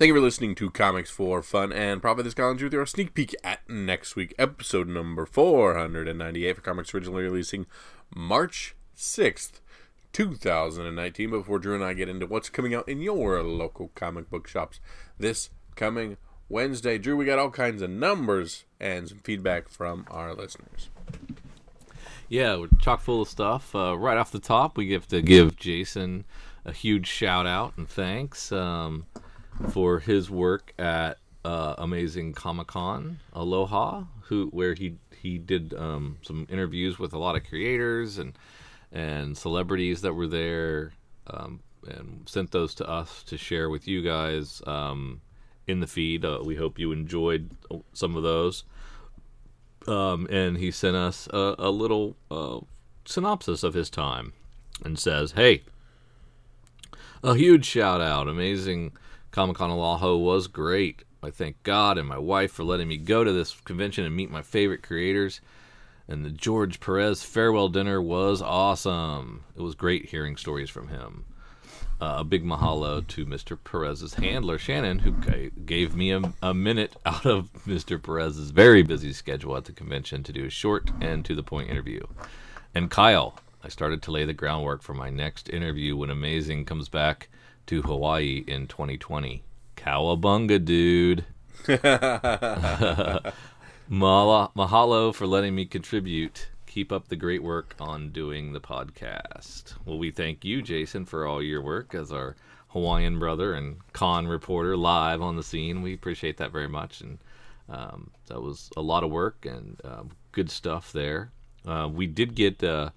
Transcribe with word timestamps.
Thank 0.00 0.08
you 0.08 0.14
for 0.14 0.20
listening 0.22 0.54
to 0.54 0.70
Comics 0.70 1.10
for 1.10 1.42
Fun 1.42 1.74
and 1.74 2.00
Profit. 2.00 2.24
This 2.24 2.32
Collins 2.32 2.62
with 2.62 2.72
your 2.72 2.86
sneak 2.86 3.12
peek 3.12 3.36
at 3.44 3.68
next 3.68 4.16
week, 4.16 4.34
episode 4.38 4.88
number 4.88 5.26
498 5.26 6.56
for 6.56 6.62
comics 6.62 6.94
originally 6.94 7.24
releasing 7.24 7.66
March 8.08 8.74
6th, 8.96 9.60
2019. 10.14 11.28
Before 11.28 11.58
Drew 11.58 11.74
and 11.74 11.84
I 11.84 11.92
get 11.92 12.08
into 12.08 12.24
what's 12.24 12.48
coming 12.48 12.74
out 12.74 12.88
in 12.88 13.02
your 13.02 13.42
local 13.42 13.90
comic 13.94 14.30
book 14.30 14.48
shops 14.48 14.80
this 15.18 15.50
coming 15.76 16.16
Wednesday, 16.48 16.96
Drew, 16.96 17.14
we 17.14 17.26
got 17.26 17.38
all 17.38 17.50
kinds 17.50 17.82
of 17.82 17.90
numbers 17.90 18.64
and 18.80 19.06
some 19.06 19.18
feedback 19.18 19.68
from 19.68 20.06
our 20.10 20.32
listeners. 20.34 20.88
Yeah, 22.26 22.56
we're 22.56 22.68
chock 22.78 23.02
full 23.02 23.20
of 23.20 23.28
stuff. 23.28 23.74
Uh, 23.74 23.98
right 23.98 24.16
off 24.16 24.32
the 24.32 24.38
top, 24.38 24.78
we 24.78 24.92
have 24.92 25.08
to 25.08 25.20
give 25.20 25.56
Jason 25.56 26.24
a 26.64 26.72
huge 26.72 27.06
shout 27.06 27.46
out 27.46 27.74
and 27.76 27.86
thanks 27.86 28.50
um, 28.50 29.04
for 29.68 30.00
his 30.00 30.30
work 30.30 30.72
at 30.78 31.18
uh, 31.44 31.74
Amazing 31.78 32.32
Comic 32.34 32.68
Con 32.68 33.18
Aloha, 33.32 34.04
who 34.22 34.48
where 34.48 34.74
he 34.74 34.96
he 35.20 35.38
did 35.38 35.74
um, 35.74 36.18
some 36.22 36.46
interviews 36.50 36.98
with 36.98 37.12
a 37.12 37.18
lot 37.18 37.36
of 37.36 37.44
creators 37.44 38.18
and 38.18 38.36
and 38.92 39.36
celebrities 39.36 40.00
that 40.02 40.14
were 40.14 40.26
there, 40.26 40.92
um, 41.28 41.60
and 41.86 42.28
sent 42.28 42.50
those 42.50 42.74
to 42.76 42.88
us 42.88 43.22
to 43.24 43.36
share 43.36 43.70
with 43.70 43.86
you 43.86 44.02
guys 44.02 44.62
um, 44.66 45.20
in 45.66 45.80
the 45.80 45.86
feed. 45.86 46.24
Uh, 46.24 46.40
we 46.44 46.56
hope 46.56 46.78
you 46.78 46.92
enjoyed 46.92 47.50
some 47.92 48.16
of 48.16 48.22
those 48.22 48.64
um, 49.86 50.26
and 50.30 50.58
he 50.58 50.70
sent 50.70 50.96
us 50.96 51.28
a, 51.32 51.54
a 51.58 51.70
little 51.70 52.16
uh, 52.30 52.60
synopsis 53.04 53.62
of 53.62 53.74
his 53.74 53.90
time 53.90 54.32
and 54.84 54.98
says, 54.98 55.32
Hey, 55.32 55.62
a 57.22 57.34
huge 57.34 57.64
shout 57.64 58.00
out. 58.00 58.28
Amazing 58.28 58.92
Comic 59.30 59.58
Con 59.58 59.70
Aloha 59.70 60.16
was 60.16 60.48
great. 60.48 61.04
I 61.22 61.30
thank 61.30 61.62
God 61.62 61.98
and 61.98 62.08
my 62.08 62.18
wife 62.18 62.50
for 62.50 62.64
letting 62.64 62.88
me 62.88 62.96
go 62.96 63.22
to 63.22 63.32
this 63.32 63.54
convention 63.60 64.04
and 64.04 64.16
meet 64.16 64.30
my 64.30 64.42
favorite 64.42 64.82
creators. 64.82 65.40
And 66.08 66.24
the 66.24 66.30
George 66.30 66.80
Perez 66.80 67.22
farewell 67.22 67.68
dinner 67.68 68.02
was 68.02 68.42
awesome. 68.42 69.44
It 69.56 69.62
was 69.62 69.76
great 69.76 70.06
hearing 70.06 70.36
stories 70.36 70.68
from 70.68 70.88
him. 70.88 71.24
Uh, 72.00 72.16
a 72.18 72.24
big 72.24 72.44
mahalo 72.44 73.06
to 73.06 73.26
Mr. 73.26 73.56
Perez's 73.62 74.14
handler, 74.14 74.58
Shannon, 74.58 75.00
who 75.00 75.12
g- 75.12 75.50
gave 75.64 75.94
me 75.94 76.10
a, 76.10 76.22
a, 76.42 76.54
minute 76.54 76.96
out 77.06 77.26
of 77.26 77.50
Mr. 77.66 78.02
Perez's 78.02 78.50
very 78.50 78.82
busy 78.82 79.12
schedule 79.12 79.56
at 79.56 79.66
the 79.66 79.72
convention 79.72 80.24
to 80.24 80.32
do 80.32 80.46
a 80.46 80.50
short 80.50 80.90
and 81.00 81.24
to 81.26 81.36
the 81.36 81.42
point 81.42 81.70
interview. 81.70 82.00
And 82.74 82.90
Kyle, 82.90 83.38
I 83.62 83.68
started 83.68 84.02
to 84.02 84.10
lay 84.10 84.24
the 84.24 84.32
groundwork 84.32 84.82
for 84.82 84.94
my 84.94 85.10
next 85.10 85.50
interview 85.50 85.94
when 85.94 86.10
Amazing 86.10 86.64
comes 86.64 86.88
back 86.88 87.28
to 87.70 87.82
Hawaii 87.82 88.42
in 88.48 88.66
2020. 88.66 89.44
Cowabunga, 89.76 90.58
dude. 90.64 91.24
mahalo 93.88 95.14
for 95.14 95.26
letting 95.28 95.54
me 95.54 95.64
contribute 95.66 96.48
keep 96.66 96.90
up 96.90 97.06
the 97.06 97.14
great 97.14 97.44
work 97.44 97.76
on 97.78 98.10
doing 98.10 98.52
the 98.52 98.60
podcast. 98.60 99.74
Well, 99.84 99.98
we 99.98 100.10
thank 100.10 100.44
you, 100.44 100.62
Jason, 100.62 101.04
for 101.04 101.28
all 101.28 101.40
your 101.40 101.62
work 101.62 101.94
as 101.94 102.10
our 102.10 102.34
Hawaiian 102.70 103.20
brother 103.20 103.54
and 103.54 103.76
con 103.92 104.26
reporter 104.26 104.76
live 104.76 105.22
on 105.22 105.36
the 105.36 105.44
scene. 105.44 105.80
We 105.80 105.94
appreciate 105.94 106.38
that 106.38 106.50
very 106.50 106.68
much, 106.68 107.00
and 107.00 107.18
um, 107.68 108.10
that 108.26 108.42
was 108.42 108.68
a 108.76 108.82
lot 108.82 109.04
of 109.04 109.12
work 109.12 109.46
and 109.46 109.80
uh, 109.84 110.02
good 110.32 110.50
stuff 110.50 110.90
there. 110.90 111.30
Uh, 111.64 111.88
we 111.92 112.08
did 112.08 112.34
get 112.34 112.64
uh, 112.64 112.90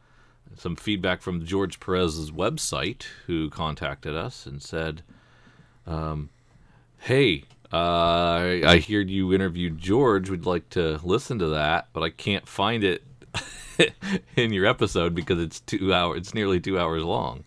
some 0.57 0.75
feedback 0.75 1.21
from 1.21 1.45
George 1.45 1.79
Perez's 1.79 2.31
website, 2.31 3.03
who 3.27 3.49
contacted 3.49 4.15
us 4.15 4.45
and 4.45 4.61
said, 4.61 5.01
um, 5.85 6.29
"Hey, 6.99 7.43
uh, 7.73 8.61
I 8.65 8.85
heard 8.87 9.09
you 9.09 9.33
interviewed 9.33 9.79
George. 9.79 10.29
We'd 10.29 10.45
like 10.45 10.69
to 10.71 10.99
listen 11.03 11.39
to 11.39 11.47
that, 11.49 11.87
but 11.91 12.03
I 12.03 12.11
can't 12.11 12.47
find 12.47 12.83
it 12.83 13.03
in 14.35 14.53
your 14.53 14.67
episode 14.67 15.15
because 15.15 15.39
it's 15.39 15.59
two 15.61 15.91
hours. 15.91 16.19
It's 16.19 16.33
nearly 16.35 16.59
two 16.59 16.77
hours 16.77 17.03
long 17.03 17.43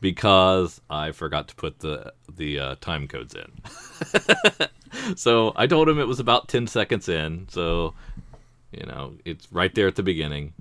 because 0.00 0.80
I 0.90 1.12
forgot 1.12 1.48
to 1.48 1.54
put 1.54 1.78
the 1.78 2.12
the 2.36 2.58
uh, 2.58 2.74
time 2.80 3.06
codes 3.08 3.34
in. 3.34 5.16
so 5.16 5.52
I 5.56 5.66
told 5.66 5.88
him 5.88 5.98
it 5.98 6.08
was 6.08 6.20
about 6.20 6.48
ten 6.48 6.66
seconds 6.66 7.08
in. 7.08 7.46
So 7.48 7.94
you 8.72 8.84
know 8.86 9.14
it's 9.24 9.50
right 9.52 9.74
there 9.74 9.86
at 9.86 9.96
the 9.96 10.02
beginning, 10.02 10.54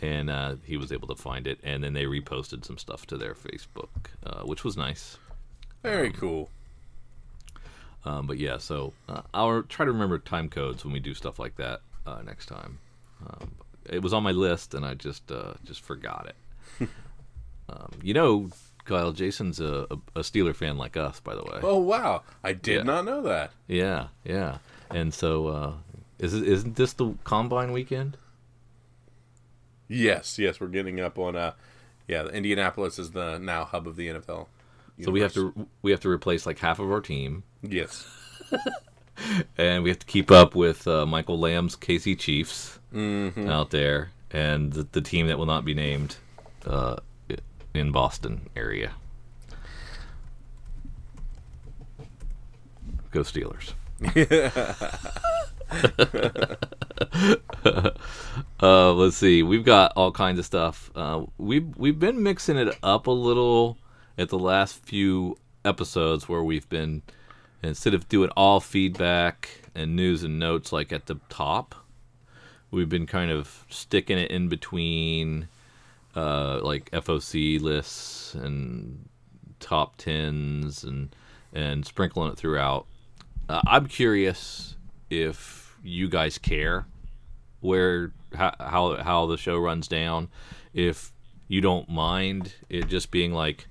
and 0.00 0.30
uh, 0.30 0.56
he 0.64 0.76
was 0.76 0.92
able 0.92 1.08
to 1.08 1.16
find 1.16 1.46
it. 1.46 1.58
And 1.62 1.82
then 1.82 1.92
they 1.92 2.04
reposted 2.04 2.64
some 2.64 2.78
stuff 2.78 3.06
to 3.06 3.16
their 3.16 3.34
Facebook, 3.34 3.88
uh, 4.24 4.42
which 4.42 4.64
was 4.64 4.76
nice. 4.76 5.18
Very 5.82 6.08
um, 6.08 6.14
cool. 6.14 6.50
Um, 8.04 8.26
but 8.26 8.38
yeah, 8.38 8.58
so 8.58 8.92
uh, 9.08 9.22
I'll 9.34 9.62
try 9.64 9.84
to 9.84 9.92
remember 9.92 10.18
time 10.18 10.48
codes 10.48 10.84
when 10.84 10.92
we 10.92 11.00
do 11.00 11.12
stuff 11.12 11.38
like 11.38 11.56
that 11.56 11.80
uh, 12.06 12.22
next 12.24 12.46
time. 12.46 12.78
Um, 13.26 13.52
it 13.84 14.02
was 14.02 14.12
on 14.12 14.22
my 14.22 14.32
list, 14.32 14.74
and 14.74 14.84
I 14.86 14.94
just 14.94 15.30
uh, 15.30 15.54
just 15.64 15.82
forgot 15.82 16.28
it. 16.80 16.88
um, 17.68 17.90
you 18.02 18.14
know, 18.14 18.50
Kyle, 18.84 19.12
Jason's 19.12 19.60
a, 19.60 19.86
a, 20.14 20.20
Steeler 20.20 20.54
fan 20.54 20.76
like 20.76 20.96
us, 20.96 21.18
by 21.20 21.34
the 21.34 21.42
way. 21.42 21.58
Oh 21.62 21.78
wow, 21.78 22.22
I 22.44 22.52
did 22.52 22.78
yeah. 22.78 22.82
not 22.82 23.04
know 23.04 23.22
that. 23.22 23.50
Yeah, 23.66 24.08
yeah. 24.24 24.58
And 24.90 25.12
so, 25.12 25.48
uh, 25.48 25.72
is 26.18 26.34
isn't 26.34 26.76
this 26.76 26.92
the 26.92 27.14
combine 27.24 27.72
weekend? 27.72 28.16
Yes, 29.88 30.38
yes, 30.38 30.60
we're 30.60 30.68
getting 30.68 31.00
up 31.00 31.18
on. 31.18 31.36
Uh, 31.36 31.52
yeah, 32.08 32.26
Indianapolis 32.26 32.98
is 32.98 33.12
the 33.12 33.38
now 33.38 33.64
hub 33.64 33.86
of 33.86 33.96
the 33.96 34.08
NFL. 34.08 34.46
Universe. 34.98 35.04
So 35.04 35.10
we 35.10 35.20
have 35.20 35.32
to 35.34 35.68
we 35.82 35.90
have 35.90 36.00
to 36.00 36.08
replace 36.08 36.46
like 36.46 36.58
half 36.58 36.78
of 36.78 36.90
our 36.90 37.00
team. 37.00 37.42
Yes. 37.62 38.06
and 39.58 39.82
we 39.82 39.90
have 39.90 39.98
to 39.98 40.06
keep 40.06 40.30
up 40.30 40.54
with 40.54 40.86
uh, 40.86 41.06
Michael 41.06 41.38
Lamb's 41.38 41.76
KC 41.76 42.18
Chiefs 42.18 42.78
mm-hmm. 42.94 43.48
out 43.48 43.70
there, 43.70 44.10
and 44.30 44.72
the, 44.72 44.86
the, 44.92 45.00
team 45.00 45.26
that 45.26 45.38
will 45.38 45.46
not 45.46 45.64
be 45.64 45.74
named 45.74 46.16
uh, 46.64 46.96
in 47.74 47.92
Boston 47.92 48.48
area. 48.56 48.92
Go 53.10 53.20
Steelers. 53.20 53.72
uh, 58.62 58.92
let's 58.92 59.16
see. 59.16 59.42
We've 59.42 59.64
got 59.64 59.92
all 59.96 60.12
kinds 60.12 60.38
of 60.38 60.44
stuff. 60.44 60.90
Uh, 60.94 61.24
we've 61.38 61.76
we've 61.76 61.98
been 61.98 62.22
mixing 62.22 62.56
it 62.56 62.76
up 62.82 63.06
a 63.06 63.10
little 63.10 63.78
at 64.16 64.28
the 64.28 64.38
last 64.38 64.84
few 64.84 65.36
episodes 65.64 66.28
where 66.28 66.42
we've 66.42 66.68
been 66.68 67.02
instead 67.62 67.94
of 67.94 68.08
doing 68.08 68.30
all 68.36 68.60
feedback 68.60 69.62
and 69.74 69.96
news 69.96 70.22
and 70.22 70.38
notes 70.38 70.72
like 70.72 70.92
at 70.92 71.06
the 71.06 71.18
top, 71.28 71.74
we've 72.70 72.88
been 72.88 73.06
kind 73.06 73.30
of 73.30 73.64
sticking 73.68 74.18
it 74.18 74.30
in 74.30 74.48
between 74.48 75.48
uh, 76.14 76.60
like 76.62 76.90
FOC 76.92 77.60
lists 77.60 78.34
and 78.34 79.08
top 79.58 79.96
tens 79.96 80.84
and 80.84 81.14
and 81.52 81.84
sprinkling 81.84 82.30
it 82.30 82.38
throughout. 82.38 82.86
Uh, 83.48 83.62
I'm 83.66 83.86
curious 83.86 84.75
if 85.10 85.76
you 85.82 86.08
guys 86.08 86.38
care 86.38 86.86
where 87.60 88.12
how, 88.34 88.54
how 88.58 88.96
how 88.96 89.26
the 89.26 89.36
show 89.36 89.58
runs 89.58 89.88
down. 89.88 90.28
If 90.72 91.12
you 91.48 91.60
don't 91.60 91.88
mind 91.88 92.54
it 92.68 92.88
just 92.88 93.10
being 93.10 93.32
like 93.32 93.66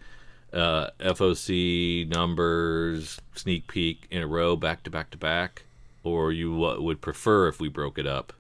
uh, 0.54 0.90
FOC 1.00 2.08
numbers, 2.08 3.20
sneak 3.36 3.68
peek 3.68 4.08
in 4.10 4.22
a 4.22 4.28
row, 4.28 4.56
back 4.56 4.84
to 4.84 4.90
back 4.90 5.12
to 5.12 5.18
back, 5.18 5.64
or 6.04 6.32
you 6.32 6.56
would 6.56 7.02
prefer 7.02 7.48
if 7.48 7.60
we 7.60 7.68
broke 7.68 7.98
it 7.98 8.08
up 8.08 8.34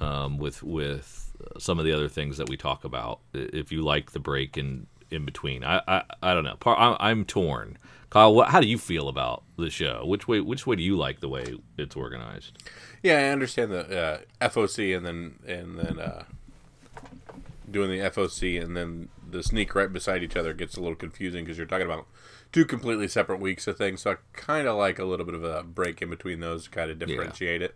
um, 0.00 0.38
with 0.38 0.62
with 0.62 1.32
some 1.58 1.78
of 1.78 1.84
the 1.84 1.92
other 1.92 2.08
things 2.08 2.38
that 2.38 2.48
we 2.48 2.56
talk 2.56 2.84
about. 2.84 3.20
If 3.32 3.72
you 3.72 3.82
like 3.82 4.12
the 4.12 4.20
break 4.20 4.56
in 4.56 4.86
in 5.10 5.24
between, 5.24 5.64
I 5.64 5.80
I, 5.86 6.02
I 6.22 6.34
don't 6.34 6.44
know. 6.44 6.56
Part 6.56 6.78
I'm 7.00 7.24
torn. 7.24 7.78
Kyle, 8.14 8.32
what, 8.32 8.50
how 8.50 8.60
do 8.60 8.68
you 8.68 8.78
feel 8.78 9.08
about 9.08 9.42
the 9.58 9.68
show? 9.68 10.04
Which 10.06 10.28
way 10.28 10.38
which 10.38 10.68
way 10.68 10.76
do 10.76 10.84
you 10.84 10.96
like 10.96 11.18
the 11.18 11.28
way 11.28 11.56
it's 11.76 11.96
organized? 11.96 12.62
Yeah, 13.02 13.18
I 13.18 13.24
understand 13.30 13.72
the 13.72 14.22
uh, 14.40 14.48
FOC 14.48 14.96
and 14.96 15.04
then 15.04 15.40
and 15.44 15.76
then 15.76 15.98
uh, 15.98 16.22
doing 17.68 17.90
the 17.90 18.08
FOC 18.10 18.62
and 18.62 18.76
then 18.76 19.08
the 19.28 19.42
sneak 19.42 19.74
right 19.74 19.92
beside 19.92 20.22
each 20.22 20.36
other 20.36 20.52
gets 20.52 20.76
a 20.76 20.80
little 20.80 20.94
confusing 20.94 21.44
because 21.44 21.58
you're 21.58 21.66
talking 21.66 21.86
about 21.86 22.06
two 22.52 22.64
completely 22.64 23.08
separate 23.08 23.40
weeks 23.40 23.66
of 23.66 23.76
things. 23.76 24.02
So 24.02 24.12
I 24.12 24.16
kind 24.32 24.68
of 24.68 24.76
like 24.76 25.00
a 25.00 25.04
little 25.04 25.26
bit 25.26 25.34
of 25.34 25.42
a 25.42 25.64
break 25.64 26.00
in 26.00 26.08
between 26.08 26.38
those 26.38 26.64
to 26.64 26.70
kind 26.70 26.92
of 26.92 27.00
differentiate 27.00 27.62
yeah. 27.62 27.66
it. 27.66 27.74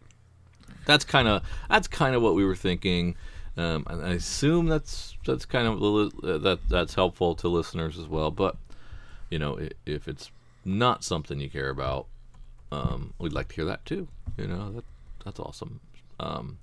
That's 0.86 1.04
kind 1.04 1.26
of 1.26 1.42
that's 1.68 1.88
kind 1.88 2.14
of 2.14 2.22
what 2.22 2.36
we 2.36 2.44
were 2.44 2.54
thinking. 2.54 3.16
Um, 3.56 3.84
and 3.88 4.06
I 4.06 4.10
assume 4.10 4.66
that's 4.66 5.16
that's 5.26 5.46
kind 5.46 5.66
of 5.66 5.82
uh, 5.82 6.38
that 6.38 6.60
that's 6.68 6.94
helpful 6.94 7.34
to 7.34 7.48
listeners 7.48 7.98
as 7.98 8.06
well. 8.06 8.30
But 8.30 8.54
you 9.30 9.38
know, 9.38 9.58
if 9.86 10.08
it's 10.08 10.30
not 10.64 11.04
something 11.04 11.40
you 11.40 11.50
care 11.50 11.70
about, 11.70 12.06
um, 12.70 13.14
we'd 13.18 13.32
like 13.32 13.48
to 13.48 13.54
hear 13.54 13.64
that 13.66 13.84
too. 13.84 14.08
You 14.36 14.46
know, 14.46 14.72
that 14.72 14.84
that's 15.24 15.40
awesome. 15.40 15.80
Um, 16.20 16.58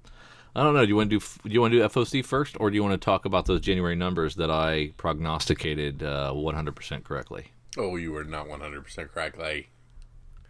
I 0.56 0.63
don't 0.63 0.73
know. 0.73 0.83
Do 0.85 0.89
you 0.89 0.95
want 0.95 1.09
to 1.09 1.19
do 1.19 1.25
do 1.44 1.53
you 1.53 1.62
want 1.62 1.73
to 1.73 1.79
do 1.79 1.83
FOC 1.85 2.23
first, 2.23 2.56
or 2.59 2.69
do 2.69 2.75
you 2.75 2.83
want 2.83 3.00
to 3.00 3.03
talk 3.03 3.25
about 3.25 3.45
those 3.45 3.62
January 3.62 3.95
numbers 3.95 4.35
that 4.35 4.50
I 4.50 4.94
prognosticated 4.97 6.01
uh, 6.01 6.31
100% 6.33 7.03
correctly? 7.03 7.47
Oh, 7.77 7.97
you 7.97 8.13
were 8.13 8.23
not 8.23 8.47
100% 8.47 9.12
correctly. 9.12 9.67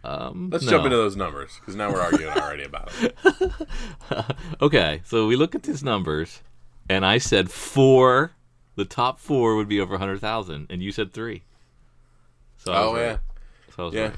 Um, 0.04 0.50
Let's 0.52 0.64
no. 0.64 0.70
jump 0.70 0.84
into 0.84 0.96
those 0.96 1.16
numbers 1.16 1.56
because 1.58 1.74
now 1.74 1.90
we're 1.92 2.00
arguing 2.00 2.32
already 2.32 2.62
about 2.64 2.92
it. 3.00 3.16
Okay, 4.60 5.02
so 5.04 5.26
we 5.26 5.34
look 5.36 5.54
at 5.56 5.64
these 5.64 5.82
numbers, 5.82 6.40
and 6.88 7.04
I 7.04 7.18
said 7.18 7.50
four. 7.50 8.32
The 8.76 8.84
top 8.84 9.18
four 9.18 9.56
would 9.56 9.68
be 9.68 9.80
over 9.80 9.98
hundred 9.98 10.20
thousand, 10.20 10.68
and 10.70 10.82
you 10.82 10.92
said 10.92 11.12
three. 11.12 11.42
So 12.58 12.72
Oh 12.72 12.94
right. 12.94 13.00
yeah, 13.02 13.16
So 13.74 13.90
Yeah. 13.92 14.02
right. 14.08 14.16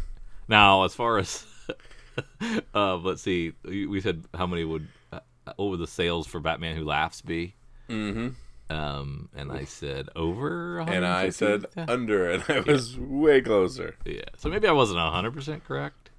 Now, 0.48 0.84
as 0.84 0.94
far 0.94 1.18
as 1.18 1.44
uh, 2.74 2.96
let's 2.96 3.22
see, 3.22 3.52
we 3.64 4.00
said 4.00 4.24
how 4.34 4.46
many 4.46 4.64
would 4.64 4.88
uh, 5.12 5.20
what 5.56 5.66
would 5.70 5.80
the 5.80 5.86
sales 5.86 6.26
for 6.26 6.40
Batman 6.40 6.76
Who 6.76 6.84
Laughs 6.84 7.20
be? 7.22 7.54
mm-hmm. 7.88 8.28
Um, 8.70 9.30
and 9.34 9.50
I 9.50 9.64
said 9.64 10.08
over. 10.14 10.78
and 10.80 11.06
I 11.06 11.30
said 11.30 11.64
150? 11.74 11.92
under, 11.92 12.30
and 12.30 12.44
I 12.48 12.60
was 12.60 12.98
way 12.98 13.40
closer. 13.40 13.96
yeah. 14.04 14.22
So 14.36 14.48
maybe 14.50 14.68
I 14.68 14.72
wasn't 14.72 15.00
hundred 15.00 15.32
percent 15.32 15.64
correct, 15.64 16.10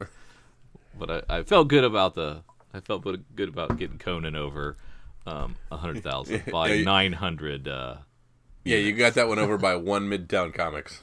but 0.97 1.09
I, 1.29 1.37
I 1.39 1.43
felt 1.43 1.67
good 1.67 1.83
about 1.83 2.15
the. 2.15 2.43
I 2.73 2.79
felt 2.79 3.03
good 3.03 3.23
good 3.35 3.49
about 3.49 3.77
getting 3.77 3.97
Conan 3.97 4.35
over 4.35 4.77
um, 5.25 5.55
hundred 5.71 6.03
thousand 6.03 6.43
by 6.51 6.69
Yeah, 6.69 6.83
nine 6.83 7.13
hundred. 7.13 7.67
Uh, 7.67 7.97
Yeah, 8.63 8.77
you 8.77 8.93
got 8.93 9.13
that 9.15 9.27
one 9.27 9.39
over 9.39 9.57
by 9.57 9.75
one 9.75 10.09
Midtown 10.09 10.53
Comics. 10.53 11.01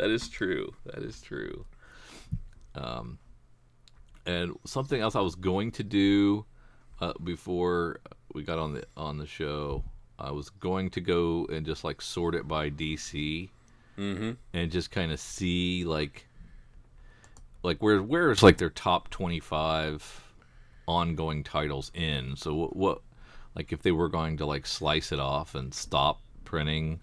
That 0.00 0.10
is 0.10 0.28
true. 0.28 0.72
That 0.86 1.02
is 1.02 1.20
true. 1.20 1.64
Um, 2.74 3.18
and 4.26 4.56
something 4.64 5.00
else 5.00 5.14
I 5.14 5.20
was 5.20 5.34
going 5.34 5.70
to 5.72 5.82
do 5.84 6.44
uh, 7.00 7.12
before 7.24 8.00
we 8.34 8.42
got 8.42 8.58
on 8.58 8.74
the 8.74 8.84
on 8.96 9.18
the 9.18 9.26
show, 9.26 9.84
I 10.18 10.30
was 10.30 10.50
going 10.50 10.90
to 10.90 11.00
go 11.00 11.46
and 11.52 11.64
just 11.66 11.84
like 11.84 12.00
sort 12.02 12.34
it 12.34 12.48
by 12.48 12.70
DC, 12.70 13.48
Mm-hmm. 13.98 14.30
and 14.54 14.70
just 14.70 14.90
kind 14.90 15.12
of 15.12 15.20
see 15.20 15.84
like 15.84 16.26
like 17.62 17.82
where 17.82 18.00
where's 18.02 18.42
like 18.42 18.56
their 18.56 18.70
top 18.70 19.10
twenty 19.10 19.40
five 19.40 20.22
ongoing 20.88 21.44
titles 21.44 21.90
in. 21.94 22.34
So 22.36 22.54
what, 22.54 22.76
what 22.76 23.00
like 23.54 23.72
if 23.72 23.82
they 23.82 23.92
were 23.92 24.08
going 24.08 24.38
to 24.38 24.46
like 24.46 24.66
slice 24.66 25.12
it 25.12 25.20
off 25.20 25.54
and 25.54 25.74
stop 25.74 26.20
printing. 26.44 27.00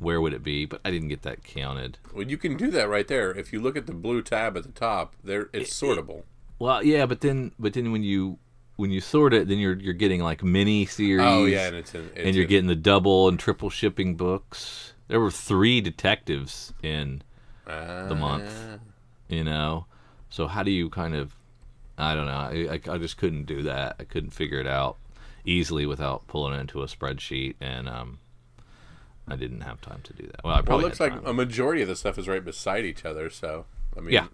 Where 0.00 0.20
would 0.20 0.32
it 0.32 0.42
be? 0.42 0.64
But 0.64 0.80
I 0.84 0.90
didn't 0.90 1.08
get 1.08 1.22
that 1.22 1.44
counted. 1.44 1.98
Well, 2.12 2.26
you 2.26 2.38
can 2.38 2.56
do 2.56 2.70
that 2.72 2.88
right 2.88 3.06
there. 3.06 3.30
If 3.30 3.52
you 3.52 3.60
look 3.60 3.76
at 3.76 3.86
the 3.86 3.92
blue 3.92 4.22
tab 4.22 4.56
at 4.56 4.64
the 4.64 4.72
top, 4.72 5.14
there 5.22 5.50
it's 5.52 5.78
sortable. 5.78 6.22
Well, 6.58 6.82
yeah, 6.82 7.06
but 7.06 7.20
then 7.20 7.52
but 7.58 7.74
then 7.74 7.92
when 7.92 8.02
you 8.02 8.38
when 8.76 8.90
you 8.90 9.00
sort 9.02 9.34
it, 9.34 9.46
then 9.46 9.58
you're 9.58 9.78
you're 9.78 9.92
getting 9.94 10.22
like 10.22 10.42
mini 10.42 10.86
series. 10.86 11.24
Oh 11.24 11.44
yeah, 11.44 11.66
and 11.68 11.76
it's 11.76 11.94
in. 11.94 12.06
It's 12.16 12.26
and 12.26 12.34
you're 12.34 12.44
in- 12.44 12.50
getting 12.50 12.66
the 12.66 12.74
double 12.74 13.28
and 13.28 13.38
triple 13.38 13.68
shipping 13.70 14.16
books. 14.16 14.94
There 15.08 15.20
were 15.20 15.30
three 15.30 15.80
detectives 15.80 16.72
in 16.82 17.22
the 17.66 18.16
month. 18.18 18.50
Ah. 18.56 18.78
you 19.28 19.44
know. 19.44 19.86
So 20.30 20.46
how 20.46 20.62
do 20.62 20.70
you 20.70 20.88
kind 20.88 21.14
of? 21.14 21.34
I 21.98 22.14
don't 22.14 22.26
know. 22.26 22.32
I, 22.32 22.80
I, 22.90 22.94
I 22.94 22.98
just 22.98 23.18
couldn't 23.18 23.44
do 23.44 23.62
that. 23.64 23.96
I 23.98 24.04
couldn't 24.04 24.30
figure 24.30 24.60
it 24.60 24.66
out 24.66 24.96
easily 25.44 25.84
without 25.84 26.26
pulling 26.26 26.54
it 26.54 26.60
into 26.60 26.82
a 26.82 26.86
spreadsheet, 26.86 27.56
and 27.60 27.88
um, 27.88 28.18
I 29.30 29.36
didn't 29.36 29.60
have 29.62 29.80
time 29.80 30.00
to 30.04 30.12
do 30.12 30.26
that. 30.26 30.42
Well, 30.44 30.54
I 30.54 30.60
Well, 30.60 30.78
it 30.78 30.82
looks 30.82 31.00
like 31.00 31.12
time. 31.12 31.26
a 31.26 31.32
majority 31.32 31.82
of 31.82 31.88
the 31.88 31.96
stuff 31.96 32.18
is 32.18 32.26
right 32.28 32.44
beside 32.44 32.84
each 32.84 33.04
other. 33.04 33.30
So 33.30 33.66
I 33.96 34.00
mean, 34.00 34.12
Yeah. 34.12 34.26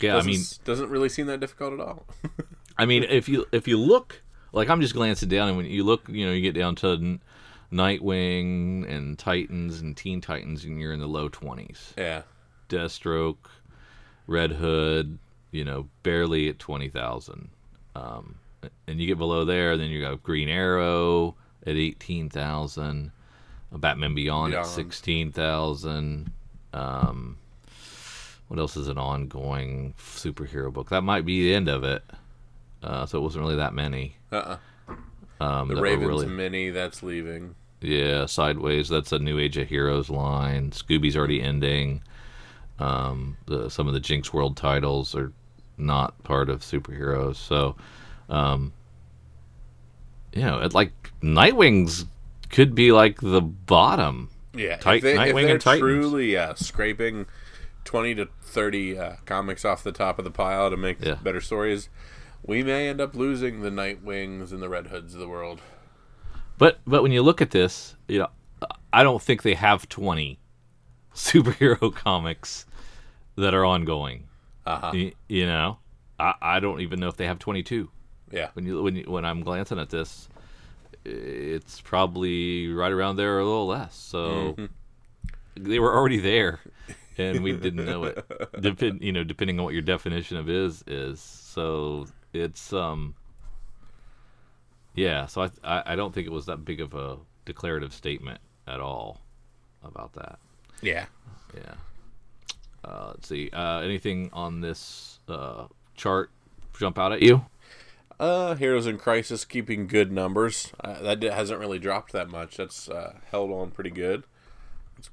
yeah. 0.00 0.12
I 0.12 0.16
doesn't, 0.16 0.30
mean, 0.30 0.40
doesn't 0.64 0.90
really 0.90 1.08
seem 1.08 1.26
that 1.26 1.40
difficult 1.40 1.74
at 1.74 1.80
all. 1.80 2.06
I 2.78 2.86
mean, 2.86 3.02
if 3.04 3.28
you 3.28 3.46
if 3.52 3.68
you 3.68 3.76
look, 3.78 4.22
like 4.52 4.68
I'm 4.70 4.80
just 4.80 4.94
glancing 4.94 5.28
down, 5.28 5.48
and 5.48 5.56
when 5.56 5.66
you 5.66 5.84
look, 5.84 6.08
you 6.08 6.24
know, 6.26 6.32
you 6.32 6.40
get 6.42 6.54
down 6.54 6.74
to 6.76 6.88
N- 6.92 7.20
Nightwing 7.72 8.88
and 8.90 9.18
Titans 9.18 9.80
and 9.80 9.96
Teen 9.96 10.20
Titans, 10.20 10.64
and 10.64 10.80
you're 10.80 10.92
in 10.92 11.00
the 11.00 11.06
low 11.06 11.28
twenties. 11.28 11.92
yeah, 11.98 12.22
Deathstroke, 12.68 13.48
Red 14.26 14.52
Hood, 14.52 15.18
you 15.50 15.64
know, 15.64 15.88
barely 16.02 16.48
at 16.48 16.58
twenty 16.58 16.88
thousand. 16.88 17.50
Um, 17.94 18.36
and 18.86 19.00
you 19.00 19.06
get 19.06 19.18
below 19.18 19.44
there, 19.44 19.76
then 19.76 19.90
you 19.90 20.00
got 20.02 20.22
Green 20.22 20.48
Arrow 20.48 21.36
at 21.66 21.76
eighteen 21.76 22.28
thousand, 22.30 23.12
Batman 23.78 24.14
Beyond, 24.14 24.54
at 24.54 24.66
sixteen 24.66 25.32
thousand. 25.32 26.32
Um, 26.72 27.36
what 28.48 28.58
else 28.58 28.76
is 28.76 28.88
an 28.88 28.98
ongoing 28.98 29.94
superhero 29.98 30.72
book? 30.72 30.90
That 30.90 31.02
might 31.02 31.24
be 31.24 31.44
the 31.44 31.54
end 31.54 31.68
of 31.68 31.84
it. 31.84 32.02
Uh, 32.82 33.06
so 33.06 33.18
it 33.18 33.22
wasn't 33.22 33.44
really 33.44 33.56
that 33.56 33.74
many. 33.74 34.16
uh-uh. 34.32 34.56
Um, 35.40 35.68
the 35.68 35.80
Ravens 35.80 36.08
really, 36.08 36.26
mini 36.26 36.70
that's 36.70 37.02
leaving. 37.02 37.54
yeah, 37.80 38.26
Sideways. 38.26 38.88
That's 38.88 39.12
a 39.12 39.18
New 39.18 39.38
Age 39.38 39.56
of 39.56 39.68
Heroes 39.68 40.10
line. 40.10 40.70
Scooby's 40.70 41.16
already 41.16 41.40
ending. 41.42 42.02
Um, 42.78 43.36
the, 43.46 43.68
some 43.70 43.86
of 43.86 43.94
the 43.94 44.00
Jinxworld 44.00 44.56
titles 44.56 45.14
are 45.14 45.32
not 45.78 46.20
part 46.24 46.50
of 46.50 46.60
superheroes. 46.60 47.36
So, 47.36 47.76
um, 48.28 48.72
you 50.34 50.42
know, 50.42 50.60
it, 50.60 50.74
like 50.74 50.92
Nightwing's 51.22 52.04
could 52.50 52.74
be 52.74 52.92
like 52.92 53.20
the 53.20 53.40
bottom. 53.40 54.30
Yeah, 54.54 54.76
Tit- 54.76 54.96
if, 54.96 55.02
they, 55.02 55.12
if 55.14 55.18
Nightwing 55.18 55.42
they're 55.44 55.52
and 55.52 55.60
Titans. 55.60 55.80
truly 55.80 56.36
uh, 56.36 56.54
scraping 56.54 57.26
twenty 57.84 58.14
to 58.16 58.28
thirty 58.42 58.98
uh, 58.98 59.16
comics 59.24 59.64
off 59.64 59.82
the 59.84 59.92
top 59.92 60.18
of 60.18 60.24
the 60.24 60.30
pile 60.30 60.70
to 60.70 60.76
make 60.76 61.04
Yeah. 61.04 61.14
better 61.22 61.40
stories, 61.40 61.88
we 62.44 62.62
may 62.62 62.88
end 62.88 63.00
up 63.00 63.14
losing 63.14 63.60
the 63.62 63.70
Nightwings 63.70 64.50
and 64.52 64.60
the 64.62 64.68
Red 64.68 64.88
Hoods 64.88 65.14
of 65.14 65.20
the 65.20 65.28
world. 65.28 65.60
But 66.58 66.80
but 66.86 67.02
when 67.02 67.12
you 67.12 67.22
look 67.22 67.40
at 67.40 67.50
this, 67.52 67.96
you 68.08 68.18
know, 68.18 68.28
I 68.92 69.02
don't 69.02 69.22
think 69.22 69.42
they 69.42 69.54
have 69.54 69.88
twenty 69.88 70.38
superhero 71.14 71.94
comics 71.94 72.66
that 73.36 73.54
are 73.54 73.64
ongoing. 73.64 74.26
Uh 74.66 74.78
huh. 74.78 74.90
Y- 74.94 75.12
You 75.28 75.46
know, 75.46 75.78
I, 76.18 76.34
I 76.42 76.60
don't 76.60 76.80
even 76.80 77.00
know 77.00 77.08
if 77.08 77.16
they 77.16 77.26
have 77.26 77.38
twenty 77.38 77.62
two. 77.62 77.90
Yeah. 78.32 78.48
when 78.54 78.64
you 78.66 78.82
when 78.82 78.96
you, 78.96 79.04
when 79.08 79.24
I'm 79.24 79.42
glancing 79.42 79.78
at 79.78 79.90
this, 79.90 80.28
it's 81.04 81.80
probably 81.80 82.68
right 82.72 82.92
around 82.92 83.16
there 83.16 83.36
or 83.36 83.40
a 83.40 83.44
little 83.44 83.66
less. 83.66 83.94
So 83.94 84.56
they 85.56 85.78
were 85.78 85.94
already 85.94 86.18
there, 86.18 86.60
and 87.18 87.42
we 87.42 87.52
didn't 87.52 87.84
know 87.84 88.04
it. 88.04 88.24
Depend 88.60 89.02
you 89.02 89.12
know 89.12 89.24
depending 89.24 89.58
on 89.58 89.64
what 89.64 89.72
your 89.74 89.82
definition 89.82 90.36
of 90.36 90.48
is 90.48 90.84
is. 90.86 91.20
So 91.20 92.06
it's 92.32 92.72
um 92.72 93.14
yeah. 94.94 95.26
So 95.26 95.42
I 95.42 95.50
I, 95.64 95.82
I 95.92 95.96
don't 95.96 96.14
think 96.14 96.26
it 96.26 96.32
was 96.32 96.46
that 96.46 96.64
big 96.64 96.80
of 96.80 96.94
a 96.94 97.16
declarative 97.44 97.92
statement 97.92 98.40
at 98.66 98.80
all 98.80 99.20
about 99.82 100.12
that. 100.14 100.38
Yeah. 100.82 101.06
Yeah. 101.54 101.74
Uh, 102.84 103.08
let's 103.08 103.28
see. 103.28 103.50
Uh, 103.52 103.80
anything 103.80 104.30
on 104.32 104.60
this 104.60 105.18
uh, 105.28 105.66
chart 105.94 106.30
jump 106.78 106.98
out 106.98 107.12
at 107.12 107.22
you? 107.22 107.44
Uh, 108.20 108.54
Heroes 108.54 108.86
in 108.86 108.98
Crisis 108.98 109.46
keeping 109.46 109.86
good 109.86 110.12
numbers. 110.12 110.72
Uh, 110.78 111.00
that 111.00 111.22
hasn't 111.22 111.58
really 111.58 111.78
dropped 111.78 112.12
that 112.12 112.28
much. 112.28 112.58
That's 112.58 112.86
uh, 112.86 113.14
held 113.30 113.50
on 113.50 113.70
pretty 113.70 113.88
good. 113.88 114.24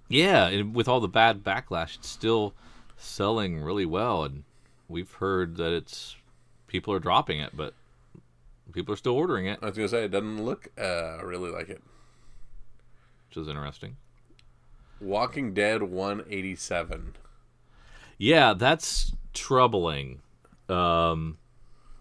Yeah, 0.10 0.48
and 0.48 0.76
with 0.76 0.90
all 0.90 1.00
the 1.00 1.08
bad 1.08 1.42
backlash, 1.42 1.96
it's 1.96 2.10
still 2.10 2.54
selling 2.98 3.62
really 3.62 3.86
well, 3.86 4.26
and 4.26 4.44
we've 4.90 5.14
heard 5.14 5.56
that 5.56 5.72
it's 5.72 6.18
people 6.68 6.94
are 6.94 7.00
dropping 7.00 7.40
it, 7.40 7.56
but 7.56 7.74
people 8.74 8.94
are 8.94 8.98
still 8.98 9.14
ordering 9.14 9.46
it, 9.46 9.60
I 9.62 9.68
was 9.68 9.78
gonna 9.78 9.88
say 9.88 10.04
it 10.04 10.12
doesn't 10.12 10.44
look 10.44 10.68
uh, 10.78 11.24
really 11.24 11.50
like 11.50 11.70
it. 11.70 11.82
which 13.30 13.38
is 13.38 13.48
interesting. 13.48 13.96
Walking 15.00 15.54
Dead 15.54 15.84
187. 15.84 17.14
Yeah, 18.18 18.54
that's 18.54 19.14
troubling. 19.34 20.22
Um, 20.68 21.38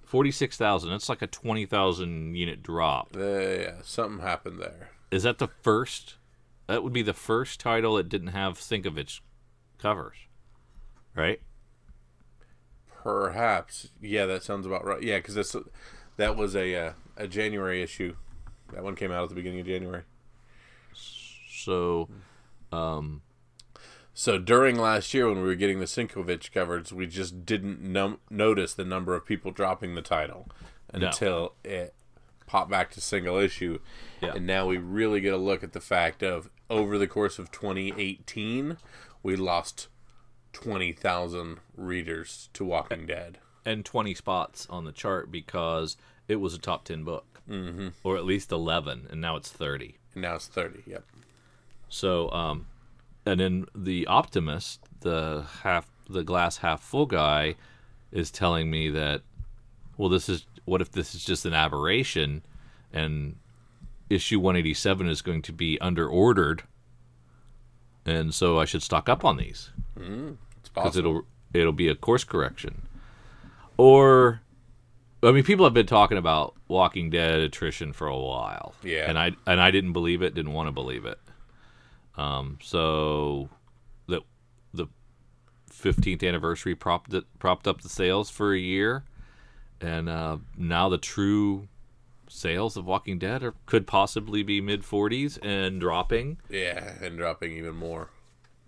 forty-six 0.06 0.56
thousand. 0.56 0.90
That's 0.90 1.10
like 1.10 1.20
a 1.20 1.26
twenty 1.26 1.66
thousand 1.66 2.34
unit 2.36 2.62
drop. 2.62 3.14
Uh, 3.14 3.20
yeah, 3.20 3.74
something 3.82 4.20
happened 4.24 4.60
there. 4.60 4.90
Is 5.10 5.24
that 5.24 5.36
the 5.38 5.48
first? 5.48 6.14
That 6.66 6.82
would 6.82 6.92
be 6.92 7.02
the 7.02 7.12
first 7.12 7.60
title 7.60 7.94
that 7.96 8.08
didn't 8.08 8.28
have 8.28 8.56
Think 8.58 8.86
of 8.86 8.94
Sienkiewicz 8.94 9.20
covers, 9.78 10.16
right? 11.14 11.40
Perhaps. 13.02 13.90
Yeah, 14.00 14.26
that 14.26 14.42
sounds 14.42 14.66
about 14.66 14.84
right. 14.84 15.02
Yeah, 15.02 15.18
because 15.18 15.34
that's 15.34 15.54
that 16.16 16.36
was 16.36 16.56
a 16.56 16.74
uh, 16.74 16.92
a 17.16 17.28
January 17.28 17.82
issue. 17.82 18.16
That 18.72 18.82
one 18.82 18.96
came 18.96 19.12
out 19.12 19.22
at 19.22 19.28
the 19.28 19.36
beginning 19.36 19.60
of 19.60 19.66
January. 19.66 20.02
So, 20.92 22.08
um, 22.72 23.22
So 24.18 24.38
during 24.38 24.76
last 24.76 25.12
year, 25.12 25.28
when 25.28 25.36
we 25.36 25.42
were 25.42 25.54
getting 25.54 25.78
the 25.78 25.84
Sienkiewicz 25.84 26.50
covers, 26.50 26.90
we 26.90 27.06
just 27.06 27.44
didn't 27.44 27.82
num- 27.82 28.18
notice 28.30 28.72
the 28.72 28.82
number 28.82 29.14
of 29.14 29.26
people 29.26 29.50
dropping 29.50 29.94
the 29.94 30.00
title 30.00 30.48
No. 30.94 31.08
until 31.08 31.52
it 31.62 31.92
popped 32.46 32.70
back 32.70 32.90
to 32.92 33.00
single 33.02 33.36
issue. 33.36 33.78
Yeah. 34.22 34.32
And 34.36 34.46
now 34.46 34.66
we 34.66 34.78
really 34.78 35.20
get 35.20 35.34
a 35.34 35.36
look 35.36 35.62
at 35.62 35.74
the 35.74 35.82
fact 35.82 36.22
of 36.22 36.48
over 36.70 36.96
the 36.96 37.06
course 37.06 37.38
of 37.38 37.50
2018, 37.52 38.78
we 39.22 39.36
lost 39.36 39.88
20,000 40.54 41.58
readers 41.76 42.48
to 42.54 42.64
Walking 42.64 43.04
Dead. 43.04 43.36
and 43.66 43.84
20 43.84 44.14
spots 44.14 44.66
on 44.70 44.86
the 44.86 44.92
chart 44.92 45.30
because 45.30 45.98
it 46.26 46.36
was 46.36 46.54
a 46.54 46.58
top 46.58 46.84
10 46.86 47.04
book 47.04 47.42
mm-hmm. 47.46 47.88
or 48.02 48.16
at 48.16 48.24
least 48.24 48.50
11 48.50 49.08
and 49.10 49.20
now 49.20 49.36
it's 49.36 49.50
30 49.52 49.98
And 50.14 50.22
now 50.22 50.36
it's 50.36 50.46
30. 50.46 50.84
Yep. 50.86 51.04
so 51.90 52.30
um 52.30 52.66
and 53.26 53.40
then 53.40 53.66
the 53.74 54.06
optimist, 54.06 54.80
the 55.00 55.44
half 55.62 55.90
the 56.08 56.22
glass 56.22 56.58
half 56.58 56.80
full 56.80 57.06
guy, 57.06 57.56
is 58.12 58.30
telling 58.30 58.70
me 58.70 58.88
that, 58.90 59.22
well, 59.96 60.08
this 60.08 60.28
is 60.28 60.46
what 60.64 60.80
if 60.80 60.92
this 60.92 61.14
is 61.14 61.24
just 61.24 61.44
an 61.44 61.52
aberration, 61.52 62.42
and 62.92 63.36
issue 64.08 64.38
187 64.38 65.08
is 65.08 65.20
going 65.22 65.42
to 65.42 65.52
be 65.52 65.78
under 65.80 66.08
ordered, 66.08 66.62
and 68.04 68.32
so 68.34 68.58
I 68.58 68.64
should 68.64 68.82
stock 68.82 69.08
up 69.08 69.24
on 69.24 69.36
these 69.36 69.70
mm, 69.98 70.36
because 70.62 70.70
possible. 70.72 70.98
it'll 70.98 71.26
it'll 71.52 71.72
be 71.72 71.88
a 71.88 71.94
course 71.94 72.24
correction, 72.24 72.82
or. 73.76 74.40
I 75.22 75.32
mean, 75.32 75.44
people 75.44 75.64
have 75.64 75.74
been 75.74 75.86
talking 75.86 76.18
about 76.18 76.54
Walking 76.68 77.08
Dead 77.10 77.40
attrition 77.40 77.92
for 77.94 78.06
a 78.06 78.16
while, 78.16 78.74
Yeah. 78.84 79.08
and 79.08 79.18
I 79.18 79.32
and 79.46 79.60
I 79.60 79.70
didn't 79.72 79.92
believe 79.94 80.20
it, 80.22 80.34
didn't 80.34 80.52
want 80.52 80.68
to 80.68 80.72
believe 80.72 81.04
it. 81.06 81.18
Um, 82.16 82.58
so 82.62 83.48
the 84.06 84.22
the 84.72 84.86
fifteenth 85.70 86.22
anniversary 86.22 86.74
propped 86.74 87.12
it, 87.14 87.24
propped 87.38 87.66
up 87.66 87.82
the 87.82 87.88
sales 87.88 88.30
for 88.30 88.52
a 88.54 88.58
year, 88.58 89.04
and 89.80 90.08
uh, 90.08 90.38
now 90.56 90.88
the 90.88 90.98
true 90.98 91.68
sales 92.28 92.76
of 92.76 92.84
Walking 92.86 93.18
Dead 93.18 93.42
are, 93.42 93.54
could 93.66 93.86
possibly 93.86 94.42
be 94.42 94.60
mid 94.60 94.84
forties 94.84 95.38
and 95.38 95.80
dropping, 95.80 96.38
Yeah, 96.48 96.94
and 97.02 97.16
dropping 97.16 97.52
even 97.52 97.74
more. 97.76 98.10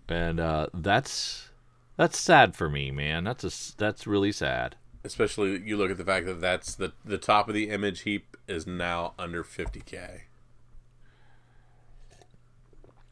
and 0.09 0.39
uh, 0.39 0.67
that's 0.75 1.49
that's 1.97 2.19
sad 2.19 2.55
for 2.55 2.69
me, 2.69 2.91
man. 2.91 3.25
That's 3.25 3.45
a 3.45 3.77
that's 3.77 4.07
really 4.07 4.33
sad. 4.33 4.77
Especially 5.05 5.59
you 5.65 5.77
look 5.77 5.91
at 5.91 5.97
the 5.97 6.05
fact 6.05 6.27
that 6.27 6.41
that's 6.41 6.75
the 6.75 6.93
the 7.05 7.19
top 7.19 7.49
of 7.49 7.55
the 7.55 7.71
image 7.71 8.01
heap 8.03 8.37
is 8.47 8.67
now 8.67 9.15
under 9.19 9.43
50k. 9.43 10.21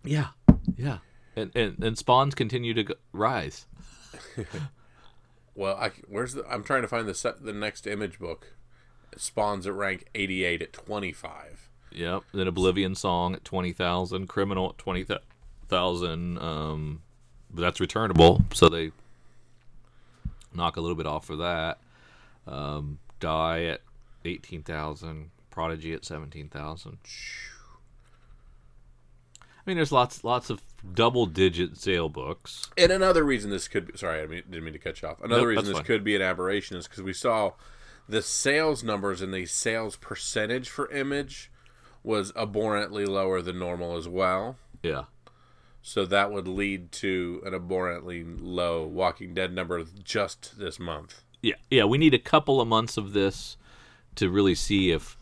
Yeah, 0.07 0.29
yeah, 0.77 0.99
and 1.35 1.51
and, 1.55 1.83
and 1.83 1.99
spawns 1.99 2.35
continue 2.35 2.75
to 2.75 2.85
go, 2.85 2.95
rise. 3.13 3.67
Well, 5.57 5.77
I 5.77 5.91
where's 6.07 6.35
the 6.35 6.45
I'm 6.49 6.63
trying 6.63 6.83
to 6.83 6.89
find 6.89 7.09
the 7.09 7.15
set, 7.15 7.43
the 7.43 7.53
next 7.53 7.87
image 7.87 8.19
book. 8.19 8.53
Spawns 9.17 9.67
at 9.67 9.73
rank 9.73 10.07
88 10.15 10.61
at 10.61 10.73
25. 10.75 11.71
Yep. 11.93 12.25
Then 12.35 12.47
Oblivion 12.47 12.95
Song 12.95 13.35
at 13.35 13.43
twenty 13.43 13.73
thousand, 13.73 14.27
Criminal 14.27 14.69
at 14.71 14.79
twenty 14.79 15.07
thousand. 15.69 16.39
Um, 16.39 17.01
but 17.51 17.63
that's 17.63 17.81
returnable, 17.81 18.43
so 18.53 18.69
they 18.69 18.93
knock 20.53 20.77
a 20.77 20.81
little 20.83 20.97
bit 20.97 21.07
off 21.07 21.25
for 21.25 21.37
that. 21.37 21.79
Um, 22.47 22.99
Die 23.19 23.65
at 23.65 23.81
eighteen 24.27 24.63
thousand, 24.63 25.31
Prodigy 25.51 25.95
at 25.95 26.05
seventeen 26.05 26.51
thousand. 26.51 26.99
I 27.03 27.56
mean, 29.67 29.77
there's 29.77 29.93
lots, 29.93 30.23
lots 30.25 30.49
of 30.51 30.63
double-digit 30.95 31.77
sale 31.77 32.09
books. 32.09 32.69
And 32.79 32.93
another 32.93 33.25
reason 33.25 33.51
this 33.51 33.69
could 33.69 33.87
be, 33.89 33.99
sorry, 33.99 34.23
I 34.23 34.27
mean, 34.27 34.43
didn't 34.49 34.65
mean 34.65 34.73
to 34.73 34.79
cut 34.79 35.03
you 35.03 35.09
off. 35.09 35.21
Another 35.23 35.43
Nope, 35.43 35.49
reason 35.49 35.65
this 35.67 35.75
fine. 35.75 35.85
could 35.85 36.05
be 36.05 36.15
an 36.17 36.23
aberration 36.23 36.77
is 36.77 36.87
because 36.87 37.03
we 37.03 37.13
saw 37.13 37.53
the 38.09 38.23
sales 38.23 38.85
numbers 38.85 39.21
and 39.23 39.35
the 39.35 39.47
sales 39.47 39.97
percentage 39.97 40.69
for 40.69 40.91
image 40.93 41.51
was 42.05 42.33
abhorrently 42.37 43.05
lower 43.05 43.43
than 43.43 43.59
normal 43.59 43.97
as 43.97 44.09
well. 44.09 44.57
Yeah. 44.83 45.05
So 45.83 46.05
that 46.07 46.31
would 46.33 46.47
lead 46.49 46.93
to 46.93 47.43
an 47.45 47.55
abhorrently 47.55 48.25
low 48.25 48.85
Walking 48.87 49.35
Dead 49.35 49.53
number 49.53 49.85
just 50.05 50.59
this 50.59 50.79
month. 50.81 51.23
yeah 51.43 51.55
yeah 51.71 51.85
we 51.85 51.99
need 51.99 52.15
a 52.15 52.19
couple 52.19 52.61
of 52.61 52.67
months 52.69 52.97
of 52.97 53.13
this 53.13 53.57
to 54.17 54.31
really 54.31 54.55
see 54.55 54.91
if 54.91 55.17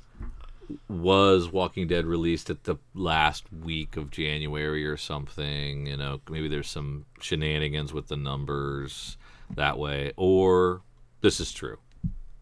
was 0.89 1.51
walking 1.51 1.87
dead 1.87 2.07
released 2.07 2.51
at 2.51 2.65
the 2.65 2.77
last 2.95 3.45
week 3.53 3.97
of 3.97 4.11
january 4.11 4.87
or 4.87 4.97
something 4.97 5.87
you 5.87 5.97
know 5.97 6.21
maybe 6.29 6.49
there's 6.49 6.69
some 6.69 7.05
shenanigans 7.21 7.93
with 7.93 8.09
the 8.09 8.17
numbers 8.17 9.17
that 9.55 9.79
way 9.79 10.13
or 10.17 10.81
this 11.21 11.41
is 11.41 11.53
true 11.53 11.79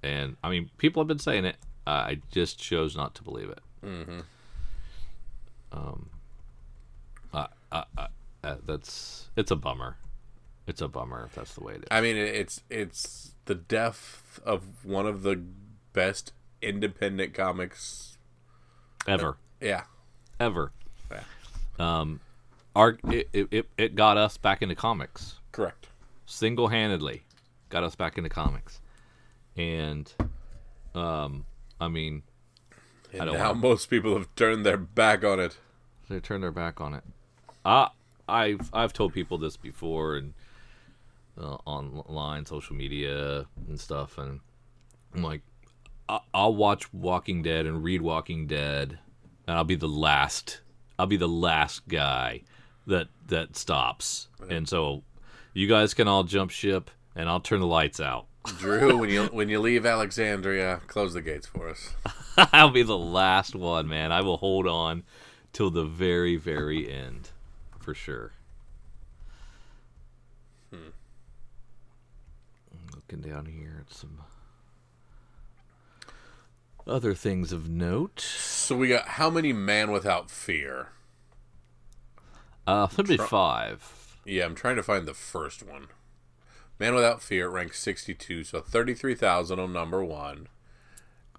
and 0.03 0.37
i 0.43 0.51
mean 0.51 0.71
people 0.79 1.01
have 1.01 1.09
been 1.09 1.19
saying 1.19 1.45
it 1.45 1.57
uh, 1.87 1.91
i 1.91 2.21
just 2.31 2.59
chose 2.59 2.97
not 2.97 3.15
to 3.15 3.23
believe 3.23 3.49
it 3.49 3.61
mm-hmm. 3.85 4.21
um 5.73 6.09
uh, 7.35 7.47
uh, 7.71 7.85
uh, 7.97 8.07
uh, 8.45 8.57
that's 8.67 9.29
it's 9.37 9.51
a 9.51 9.57
bummer 9.57 9.97
it's 10.67 10.81
a 10.81 10.89
bummer 10.89 11.25
if 11.27 11.35
that's 11.35 11.55
the 11.55 11.63
way 11.63 11.75
it 11.75 11.79
is 11.79 11.89
I 11.91 12.01
mean, 12.01 12.17
it's 12.17 12.63
it's 12.71 13.35
the 13.47 13.55
death 13.55 14.41
of 14.45 14.85
one 14.85 15.07
of 15.07 15.23
the 15.23 15.43
best 15.93 16.33
independent 16.61 17.35
comics. 17.35 18.12
Ever 19.07 19.37
Yeah, 19.61 19.85
ever. 20.41 20.73
Yeah. 21.11 21.21
Um, 21.79 22.21
our 22.77 22.99
it, 23.11 23.29
it- 23.33 23.69
it 23.77 23.95
got 23.95 24.17
us 24.17 24.37
back 24.37 24.63
into 24.63 24.75
comics 24.75 25.37
correct. 25.53 25.89
single 26.27 26.69
handedly, 26.69 27.23
got 27.69 27.83
us 27.85 27.95
back 27.95 28.17
into 28.19 28.31
comics, 28.31 28.81
and 29.57 30.13
um, 30.95 31.45
I 31.81 31.89
mean 31.89 32.23
And 33.13 33.25
don't 33.27 33.35
now 33.39 33.49
want- 33.49 33.61
most 33.61 33.91
people 33.91 34.15
have 34.17 34.29
turned 34.37 34.65
their 34.65 34.77
back 34.79 35.25
on 35.25 35.41
it. 35.41 35.59
they 36.09 36.21
turned 36.21 36.43
their 36.43 36.53
back 36.53 36.81
on 36.81 36.95
it. 36.95 37.05
I 37.65 37.89
I've 38.29 38.71
I've 38.73 38.93
told 38.93 39.13
people 39.13 39.37
this 39.39 39.57
before 39.57 40.17
and 40.17 40.33
uh, 41.39 41.57
online, 41.65 42.45
social 42.47 42.77
media 42.77 43.47
and 43.69 43.81
stuff, 43.81 44.19
and 44.19 44.41
I'm 45.15 45.23
like, 45.23 45.41
I- 45.41 45.52
I'll 46.09 46.55
watch 46.55 46.93
Walking 46.93 47.43
Dead 47.43 47.67
and 47.67 47.83
read 47.83 48.03
Walking 48.03 48.47
Dead, 48.47 48.99
and 49.47 49.57
I'll 49.57 49.65
be 49.65 49.77
the 49.77 49.89
last. 49.89 50.61
I'll 50.99 51.07
be 51.07 51.17
the 51.17 51.29
last 51.29 51.89
guy 51.89 52.43
that 52.87 53.09
that 53.29 53.57
stops, 53.57 54.29
and 54.49 54.69
so 54.69 55.03
you 55.55 55.69
guys 55.69 55.95
can 55.95 56.09
all 56.09 56.25
jump 56.25 56.51
ship, 56.51 56.91
and 57.15 57.29
I'll 57.29 57.41
turn 57.41 57.61
the 57.61 57.67
lights 57.67 58.01
out. 58.01 58.27
Drew, 58.59 58.99
when 58.99 59.11
you 59.11 59.25
when 59.27 59.49
you 59.49 59.61
leave 59.61 59.87
Alexandria, 59.87 60.81
close 60.87 61.15
the 61.15 61.23
gates 61.23 61.47
for 61.47 61.69
us. 61.69 61.91
I'll 62.53 62.71
be 62.71 62.83
the 62.83 62.99
last 62.99 63.55
one, 63.55 63.89
man. 63.89 64.11
I 64.13 64.21
will 64.23 64.39
hold 64.39 64.67
on 64.67 65.05
till 65.53 65.71
the 65.71 65.85
very, 65.85 66.37
very 66.37 66.91
end, 66.91 67.31
for 67.79 67.95
sure. 67.95 68.33
Hmm. 70.71 70.91
Looking 72.95 73.21
down 73.21 73.47
here 73.47 73.85
at 73.87 73.95
some 73.95 74.19
other 76.87 77.15
things 77.15 77.53
of 77.53 77.69
note. 77.69 78.21
So 78.21 78.77
we 78.77 78.89
got 78.89 79.09
how 79.09 79.31
many 79.31 79.53
Man 79.53 79.91
Without 79.91 80.31
Fear? 80.31 80.89
Uh, 82.67 82.89
maybe 82.97 83.17
five. 83.17 84.19
Yeah, 84.25 84.45
I'm 84.45 84.55
trying 84.55 84.77
to 84.77 84.83
find 84.83 85.07
the 85.07 85.15
first 85.15 85.63
one. 85.63 85.89
Man 86.79 86.95
Without 86.95 87.23
Fear 87.23 87.49
ranks 87.49 87.81
62, 87.81 88.45
so 88.45 88.61
33,000 88.61 89.59
on 89.59 89.73
number 89.73 90.05
one. 90.05 90.49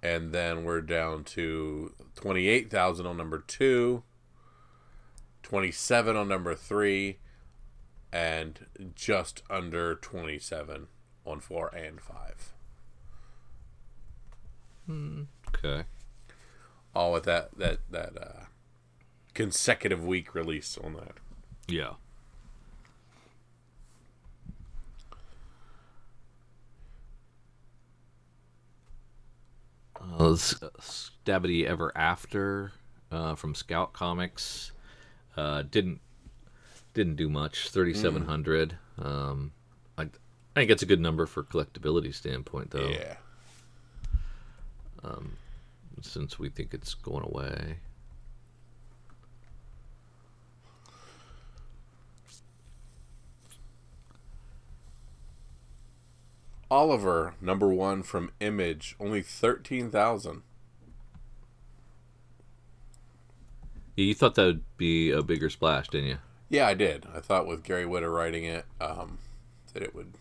And 0.02 0.32
then 0.32 0.64
we're 0.64 0.82
down 0.82 1.24
to 1.24 1.94
28,000 2.14 3.06
on 3.06 3.16
number 3.16 3.38
two, 3.38 4.02
27 5.42 6.14
on 6.14 6.28
number 6.28 6.54
three, 6.54 7.18
and 8.12 8.66
just 8.94 9.42
under 9.48 9.94
27 9.94 10.88
on 11.26 11.40
four 11.40 11.68
and 11.74 12.00
five. 12.00 12.52
Okay. 15.54 15.84
All 16.94 17.12
with 17.12 17.24
that 17.24 17.56
that 17.58 17.78
that 17.90 18.12
uh, 18.20 18.44
consecutive 19.34 20.04
week 20.04 20.34
release 20.34 20.78
on 20.82 20.94
that. 20.94 21.14
Yeah. 21.66 21.94
Uh, 30.18 30.32
S- 30.32 30.54
Stabbity 30.80 31.64
Ever 31.64 31.92
After 31.96 32.72
uh, 33.10 33.34
from 33.34 33.54
Scout 33.54 33.92
Comics 33.92 34.72
uh, 35.36 35.62
didn't 35.62 36.00
didn't 36.92 37.16
do 37.16 37.28
much. 37.28 37.70
Thirty 37.70 37.94
seven 37.94 38.26
hundred. 38.26 38.76
Um, 38.98 39.52
I, 39.98 40.02
I 40.02 40.08
think 40.54 40.70
it's 40.70 40.82
a 40.82 40.86
good 40.86 41.00
number 41.00 41.26
for 41.26 41.42
collectability 41.42 42.14
standpoint, 42.14 42.70
though. 42.70 42.88
Yeah. 42.88 43.16
Since 46.04 46.38
we 46.38 46.48
think 46.48 46.74
it's 46.74 46.94
going 46.94 47.24
away. 47.24 47.78
Oliver, 56.70 57.34
number 57.40 57.68
one 57.68 58.02
from 58.02 58.30
Image, 58.40 58.96
only 59.00 59.22
13,000. 59.22 60.42
Yeah, 63.96 64.04
you 64.04 64.14
thought 64.14 64.34
that 64.34 64.44
would 64.44 64.76
be 64.76 65.10
a 65.10 65.22
bigger 65.22 65.48
splash, 65.48 65.88
didn't 65.88 66.08
you? 66.08 66.18
Yeah, 66.48 66.66
I 66.66 66.74
did. 66.74 67.06
I 67.14 67.20
thought 67.20 67.46
with 67.46 67.64
Gary 67.64 67.84
Whitta 67.84 68.12
writing 68.12 68.44
it, 68.44 68.66
um, 68.80 69.18
that 69.72 69.82
it 69.82 69.94
would 69.94 70.14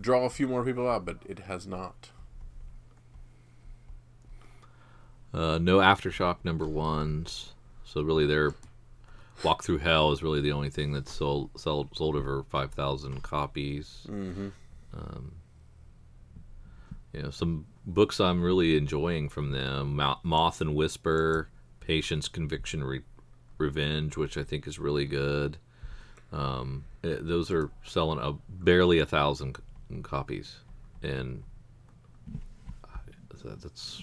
draw 0.00 0.24
a 0.24 0.30
few 0.30 0.46
more 0.46 0.64
people 0.64 0.88
out, 0.88 1.04
but 1.04 1.18
it 1.26 1.40
has 1.40 1.66
not. 1.66 2.10
Uh, 5.34 5.58
no 5.58 5.78
aftershock 5.78 6.36
number 6.44 6.66
ones, 6.66 7.52
so 7.84 8.02
really 8.02 8.26
they're 8.26 8.54
Walk 9.44 9.62
Through 9.62 9.78
Hell 9.78 10.10
is 10.12 10.22
really 10.22 10.40
the 10.40 10.52
only 10.52 10.70
thing 10.70 10.92
that's 10.92 11.12
sold 11.12 11.50
sold, 11.56 11.94
sold 11.96 12.16
over 12.16 12.42
five 12.44 12.72
thousand 12.72 13.22
copies. 13.22 14.06
Mm-hmm. 14.08 14.48
Um, 14.94 15.32
you 17.12 17.22
know, 17.22 17.30
some 17.30 17.66
books 17.86 18.20
I'm 18.20 18.42
really 18.42 18.76
enjoying 18.76 19.28
from 19.28 19.50
them: 19.52 20.00
Moth 20.24 20.60
and 20.60 20.74
Whisper, 20.74 21.48
Patience, 21.80 22.26
Conviction, 22.26 22.82
Re- 22.82 23.02
Revenge, 23.58 24.16
which 24.16 24.36
I 24.36 24.44
think 24.44 24.66
is 24.66 24.78
really 24.78 25.06
good. 25.06 25.58
Um, 26.32 26.84
it- 27.02 27.26
those 27.26 27.50
are 27.50 27.70
selling 27.84 28.18
a, 28.18 28.32
barely 28.48 28.98
a 28.98 29.06
thousand 29.06 29.56
c- 29.58 30.00
copies, 30.02 30.56
and 31.02 31.42
uh, 32.84 32.98
that's 33.60 34.02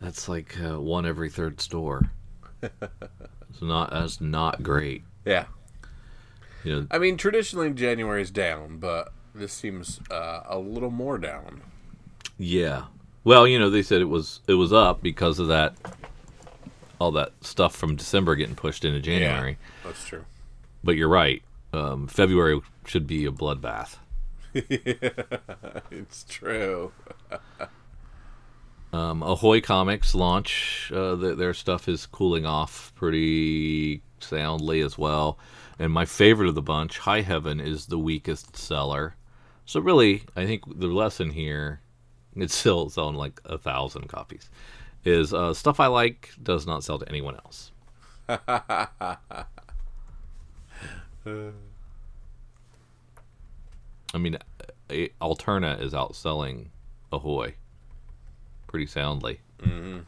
that's 0.00 0.28
like 0.28 0.56
uh, 0.60 0.80
one 0.80 1.06
every 1.06 1.30
third 1.30 1.60
store. 1.60 2.10
it's 2.62 3.62
not 3.62 3.90
that's 3.90 4.20
not 4.20 4.62
great. 4.62 5.04
Yeah. 5.24 5.46
You 6.64 6.80
know, 6.80 6.86
I 6.90 6.98
mean, 6.98 7.16
traditionally 7.16 7.70
January 7.70 8.22
is 8.22 8.30
down, 8.30 8.78
but 8.78 9.12
this 9.34 9.52
seems 9.52 10.00
uh, 10.10 10.42
a 10.46 10.58
little 10.58 10.90
more 10.90 11.18
down. 11.18 11.62
Yeah. 12.38 12.84
Well, 13.24 13.46
you 13.46 13.58
know, 13.58 13.70
they 13.70 13.82
said 13.82 14.00
it 14.00 14.06
was 14.06 14.40
it 14.46 14.54
was 14.54 14.72
up 14.72 15.02
because 15.02 15.38
of 15.38 15.48
that 15.48 15.74
all 16.98 17.12
that 17.12 17.32
stuff 17.40 17.74
from 17.74 17.96
December 17.96 18.34
getting 18.36 18.54
pushed 18.54 18.84
into 18.84 19.00
January. 19.00 19.58
That's 19.84 20.06
true. 20.06 20.24
But 20.84 20.96
you're 20.96 21.08
right. 21.08 21.42
Um, 21.72 22.08
February 22.08 22.60
should 22.84 23.06
be 23.06 23.26
a 23.26 23.30
bloodbath. 23.30 23.96
It's 25.92 26.24
true. 26.28 26.92
Um, 28.92 29.22
Ahoy 29.22 29.60
Comics 29.60 30.14
launch 30.14 30.90
uh, 30.94 31.16
th- 31.16 31.38
their 31.38 31.54
stuff 31.54 31.88
is 31.88 32.06
cooling 32.06 32.44
off 32.44 32.92
pretty 32.96 34.02
soundly 34.18 34.80
as 34.80 34.98
well. 34.98 35.38
And 35.78 35.92
my 35.92 36.04
favorite 36.04 36.48
of 36.48 36.56
the 36.56 36.62
bunch, 36.62 36.98
High 36.98 37.22
Heaven, 37.22 37.60
is 37.60 37.86
the 37.86 37.98
weakest 37.98 38.56
seller. 38.56 39.14
So 39.64 39.80
really, 39.80 40.24
I 40.34 40.44
think 40.44 40.80
the 40.80 40.88
lesson 40.88 41.30
here, 41.30 41.80
it's 42.34 42.54
still 42.54 42.90
selling 42.90 43.14
like 43.14 43.40
a 43.44 43.56
thousand 43.56 44.08
copies, 44.08 44.50
is 45.04 45.32
uh, 45.32 45.54
stuff 45.54 45.78
I 45.78 45.86
like 45.86 46.30
does 46.42 46.66
not 46.66 46.82
sell 46.82 46.98
to 46.98 47.08
anyone 47.08 47.36
else. 47.36 47.70
I 48.28 48.88
mean, 54.18 54.36
Alterna 54.90 55.80
is 55.80 55.92
outselling 55.92 56.66
Ahoy 57.12 57.54
pretty 58.70 58.86
soundly. 58.86 59.40
hmm 59.62 59.98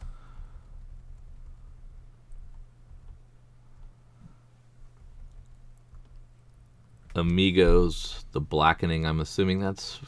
Amigos, 7.14 8.25
The 8.33 8.40
Blackening. 8.40 9.04
I'm 9.07 9.21
assuming 9.21 9.61
that's 9.61 10.00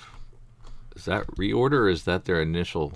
is 0.96 1.04
that 1.04 1.26
reorder 1.36 1.72
or 1.80 1.88
is 1.88 2.04
that 2.04 2.24
their 2.24 2.40
initial 2.40 2.94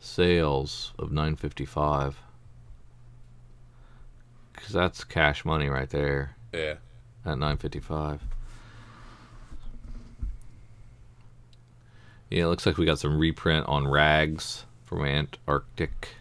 sales 0.00 0.92
of 0.98 1.10
955? 1.10 2.18
Because 4.52 4.72
that's 4.72 5.04
cash 5.04 5.44
money 5.44 5.68
right 5.68 5.88
there 5.88 6.36
Yeah. 6.52 6.74
at 7.24 7.38
955. 7.38 8.20
Yeah, 12.34 12.46
it 12.46 12.48
looks 12.48 12.66
like 12.66 12.78
we 12.78 12.84
got 12.84 12.98
some 12.98 13.16
reprint 13.16 13.64
on 13.68 13.86
Rags 13.86 14.64
from 14.86 15.04
Antarctic 15.04 16.16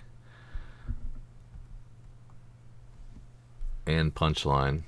and 3.88 4.14
Punchline. 4.14 4.84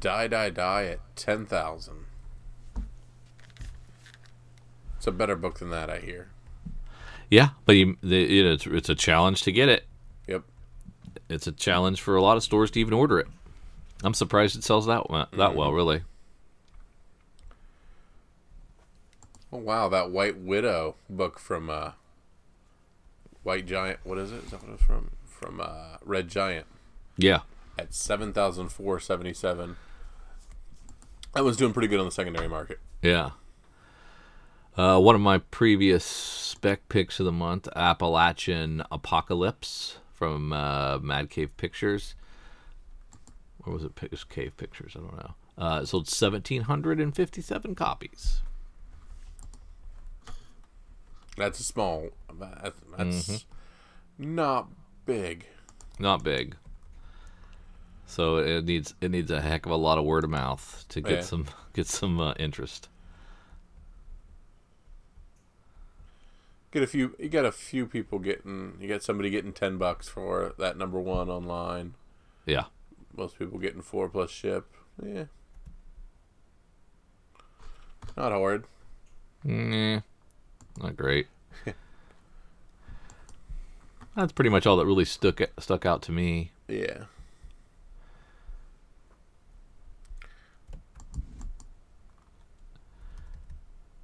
Die, 0.00 0.28
die, 0.28 0.48
die 0.48 0.84
at 0.84 1.00
10,000. 1.16 2.06
It's 4.96 5.06
a 5.06 5.12
better 5.12 5.36
book 5.36 5.58
than 5.58 5.68
that, 5.68 5.90
I 5.90 5.98
hear. 5.98 6.28
Yeah, 7.30 7.50
but 7.66 7.72
you, 7.72 7.98
the, 8.02 8.16
you 8.16 8.44
know, 8.44 8.52
it's, 8.52 8.66
it's 8.66 8.88
a 8.88 8.94
challenge 8.94 9.42
to 9.42 9.52
get 9.52 9.68
it. 9.68 9.84
Yep. 10.26 10.44
It's 11.28 11.46
a 11.46 11.52
challenge 11.52 12.00
for 12.00 12.16
a 12.16 12.22
lot 12.22 12.38
of 12.38 12.42
stores 12.42 12.70
to 12.70 12.80
even 12.80 12.94
order 12.94 13.18
it. 13.18 13.26
I'm 14.02 14.14
surprised 14.14 14.56
it 14.56 14.64
sells 14.64 14.86
that 14.86 15.02
that 15.10 15.32
mm-hmm. 15.32 15.54
well, 15.58 15.74
really. 15.74 16.00
Oh, 19.52 19.58
wow. 19.58 19.88
That 19.88 20.10
White 20.10 20.38
Widow 20.38 20.96
book 21.08 21.38
from 21.38 21.70
uh, 21.70 21.92
White 23.42 23.66
Giant. 23.66 24.00
What 24.04 24.18
is 24.18 24.32
it? 24.32 24.44
Is 24.44 24.50
that 24.50 24.62
what 24.62 24.72
it's 24.74 24.82
from? 24.82 25.10
From 25.24 25.60
uh, 25.60 25.98
Red 26.04 26.28
Giant 26.28 26.66
Yeah, 27.18 27.40
at 27.78 27.92
7,477. 27.92 29.76
That 31.34 31.44
was 31.44 31.56
doing 31.58 31.72
pretty 31.74 31.88
good 31.88 32.00
on 32.00 32.06
the 32.06 32.10
secondary 32.12 32.48
market. 32.48 32.80
yeah. 33.02 33.30
Uh, 34.78 34.98
one 34.98 35.14
of 35.14 35.20
my 35.22 35.38
previous 35.38 36.04
spec 36.04 36.86
picks 36.90 37.18
of 37.18 37.24
the 37.24 37.32
month, 37.32 37.66
Appalachian 37.74 38.82
Apocalypse 38.90 39.96
from 40.12 40.52
uh, 40.52 40.98
Mad 40.98 41.30
Cave 41.30 41.56
Pictures. 41.56 42.14
Or 43.64 43.72
was 43.72 43.84
it 43.84 43.92
it 44.02 44.10
was 44.10 44.24
Cave 44.24 44.54
Pictures? 44.58 44.92
I 44.94 44.98
don't 45.00 45.16
know. 45.16 45.34
Uh, 45.56 45.80
it 45.82 45.86
sold 45.86 46.04
1,757 46.08 47.74
copies. 47.74 48.42
That's 51.36 51.60
a 51.60 51.62
small. 51.62 52.08
That's, 52.38 52.80
that's 52.96 53.44
not 54.18 54.68
big. 55.04 55.46
Not 55.98 56.22
big. 56.22 56.56
So 58.06 58.36
it 58.38 58.64
needs 58.64 58.94
it 59.00 59.10
needs 59.10 59.30
a 59.30 59.40
heck 59.40 59.66
of 59.66 59.72
a 59.72 59.76
lot 59.76 59.98
of 59.98 60.04
word 60.04 60.24
of 60.24 60.30
mouth 60.30 60.84
to 60.90 61.00
get 61.00 61.10
Yeah. 61.12 61.20
some 61.22 61.46
get 61.74 61.86
some 61.86 62.20
uh, 62.20 62.34
interest. 62.38 62.88
Get 66.70 66.82
a 66.82 66.86
few. 66.86 67.14
You 67.18 67.28
got 67.28 67.44
a 67.44 67.52
few 67.52 67.86
people 67.86 68.18
getting. 68.18 68.76
You 68.80 68.88
got 68.88 69.02
somebody 69.02 69.30
getting 69.30 69.52
ten 69.52 69.76
bucks 69.78 70.08
for 70.08 70.54
that 70.58 70.76
number 70.76 71.00
one 71.00 71.28
online. 71.30 71.94
Yeah. 72.44 72.64
Most 73.16 73.38
people 73.38 73.58
getting 73.58 73.80
four 73.82 74.08
plus 74.08 74.30
ship. 74.30 74.66
Yeah. 75.02 75.24
Not 78.16 78.32
hard. 78.32 78.64
Nah, 79.44 80.00
not 80.78 80.96
great. 80.96 81.26
That's 84.16 84.32
pretty 84.32 84.50
much 84.50 84.66
all 84.66 84.76
that 84.76 84.86
really 84.86 85.04
stuck 85.04 85.40
stuck 85.58 85.84
out 85.86 86.02
to 86.02 86.12
me. 86.12 86.52
Yeah. 86.68 87.04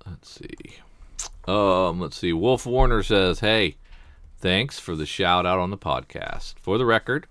Let's 0.07 0.31
see. 0.31 0.77
Um, 1.47 2.01
let's 2.01 2.17
see. 2.17 2.33
Wolf 2.33 2.67
Warner 2.67 3.03
says, 3.03 3.41
"Hey, 3.41 3.77
thanks 4.39 4.79
for 4.79 4.95
the 4.95 5.07
shout 5.07 5.47
out 5.47 5.59
on 5.59 5.71
the 5.71 5.79
podcast. 5.79 6.55
For 6.59 6.79
the 6.79 6.87
record, 6.87 7.27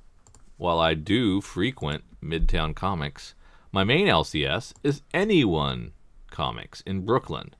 while 0.57 0.79
I 0.79 0.93
do 0.93 1.41
frequent 1.41 2.03
Midtown 2.23 2.75
Comics, 2.75 3.33
my 3.71 3.83
main 3.83 4.07
LCS 4.07 4.73
is 4.83 5.01
Anyone 5.13 5.93
Comics 6.29 6.81
in 6.81 7.05
Brooklyn. 7.05 7.53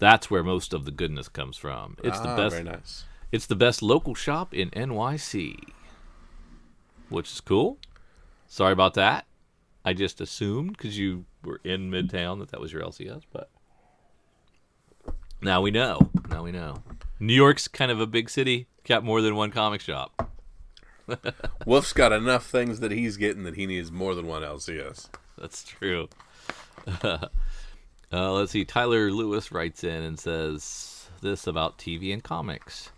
That's 0.00 0.30
where 0.30 0.42
most 0.42 0.72
of 0.72 0.86
the 0.86 0.90
goodness 0.90 1.28
comes 1.28 1.56
from. 1.56 1.96
It's 2.02 2.18
ah, 2.18 2.22
the 2.22 2.42
best. 2.42 2.56
Very 2.56 2.64
nice. 2.64 3.04
It's 3.30 3.46
the 3.46 3.54
best 3.54 3.82
local 3.82 4.14
shop 4.14 4.52
in 4.52 4.70
NYC, 4.70 5.56
which 7.10 7.30
is 7.30 7.40
cool. 7.40 7.78
Sorry 8.48 8.72
about 8.72 8.94
that. 8.94 9.26
I 9.84 9.92
just 9.92 10.20
assumed 10.20 10.76
because 10.76 10.98
you 10.98 11.26
were 11.44 11.60
in 11.62 11.90
Midtown 11.90 12.40
that 12.40 12.50
that 12.50 12.60
was 12.60 12.72
your 12.72 12.82
LCS, 12.82 13.22
but 13.32 13.50
now 15.42 15.60
we 15.60 15.70
know. 15.70 16.10
Now 16.28 16.42
we 16.42 16.50
know. 16.50 16.82
New 17.20 17.34
York's 17.34 17.68
kind 17.68 17.90
of 17.90 18.00
a 18.00 18.06
big 18.06 18.30
city. 18.30 18.66
Got 18.84 19.04
more 19.04 19.20
than 19.20 19.36
one 19.36 19.50
comic 19.50 19.82
shop. 19.82 20.30
Wolf's 21.66 21.92
got 21.92 22.12
enough 22.12 22.46
things 22.46 22.80
that 22.80 22.90
he's 22.90 23.16
getting 23.16 23.44
that 23.44 23.56
he 23.56 23.66
needs 23.66 23.92
more 23.92 24.14
than 24.14 24.26
one 24.26 24.42
LCS. 24.42 25.08
That's 25.36 25.62
true. 25.62 26.08
uh, 28.12 28.32
let's 28.32 28.52
see. 28.52 28.64
Tyler 28.64 29.10
Lewis 29.12 29.52
writes 29.52 29.84
in 29.84 30.02
and 30.02 30.18
says 30.18 31.08
this 31.20 31.46
about 31.46 31.78
TV 31.78 32.12
and 32.12 32.22
comics. 32.22 32.90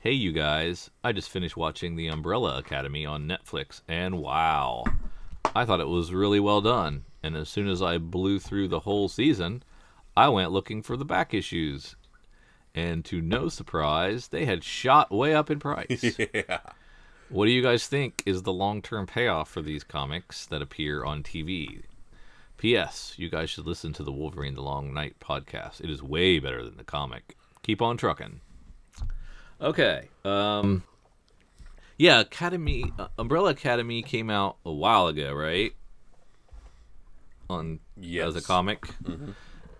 Hey, 0.00 0.12
you 0.12 0.32
guys. 0.32 0.90
I 1.02 1.12
just 1.12 1.30
finished 1.30 1.56
watching 1.56 1.96
The 1.96 2.08
Umbrella 2.08 2.58
Academy 2.58 3.04
on 3.04 3.26
Netflix, 3.26 3.82
and 3.88 4.18
wow. 4.18 4.84
I 5.54 5.64
thought 5.64 5.80
it 5.80 5.88
was 5.88 6.12
really 6.12 6.40
well 6.40 6.60
done. 6.60 7.04
And 7.22 7.36
as 7.36 7.48
soon 7.48 7.68
as 7.68 7.82
I 7.82 7.98
blew 7.98 8.38
through 8.38 8.68
the 8.68 8.80
whole 8.80 9.08
season, 9.08 9.62
I 10.16 10.28
went 10.28 10.52
looking 10.52 10.82
for 10.82 10.96
the 10.96 11.04
back 11.04 11.34
issues. 11.34 11.96
And 12.74 13.04
to 13.06 13.20
no 13.20 13.48
surprise, 13.48 14.28
they 14.28 14.44
had 14.44 14.62
shot 14.62 15.10
way 15.10 15.34
up 15.34 15.50
in 15.50 15.58
price. 15.58 16.18
yeah. 16.34 16.60
What 17.28 17.46
do 17.46 17.50
you 17.50 17.62
guys 17.62 17.86
think 17.86 18.22
is 18.24 18.42
the 18.42 18.52
long 18.52 18.82
term 18.82 19.06
payoff 19.06 19.50
for 19.50 19.62
these 19.62 19.82
comics 19.82 20.46
that 20.46 20.62
appear 20.62 21.04
on 21.04 21.22
TV? 21.22 21.82
P.S. 22.58 23.14
You 23.16 23.30
guys 23.30 23.48
should 23.50 23.66
listen 23.66 23.92
to 23.94 24.02
the 24.02 24.12
Wolverine 24.12 24.54
the 24.54 24.62
Long 24.62 24.92
Night 24.92 25.16
podcast. 25.20 25.80
It 25.80 25.88
is 25.90 26.02
way 26.02 26.38
better 26.38 26.62
than 26.64 26.76
the 26.76 26.84
comic. 26.84 27.36
Keep 27.62 27.80
on 27.80 27.96
trucking. 27.96 28.40
Okay. 29.60 30.08
Um 30.24 30.82
Yeah, 31.96 32.20
Academy 32.20 32.92
uh, 32.98 33.08
Umbrella 33.18 33.50
Academy 33.50 34.02
came 34.02 34.28
out 34.30 34.56
a 34.64 34.72
while 34.72 35.06
ago, 35.08 35.32
right? 35.32 35.72
On 37.50 37.80
Yes. 37.96 38.28
as 38.28 38.36
a 38.36 38.42
comic, 38.46 38.84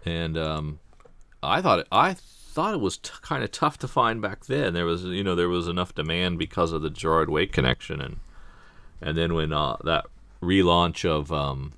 and 0.07 0.39
um, 0.39 0.79
I 1.43 1.61
thought 1.61 1.81
it, 1.81 1.87
I 1.93 2.15
thought 2.15 2.73
it 2.73 2.81
was 2.81 2.97
t- 2.97 3.11
kind 3.21 3.45
of 3.45 3.53
tough 3.53 3.77
to 3.81 3.89
find 3.89 4.23
back 4.23 4.47
then. 4.47 4.73
There 4.73 4.87
was 4.87 5.05
you 5.05 5.23
know 5.23 5.35
there 5.35 5.51
was 5.51 5.69
enough 5.69 5.95
demand 5.95 6.39
because 6.39 6.73
of 6.73 6.81
the 6.81 6.89
Gerard 6.89 7.29
Way 7.29 7.45
connection, 7.45 8.01
and 8.01 8.17
and 9.03 9.19
then 9.19 9.35
when 9.35 9.53
uh, 9.53 9.77
that 9.85 10.07
relaunch 10.43 11.05
of 11.05 11.31
um, 11.31 11.75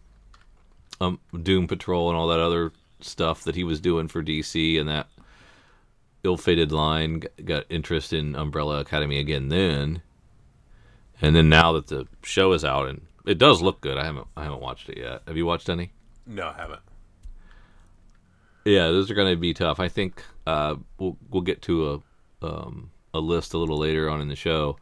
um, 1.00 1.18
Doom 1.42 1.66
Patrol 1.66 2.08
and 2.08 2.16
all 2.18 2.28
that 2.28 2.40
other 2.40 2.72
stuff 3.00 3.44
that 3.44 3.54
he 3.54 3.64
was 3.64 3.80
doing 3.80 4.08
for 4.08 4.22
DC 4.22 4.78
and 4.78 4.88
that 4.88 5.08
ill-fated 6.22 6.70
line 6.70 7.22
got 7.44 7.64
interest 7.70 8.12
in 8.12 8.34
Umbrella 8.34 8.80
Academy 8.80 9.18
again 9.18 9.48
then. 9.48 10.02
And 11.22 11.34
then 11.34 11.48
now 11.48 11.72
that 11.72 11.86
the 11.88 12.06
show 12.22 12.52
is 12.52 12.64
out 12.64 12.88
and 12.88 13.02
it 13.26 13.38
does 13.38 13.62
look 13.62 13.80
good. 13.80 13.96
I 13.98 14.04
haven't 14.04 14.26
I 14.36 14.44
haven't 14.44 14.60
watched 14.60 14.88
it 14.88 14.98
yet. 14.98 15.22
Have 15.26 15.36
you 15.36 15.46
watched 15.46 15.68
any? 15.68 15.92
No, 16.26 16.48
I 16.48 16.54
haven't. 16.54 16.80
Yeah, 18.64 18.86
those 18.88 19.10
are 19.10 19.14
going 19.14 19.32
to 19.32 19.40
be 19.40 19.54
tough. 19.54 19.80
I 19.80 19.88
think 19.88 20.22
uh, 20.46 20.76
we'll 20.98 21.16
we'll 21.30 21.42
get 21.42 21.62
to 21.62 22.02
a 22.42 22.46
um, 22.46 22.90
a 23.12 23.20
list 23.20 23.54
a 23.54 23.58
little 23.58 23.78
later 23.78 24.08
on 24.08 24.20
in 24.20 24.28
the 24.28 24.36
show, 24.36 24.78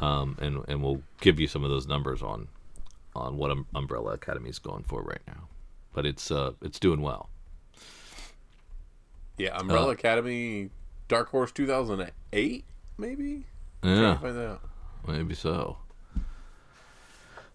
um, 0.00 0.36
and 0.40 0.64
and 0.68 0.82
we'll 0.82 1.02
give 1.20 1.40
you 1.40 1.46
some 1.46 1.64
of 1.64 1.70
those 1.70 1.86
numbers 1.86 2.22
on 2.22 2.48
on 3.14 3.36
what 3.36 3.50
um, 3.50 3.66
Umbrella 3.74 4.12
Academy 4.12 4.50
is 4.50 4.58
going 4.58 4.84
for 4.84 5.02
right 5.02 5.22
now. 5.26 5.49
But 5.92 6.06
it's 6.06 6.30
uh 6.30 6.52
it's 6.62 6.78
doing 6.78 7.00
well. 7.02 7.28
Yeah, 9.38 9.58
Umbrella 9.58 9.88
Uh, 9.88 9.92
Academy, 9.92 10.70
Dark 11.08 11.30
Horse 11.30 11.50
2008, 11.52 12.64
maybe. 12.98 13.46
Yeah, 13.82 14.14
to 14.14 14.18
find 14.20 14.38
out. 14.38 14.60
maybe 15.08 15.34
so. 15.34 15.78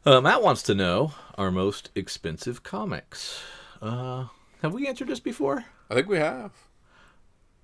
Uh, 0.04 0.20
Matt 0.22 0.42
wants 0.44 0.64
to 0.64 0.74
know 0.76 1.14
our 1.38 1.52
most 1.52 1.90
expensive 1.96 2.64
comics. 2.64 3.42
Uh, 3.82 4.26
have 4.62 4.74
we 4.74 4.88
answered 4.88 5.08
this 5.08 5.20
before? 5.20 5.66
I 5.90 5.94
think 5.96 6.08
we 6.08 6.18
have. 6.18 6.52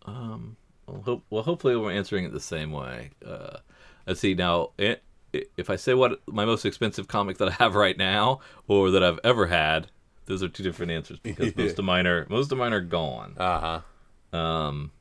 Well, 0.07 1.01
hope, 1.05 1.23
well, 1.29 1.43
hopefully 1.43 1.75
we're 1.75 1.91
answering 1.91 2.25
it 2.25 2.33
the 2.33 2.39
same 2.39 2.71
way. 2.71 3.11
Uh, 3.25 3.57
let's 4.05 4.19
see 4.19 4.33
now. 4.33 4.71
It, 4.77 5.03
if 5.31 5.69
I 5.69 5.75
say 5.77 5.93
what 5.93 6.19
my 6.27 6.43
most 6.45 6.65
expensive 6.65 7.07
comic 7.07 7.37
that 7.37 7.47
I 7.47 7.51
have 7.53 7.75
right 7.75 7.97
now, 7.97 8.39
or 8.67 8.91
that 8.91 9.03
I've 9.03 9.19
ever 9.23 9.47
had, 9.47 9.87
those 10.31 10.41
are 10.41 10.47
two 10.47 10.63
different 10.63 10.93
answers 10.93 11.19
because 11.23 11.55
most 11.55 11.77
of 11.77 11.85
mine 11.85 12.07
are 12.07 12.25
most 12.29 12.51
of 12.51 12.57
mine 12.57 12.73
are 12.73 12.81
gone. 12.81 13.35
Uh 13.37 13.81
huh. 14.31 14.37
Um, 14.37 14.91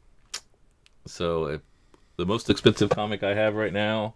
so 1.07 1.47
if 1.47 1.61
the 2.17 2.27
most 2.27 2.51
expensive 2.51 2.91
comic 2.91 3.23
I 3.23 3.35
have 3.35 3.55
right 3.55 3.73
now, 3.73 4.15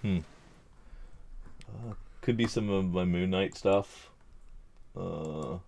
hmm, 0.00 0.20
uh, 1.68 1.92
could 2.22 2.36
be 2.36 2.46
some 2.46 2.70
of 2.70 2.92
my 2.92 3.04
Moon 3.04 3.30
Knight 3.30 3.56
stuff. 3.56 4.10
Uh, 4.96 5.58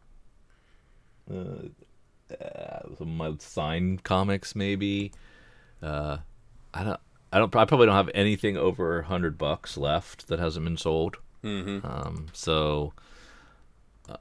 uh, 1.31 1.69
uh, 2.41 2.81
some 2.97 3.09
of 3.09 3.09
my 3.09 3.35
signed 3.39 4.03
comics, 4.03 4.57
maybe. 4.57 5.13
Uh, 5.83 6.19
I 6.73 6.85
don't. 6.85 7.01
I 7.33 7.39
don't. 7.39 7.55
I 7.55 7.65
probably 7.67 7.87
don't 7.87 7.97
have 7.97 8.11
anything 8.15 8.57
over 8.57 9.01
a 9.01 9.05
hundred 9.05 9.37
bucks 9.37 9.77
left 9.77 10.29
that 10.29 10.39
hasn't 10.39 10.65
been 10.65 10.79
sold. 10.79 11.19
Mm-hmm. 11.45 11.87
Um, 11.87 12.27
so, 12.33 12.95
uh, 14.09 14.17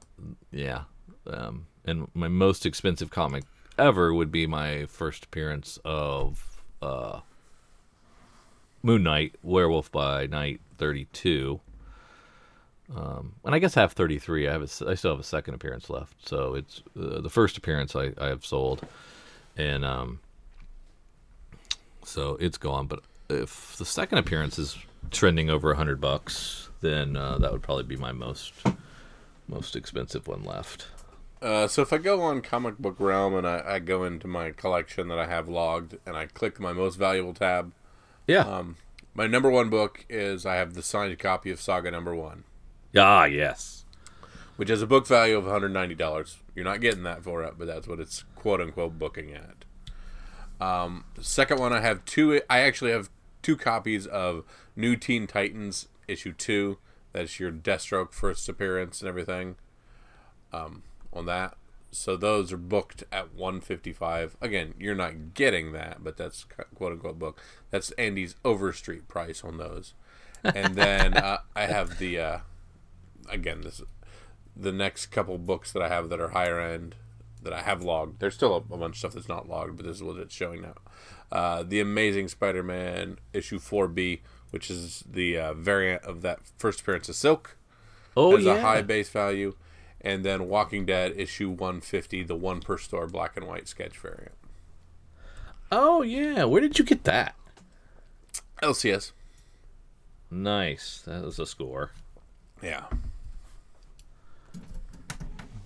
yeah. 0.50 0.82
Um, 1.26 1.66
and 1.84 2.08
my 2.14 2.28
most 2.28 2.66
expensive 2.66 3.10
comic 3.10 3.44
ever 3.78 4.12
would 4.12 4.32
be 4.32 4.46
my 4.46 4.86
first 4.86 5.24
appearance 5.24 5.78
of 5.84 6.62
uh, 6.82 7.20
Moon 8.82 9.02
Knight, 9.02 9.34
Werewolf 9.42 9.90
by 9.90 10.26
Night 10.26 10.60
32. 10.78 11.60
Um, 12.94 13.34
and 13.44 13.54
I 13.54 13.58
guess 13.58 13.76
I 13.76 13.80
have 13.80 13.92
33. 13.92 14.46
I 14.46 14.52
have 14.52 14.62
a 14.62 14.88
I 14.88 14.94
still 14.94 15.10
have 15.10 15.20
a 15.20 15.24
second 15.24 15.54
appearance 15.54 15.90
left. 15.90 16.28
So 16.28 16.54
it's 16.54 16.82
uh, 16.98 17.20
the 17.20 17.30
first 17.30 17.56
appearance 17.56 17.96
I, 17.96 18.12
I 18.18 18.28
have 18.28 18.44
sold. 18.46 18.86
And 19.56 19.84
um, 19.84 20.20
so 22.04 22.36
it's 22.40 22.58
gone. 22.58 22.86
But 22.86 23.00
if 23.28 23.76
the 23.76 23.84
second 23.84 24.18
appearance 24.18 24.58
is 24.58 24.76
trending 25.10 25.50
over 25.50 25.68
100 25.68 26.00
bucks, 26.00 26.68
then 26.80 27.16
uh, 27.16 27.38
that 27.38 27.50
would 27.52 27.62
probably 27.62 27.84
be 27.84 27.96
my 27.96 28.12
most 28.12 28.52
most 29.48 29.76
expensive 29.76 30.26
one 30.26 30.42
left. 30.44 30.86
Uh, 31.42 31.66
so 31.68 31.82
if 31.82 31.92
I 31.92 31.98
go 31.98 32.22
on 32.22 32.40
Comic 32.40 32.78
Book 32.78 32.96
Realm 32.98 33.34
and 33.34 33.46
I, 33.46 33.62
I 33.66 33.78
go 33.78 34.04
into 34.04 34.26
my 34.26 34.50
collection 34.52 35.08
that 35.08 35.18
I 35.18 35.26
have 35.26 35.48
logged 35.48 35.96
and 36.06 36.16
I 36.16 36.26
click 36.26 36.58
my 36.58 36.72
most 36.72 36.96
valuable 36.96 37.34
tab, 37.34 37.72
Yeah. 38.26 38.40
um, 38.40 38.76
my 39.14 39.26
number 39.26 39.50
one 39.50 39.68
book 39.70 40.04
is 40.08 40.44
I 40.46 40.56
have 40.56 40.74
the 40.74 40.82
signed 40.82 41.18
copy 41.18 41.50
of 41.50 41.60
Saga 41.60 41.90
Number 41.90 42.14
One, 42.14 42.44
ah, 42.96 43.24
yes. 43.24 43.84
which 44.56 44.68
has 44.70 44.82
a 44.82 44.86
book 44.86 45.06
value 45.06 45.36
of 45.36 45.44
$190. 45.44 46.36
You're 46.54 46.64
not 46.64 46.80
getting 46.80 47.02
that 47.04 47.22
for 47.22 47.42
it, 47.44 47.54
but 47.58 47.66
that's 47.66 47.86
what 47.86 48.00
it's 48.00 48.24
quote 48.34 48.60
unquote 48.60 48.98
booking 48.98 49.32
at. 49.34 49.64
Um, 50.60 51.04
second 51.20 51.58
one, 51.60 51.72
I 51.72 51.80
have 51.80 52.04
two. 52.06 52.40
I 52.48 52.60
actually 52.60 52.90
have 52.92 53.10
two 53.42 53.56
copies 53.56 54.06
of 54.06 54.42
New 54.74 54.96
Teen 54.96 55.26
Titans 55.26 55.88
issue 56.08 56.32
two. 56.32 56.78
That's 57.16 57.40
your 57.40 57.50
Deathstroke 57.50 58.12
first 58.12 58.46
appearance 58.46 59.00
and 59.00 59.08
everything. 59.08 59.56
Um, 60.52 60.82
on 61.14 61.24
that, 61.24 61.56
so 61.90 62.14
those 62.14 62.52
are 62.52 62.58
booked 62.58 63.04
at 63.10 63.34
155. 63.34 64.36
Again, 64.42 64.74
you're 64.78 64.94
not 64.94 65.32
getting 65.32 65.72
that, 65.72 66.04
but 66.04 66.18
that's 66.18 66.44
quote 66.74 66.92
unquote 66.92 67.18
book. 67.18 67.40
That's 67.70 67.90
Andy's 67.92 68.36
Overstreet 68.44 69.08
price 69.08 69.42
on 69.42 69.56
those. 69.56 69.94
And 70.44 70.74
then 70.74 71.14
uh, 71.16 71.38
I 71.54 71.62
have 71.62 71.98
the 71.98 72.20
uh, 72.20 72.38
again 73.30 73.62
this 73.62 73.80
the 74.54 74.72
next 74.72 75.06
couple 75.06 75.38
books 75.38 75.72
that 75.72 75.80
I 75.80 75.88
have 75.88 76.10
that 76.10 76.20
are 76.20 76.28
higher 76.28 76.60
end 76.60 76.96
that 77.42 77.54
I 77.54 77.62
have 77.62 77.82
logged. 77.82 78.20
There's 78.20 78.34
still 78.34 78.52
a, 78.52 78.74
a 78.74 78.76
bunch 78.76 78.96
of 78.96 78.98
stuff 78.98 79.12
that's 79.14 79.28
not 79.28 79.48
logged, 79.48 79.78
but 79.78 79.86
this 79.86 79.96
is 79.96 80.02
what 80.02 80.18
it's 80.18 80.34
showing 80.34 80.60
now. 80.60 80.74
Uh, 81.32 81.62
the 81.62 81.80
Amazing 81.80 82.28
Spider-Man 82.28 83.18
issue 83.32 83.58
4B, 83.58 84.20
which 84.56 84.70
is 84.70 85.04
the 85.06 85.36
uh, 85.36 85.52
variant 85.52 86.02
of 86.04 86.22
that 86.22 86.38
first 86.56 86.80
appearance 86.80 87.10
of 87.10 87.14
Silk, 87.14 87.58
Oh 88.16 88.34
has 88.36 88.46
yeah. 88.46 88.54
a 88.54 88.60
high 88.62 88.80
base 88.80 89.10
value, 89.10 89.54
and 90.00 90.24
then 90.24 90.48
Walking 90.48 90.86
Dead 90.86 91.12
issue 91.14 91.50
150, 91.50 92.22
the 92.22 92.34
one 92.34 92.60
per 92.62 92.78
store 92.78 93.06
black 93.06 93.36
and 93.36 93.46
white 93.46 93.68
sketch 93.68 93.98
variant. 93.98 94.32
oh 95.70 96.00
yeah. 96.00 96.44
Where 96.44 96.62
did 96.62 96.78
you 96.78 96.86
get 96.86 97.04
that? 97.04 97.34
LCS. 98.62 99.12
Nice. 100.30 101.02
That 101.06 101.22
was 101.22 101.38
a 101.38 101.44
score. 101.44 101.90
Yeah. 102.62 102.84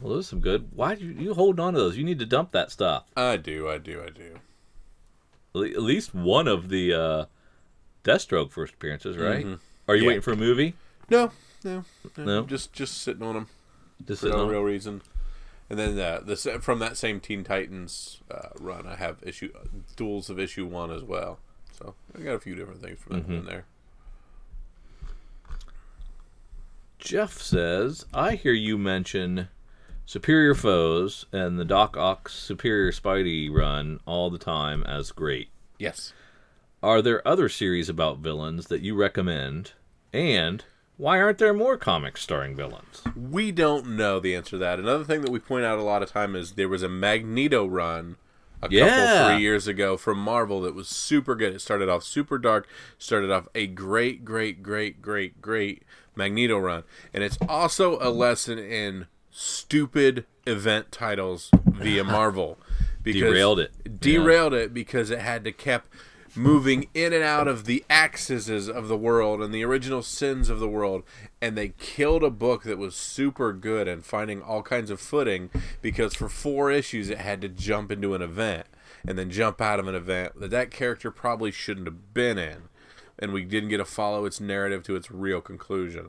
Well, 0.00 0.14
those 0.14 0.26
are 0.26 0.30
some 0.30 0.40
good. 0.40 0.70
Why 0.74 0.96
do 0.96 1.04
you, 1.04 1.12
you 1.12 1.34
hold 1.34 1.60
on 1.60 1.74
to 1.74 1.78
those? 1.78 1.96
You 1.96 2.02
need 2.02 2.18
to 2.18 2.26
dump 2.26 2.50
that 2.50 2.72
stuff. 2.72 3.04
I 3.16 3.36
do, 3.36 3.68
I 3.68 3.78
do, 3.78 4.02
I 4.04 4.10
do. 4.10 4.40
At 5.54 5.76
at 5.76 5.82
least 5.82 6.12
one 6.12 6.48
of 6.48 6.70
the 6.70 6.92
uh, 6.92 7.24
Deathstroke 8.04 8.50
first 8.50 8.74
appearances, 8.74 9.16
right? 9.16 9.46
Are 9.88 9.94
you 9.96 10.02
Yeah. 10.02 10.08
waiting 10.08 10.22
for 10.22 10.32
a 10.32 10.36
movie? 10.36 10.74
No, 11.10 11.32
no, 11.64 11.84
no, 12.16 12.24
No? 12.24 12.42
Just 12.44 12.72
just 12.72 12.98
sitting 13.02 13.22
on 13.22 13.34
them. 13.34 13.46
Just 14.06 14.22
for 14.22 14.28
no 14.28 14.48
real 14.48 14.62
reason. 14.62 15.02
And 15.68 15.78
then 15.78 15.98
uh, 15.98 16.20
the 16.24 16.36
from 16.60 16.78
that 16.80 16.96
same 16.96 17.20
Teen 17.20 17.44
Titans 17.44 18.20
uh, 18.30 18.48
run, 18.58 18.86
I 18.86 18.96
have 18.96 19.18
issue 19.22 19.52
duels 19.96 20.28
of 20.30 20.38
issue 20.38 20.66
one 20.66 20.90
as 20.90 21.02
well. 21.02 21.38
So 21.78 21.94
I 22.16 22.20
got 22.22 22.32
a 22.34 22.40
few 22.40 22.54
different 22.54 22.82
things 22.82 22.98
from 22.98 23.20
Mm-hmm. 23.22 23.32
in 23.32 23.44
there. 23.44 23.64
Jeff 26.98 27.40
says, 27.40 28.04
I 28.12 28.34
hear 28.34 28.52
you 28.52 28.76
mention 28.76 29.48
Superior 30.04 30.54
Foes 30.54 31.24
and 31.32 31.58
the 31.58 31.64
Doc 31.64 31.96
Ock 31.96 32.28
Superior 32.28 32.92
Spidey 32.92 33.50
run 33.50 34.00
all 34.06 34.28
the 34.28 34.38
time 34.38 34.82
as 34.84 35.10
great. 35.12 35.48
Yes. 35.78 36.12
Are 36.82 37.02
there 37.02 37.26
other 37.26 37.48
series 37.48 37.88
about 37.88 38.18
villains 38.18 38.68
that 38.68 38.80
you 38.80 38.94
recommend? 38.94 39.72
And 40.12 40.64
why 40.96 41.20
aren't 41.20 41.38
there 41.38 41.52
more 41.52 41.76
comics 41.76 42.22
starring 42.22 42.56
villains? 42.56 43.02
We 43.14 43.52
don't 43.52 43.96
know 43.96 44.18
the 44.18 44.34
answer 44.34 44.50
to 44.52 44.58
that. 44.58 44.78
Another 44.78 45.04
thing 45.04 45.20
that 45.22 45.30
we 45.30 45.38
point 45.38 45.64
out 45.64 45.78
a 45.78 45.82
lot 45.82 46.02
of 46.02 46.10
time 46.10 46.34
is 46.34 46.52
there 46.52 46.68
was 46.68 46.82
a 46.82 46.88
Magneto 46.88 47.66
run 47.66 48.16
a 48.62 48.68
Yeah. 48.70 48.88
couple 48.88 49.34
three 49.34 49.42
years 49.42 49.66
ago 49.66 49.96
from 49.96 50.18
Marvel 50.18 50.60
that 50.62 50.74
was 50.74 50.88
super 50.88 51.34
good. 51.34 51.54
It 51.54 51.60
started 51.60 51.88
off 51.88 52.02
super 52.02 52.38
dark, 52.38 52.66
started 52.98 53.30
off 53.30 53.48
a 53.54 53.66
great, 53.66 54.24
great, 54.24 54.62
great, 54.62 55.00
great, 55.02 55.40
great 55.42 55.82
Magneto 56.16 56.58
run, 56.58 56.82
and 57.14 57.22
it's 57.24 57.38
also 57.48 57.98
a 58.00 58.10
lesson 58.10 58.58
in 58.58 59.06
stupid 59.30 60.26
event 60.46 60.92
titles 60.92 61.50
via 61.66 62.04
Marvel. 62.04 62.58
Because 63.02 63.22
Derailed 63.22 63.60
it. 63.60 64.00
Derailed 64.00 64.52
it 64.52 64.74
because 64.74 65.10
it 65.10 65.20
had 65.20 65.44
to 65.44 65.52
kept 65.52 65.88
moving 66.36 66.88
in 66.94 67.12
and 67.12 67.24
out 67.24 67.48
of 67.48 67.64
the 67.64 67.84
axes 67.90 68.68
of 68.68 68.88
the 68.88 68.96
world 68.96 69.42
and 69.42 69.52
the 69.52 69.64
original 69.64 70.02
sins 70.02 70.48
of 70.48 70.60
the 70.60 70.68
world 70.68 71.02
and 71.40 71.56
they 71.56 71.70
killed 71.78 72.22
a 72.22 72.30
book 72.30 72.62
that 72.62 72.78
was 72.78 72.94
super 72.94 73.52
good 73.52 73.88
and 73.88 74.04
finding 74.04 74.40
all 74.40 74.62
kinds 74.62 74.90
of 74.90 75.00
footing 75.00 75.50
because 75.82 76.14
for 76.14 76.28
four 76.28 76.70
issues 76.70 77.10
it 77.10 77.18
had 77.18 77.40
to 77.40 77.48
jump 77.48 77.90
into 77.90 78.14
an 78.14 78.22
event 78.22 78.66
and 79.06 79.18
then 79.18 79.30
jump 79.30 79.60
out 79.60 79.80
of 79.80 79.88
an 79.88 79.94
event 79.94 80.38
that 80.38 80.50
that 80.50 80.70
character 80.70 81.10
probably 81.10 81.50
shouldn't 81.50 81.86
have 81.86 82.14
been 82.14 82.38
in 82.38 82.62
and 83.20 83.32
we 83.32 83.44
didn't 83.44 83.68
get 83.68 83.76
to 83.76 83.84
follow 83.84 84.24
its 84.24 84.40
narrative 84.40 84.82
to 84.82 84.96
its 84.96 85.10
real 85.10 85.40
conclusion. 85.40 86.08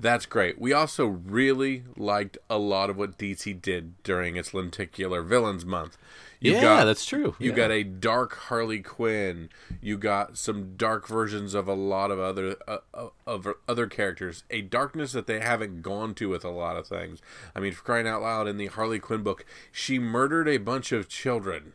That's 0.00 0.26
great. 0.26 0.60
We 0.60 0.72
also 0.72 1.06
really 1.06 1.84
liked 1.96 2.38
a 2.48 2.58
lot 2.58 2.88
of 2.88 2.96
what 2.96 3.18
DC 3.18 3.60
did 3.60 4.00
during 4.02 4.36
its 4.36 4.54
lenticular 4.54 5.22
villains 5.22 5.66
month. 5.66 5.98
You 6.40 6.52
yeah, 6.52 6.60
got- 6.60 6.84
that's 6.84 7.04
true. 7.04 7.34
You 7.40 7.50
Yeah. 7.50 7.56
got 7.56 7.70
a 7.72 7.82
dark 7.82 8.34
Harley 8.36 8.80
Quinn. 8.80 9.48
You 9.80 9.98
got 9.98 10.38
some 10.38 10.76
dark 10.76 11.08
versions 11.08 11.52
of 11.52 11.66
a 11.66 11.74
lot 11.74 12.10
of 12.12 12.20
other 12.20 12.54
uh, 12.68 12.78
uh, 12.94 13.08
of 13.26 13.48
other 13.66 13.86
characters. 13.88 14.44
A 14.50 14.62
darkness 14.62 15.10
that 15.12 15.26
they 15.26 15.40
haven't 15.40 15.82
gone 15.82 16.14
to 16.14 16.28
with 16.28 16.44
a 16.44 16.50
lot 16.50 16.76
of 16.76 16.86
things. 16.86 17.20
I 17.56 17.60
mean, 17.60 17.72
for 17.72 17.82
crying 17.82 18.06
out 18.06 18.22
loud, 18.22 18.46
in 18.46 18.56
the 18.56 18.66
Harley 18.66 19.00
Quinn 19.00 19.22
book, 19.24 19.44
she 19.72 19.98
murdered 19.98 20.48
a 20.48 20.58
bunch 20.58 20.92
of 20.92 21.08
children, 21.08 21.72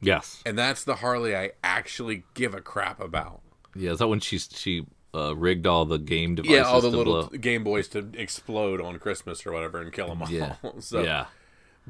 yes. 0.00 0.42
and 0.44 0.58
that's 0.58 0.82
the 0.84 0.96
Harley 0.96 1.36
I 1.36 1.52
actually 1.62 2.24
give 2.34 2.54
a 2.54 2.60
crap 2.60 3.00
about. 3.00 3.40
Yeah, 3.76 3.92
is 3.92 3.98
that 4.00 4.08
when 4.08 4.18
she 4.20 4.38
she 4.38 4.84
uh, 5.14 5.36
rigged 5.36 5.66
all 5.66 5.84
the 5.84 5.98
game 5.98 6.34
devices? 6.34 6.56
Yeah, 6.56 6.64
all 6.64 6.80
the 6.80 6.90
to 6.90 6.96
little 6.96 7.26
blow- 7.28 7.38
Game 7.38 7.62
Boys 7.62 7.86
to 7.88 8.10
explode 8.14 8.80
on 8.80 8.98
Christmas 8.98 9.46
or 9.46 9.52
whatever 9.52 9.80
and 9.80 9.92
kill 9.92 10.08
them 10.08 10.22
all. 10.22 10.30
Yeah. 10.30 10.56
so, 10.80 11.02
yeah. 11.02 11.26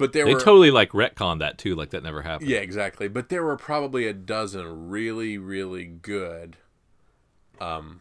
But 0.00 0.14
there 0.14 0.24
They 0.24 0.32
were 0.32 0.40
totally 0.40 0.70
like 0.70 0.92
retcon 0.92 1.40
that 1.40 1.58
too, 1.58 1.74
like 1.74 1.90
that 1.90 2.02
never 2.02 2.22
happened. 2.22 2.48
Yeah, 2.48 2.60
exactly. 2.60 3.06
But 3.06 3.28
there 3.28 3.44
were 3.44 3.58
probably 3.58 4.06
a 4.06 4.14
dozen 4.14 4.88
really, 4.88 5.36
really 5.36 5.84
good 5.84 6.56
um, 7.60 8.00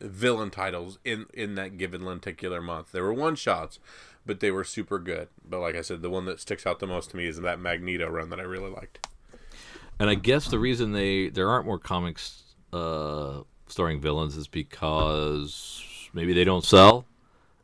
villain 0.00 0.50
titles 0.50 1.00
in 1.04 1.26
in 1.34 1.56
that 1.56 1.76
given 1.76 2.04
lenticular 2.04 2.62
month. 2.62 2.92
There 2.92 3.02
were 3.02 3.12
one 3.12 3.34
shots, 3.34 3.80
but 4.24 4.38
they 4.38 4.52
were 4.52 4.62
super 4.62 5.00
good. 5.00 5.28
But 5.44 5.58
like 5.58 5.74
I 5.74 5.80
said, 5.80 6.00
the 6.00 6.10
one 6.10 6.26
that 6.26 6.38
sticks 6.38 6.64
out 6.64 6.78
the 6.78 6.86
most 6.86 7.10
to 7.10 7.16
me 7.16 7.26
is 7.26 7.40
that 7.40 7.58
Magneto 7.58 8.08
run 8.08 8.30
that 8.30 8.38
I 8.38 8.44
really 8.44 8.70
liked. 8.70 9.04
And 9.98 10.08
I 10.08 10.14
guess 10.14 10.46
the 10.46 10.60
reason 10.60 10.92
they 10.92 11.28
there 11.28 11.50
aren't 11.50 11.66
more 11.66 11.80
comics 11.80 12.54
uh, 12.72 13.40
starring 13.66 14.00
villains 14.00 14.36
is 14.36 14.46
because 14.46 15.82
maybe 16.12 16.32
they 16.34 16.44
don't 16.44 16.64
sell. 16.64 17.04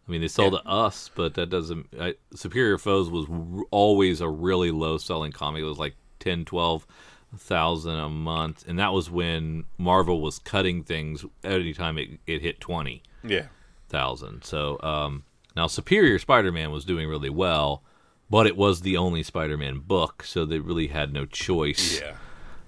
I 0.09 0.11
mean, 0.11 0.23
they 0.23 0.29
sold 0.29 0.55
Yeah. 0.55 0.61
to 0.61 0.69
us, 0.69 1.11
but 1.15 1.35
that 1.35 1.51
doesn't. 1.51 1.89
I, 2.01 2.15
Superior 2.35 2.79
Foes 2.79 3.11
was 3.11 3.27
r- 3.31 3.65
always 3.71 4.21
a 4.23 4.29
really 4.29 4.71
low 4.71 4.97
selling 4.97 5.33
comic. 5.33 5.61
It 5.61 5.67
was 5.67 5.79
like 5.79 5.97
10, 6.21 6.47
12,000 6.47 7.99
a 7.99 8.09
month, 8.09 8.65
and 8.67 8.79
that 8.79 8.93
was 8.93 9.11
when 9.11 9.65
Marvel 9.77 10.21
was 10.21 10.39
cutting 10.39 10.83
things 10.83 11.25
anytime 11.45 11.99
it, 11.99 12.09
it 12.27 12.41
hit 12.41 12.61
twenty 12.61 13.03
Yeah, 13.23 13.47
thousand. 13.89 14.45
So 14.45 14.81
um, 14.83 15.25
now 15.55 15.67
Superior 15.67 16.19
Spider-Man 16.19 16.71
was 16.71 16.85
doing 16.85 17.09
really 17.09 17.31
well, 17.31 17.83
but 18.31 18.47
it 18.47 18.57
was 18.57 18.81
the 18.81 18.97
only 18.97 19.23
Spider-Man 19.23 19.81
book, 19.81 20.23
so 20.23 20.45
they 20.45 20.59
really 20.59 20.89
had 20.89 21.13
no 21.13 21.27
choice. 21.27 22.01
yeah, 22.01 22.17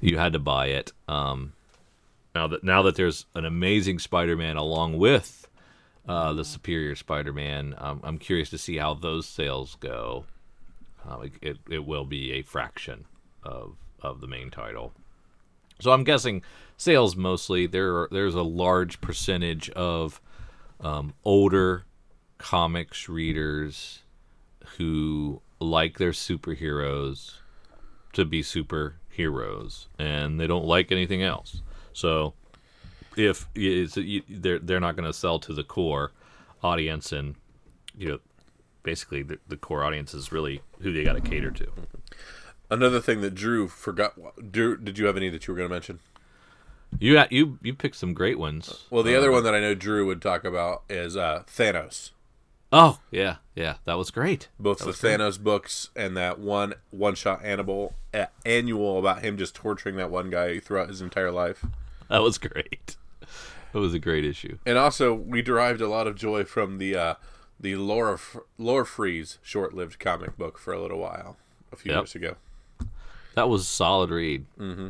You 0.01 0.19
had 0.19 0.33
to 0.35 0.39
buy 0.39 0.67
it. 0.67 0.93
Um, 1.09 1.55
now 2.35 2.47
that 2.49 2.63
now 2.63 2.83
that 2.83 2.95
there's 2.97 3.27
an 3.35 3.45
amazing 3.45 3.99
Spider-Man 3.99 4.57
along 4.57 4.99
with 4.99 5.49
uh, 6.11 6.33
the 6.33 6.45
Superior 6.45 6.97
Spider-Man, 6.97 7.77
um, 7.79 8.01
I'm 8.03 8.19
curious 8.19 8.51
to 8.51 8.59
see 8.59 8.79
how 8.79 8.95
those 8.95 9.27
sales 9.27 9.77
go. 9.79 10.25
Uh, 11.09 11.27
it, 11.41 11.59
it 11.71 11.87
will 11.87 12.05
be 12.05 12.33
a 12.33 12.43
fraction 12.43 13.05
of 13.45 13.77
of 14.03 14.21
the 14.21 14.27
main 14.27 14.51
title. 14.51 14.93
So 15.79 15.93
I'm 15.93 16.03
guessing 16.03 16.43
sales 16.77 17.15
mostly. 17.15 17.69
There 17.69 17.95
are, 17.97 18.09
there's 18.11 18.35
a 18.35 18.43
large 18.43 19.01
percentage 19.01 19.71
of 19.71 20.21
um, 20.81 21.15
older 21.25 21.85
comics 22.39 23.09
readers 23.09 24.01
who 24.79 25.41
like 25.61 25.99
their 25.99 26.11
superheroes 26.11 27.35
to 28.15 28.25
be 28.25 28.43
superheroes, 28.43 29.87
and 29.97 30.41
they 30.41 30.49
don't 30.49 30.65
like 30.65 30.91
anything 30.91 31.23
else. 31.23 31.63
So 31.93 32.35
if 33.17 33.47
you, 33.55 34.23
they're 34.29 34.59
they're 34.59 34.81
not 34.81 34.97
going 34.97 35.07
to 35.07 35.13
sell 35.13 35.39
to 35.41 35.53
the 35.53 35.65
core 35.65 36.13
audience, 36.63 37.13
and 37.13 37.35
you 37.97 38.09
know, 38.09 38.19
basically 38.83 39.23
the, 39.23 39.39
the 39.49 39.57
core 39.57 39.85
audience 39.85 40.15
is 40.15 40.33
really 40.33 40.63
who 40.81 40.93
they 40.93 41.05
got 41.05 41.15
to 41.15 41.21
cater 41.21 41.51
to. 41.51 41.67
Another 42.71 43.01
thing 43.01 43.21
that 43.23 43.35
Drew 43.35 43.69
forgot. 43.69 44.15
Drew, 44.53 44.77
did 44.77 44.99
you 44.99 45.07
have 45.07 45.17
any 45.17 45.29
that 45.29 45.47
you 45.47 45.53
were 45.55 45.59
going 45.59 45.69
to 45.69 45.75
mention? 45.75 45.99
You 46.99 47.23
you 47.31 47.59
you 47.63 47.75
picked 47.75 47.97
some 47.97 48.15
great 48.15 48.39
ones. 48.39 48.85
Well, 48.91 49.03
the 49.03 49.15
Uh, 49.15 49.19
other 49.19 49.31
one 49.33 49.45
that 49.45 49.55
I 49.55 49.61
know 49.61 49.75
Drew 49.75 50.07
would 50.07 50.21
talk 50.23 50.45
about 50.45 50.83
is 50.89 51.17
uh, 51.17 51.45
Thanos. 51.47 52.11
Oh 52.73 53.01
yeah, 53.11 53.37
yeah, 53.57 53.75
that 53.85 53.99
was 53.99 54.11
great. 54.13 54.49
Both 54.59 54.79
the 54.79 54.93
Thanos 54.93 55.41
books 55.41 55.91
and 55.97 56.17
that 56.17 56.39
one 56.39 56.75
one 56.91 57.15
shot 57.17 57.41
annual 57.45 57.95
uh, 58.15 58.27
annual 58.47 58.99
about 58.99 59.23
him 59.23 59.37
just 59.37 59.55
torturing 59.57 59.97
that 59.97 60.11
one 60.11 60.31
guy 60.31 60.61
throughout 60.61 60.89
his 60.89 61.01
entire 61.01 61.33
life. 61.33 61.65
That 62.11 62.23
was 62.23 62.37
great. 62.39 62.97
It 63.73 63.79
was 63.79 63.95
a 63.95 63.99
great 64.01 64.25
issue. 64.25 64.59
And 64.67 64.77
also, 64.77 65.15
we 65.15 65.43
derived 65.43 65.81
a 65.81 65.89
lot 65.89 66.07
of 66.09 66.17
joy 66.17 66.45
from 66.45 66.79
the 66.79 66.97
uh, 66.97 67.15
the 67.59 67.77
Laura 67.77 68.19
Larfleeze 68.59 69.39
short 69.43 69.75
lived 69.75 69.99
comic 70.01 70.37
book 70.37 70.59
for 70.59 70.73
a 70.73 70.81
little 70.81 70.99
while 70.99 71.37
a 71.73 71.77
few 71.77 71.93
Yep. 71.93 72.01
years 72.01 72.15
ago. 72.17 72.37
That 73.37 73.49
was 73.49 73.63
a 73.63 73.67
solid 73.67 74.11
read. 74.11 74.45
Mm-hmm. 74.59 74.89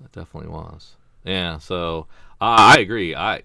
That 0.00 0.12
definitely 0.12 0.50
was. 0.50 0.96
Yeah. 1.24 1.58
So 1.58 2.06
I 2.40 2.76
I 2.76 2.80
agree. 2.80 3.14
I 3.14 3.42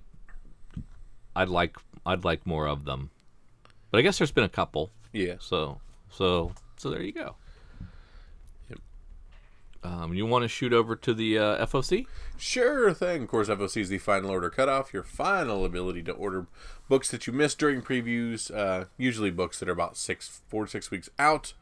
I'd 1.35 1.49
like 1.49 1.77
I'd 2.05 2.23
like 2.23 2.45
more 2.47 2.67
of 2.67 2.85
them, 2.85 3.09
but 3.91 3.99
I 3.99 4.01
guess 4.01 4.17
there's 4.17 4.31
been 4.31 4.43
a 4.43 4.49
couple. 4.49 4.89
Yeah. 5.13 5.35
So 5.39 5.79
so 6.09 6.53
so 6.77 6.89
there 6.89 7.01
you 7.03 7.11
go. 7.11 7.35
Um, 9.85 10.15
you 10.15 10.25
want 10.25 10.43
to 10.43 10.47
shoot 10.47 10.73
over 10.73 10.95
to 10.95 11.13
the 11.13 11.37
uh, 11.37 11.65
FOC? 11.67 12.07
Sure 12.37 12.91
thing. 12.93 13.23
Of 13.23 13.29
course, 13.29 13.49
FOC 13.49 13.81
is 13.81 13.89
the 13.89 13.99
final 13.99 14.31
order 14.31 14.49
cutoff, 14.49 14.93
your 14.93 15.03
final 15.03 15.63
ability 15.63 16.01
to 16.03 16.11
order 16.11 16.47
books 16.89 17.11
that 17.11 17.27
you 17.27 17.33
missed 17.33 17.59
during 17.59 17.83
previews, 17.83 18.55
uh, 18.55 18.85
usually 18.97 19.29
books 19.29 19.59
that 19.59 19.69
are 19.69 19.73
about 19.73 19.95
six, 19.95 20.41
four 20.47 20.65
to 20.65 20.71
six 20.71 20.89
weeks 20.89 21.09
out. 21.19 21.53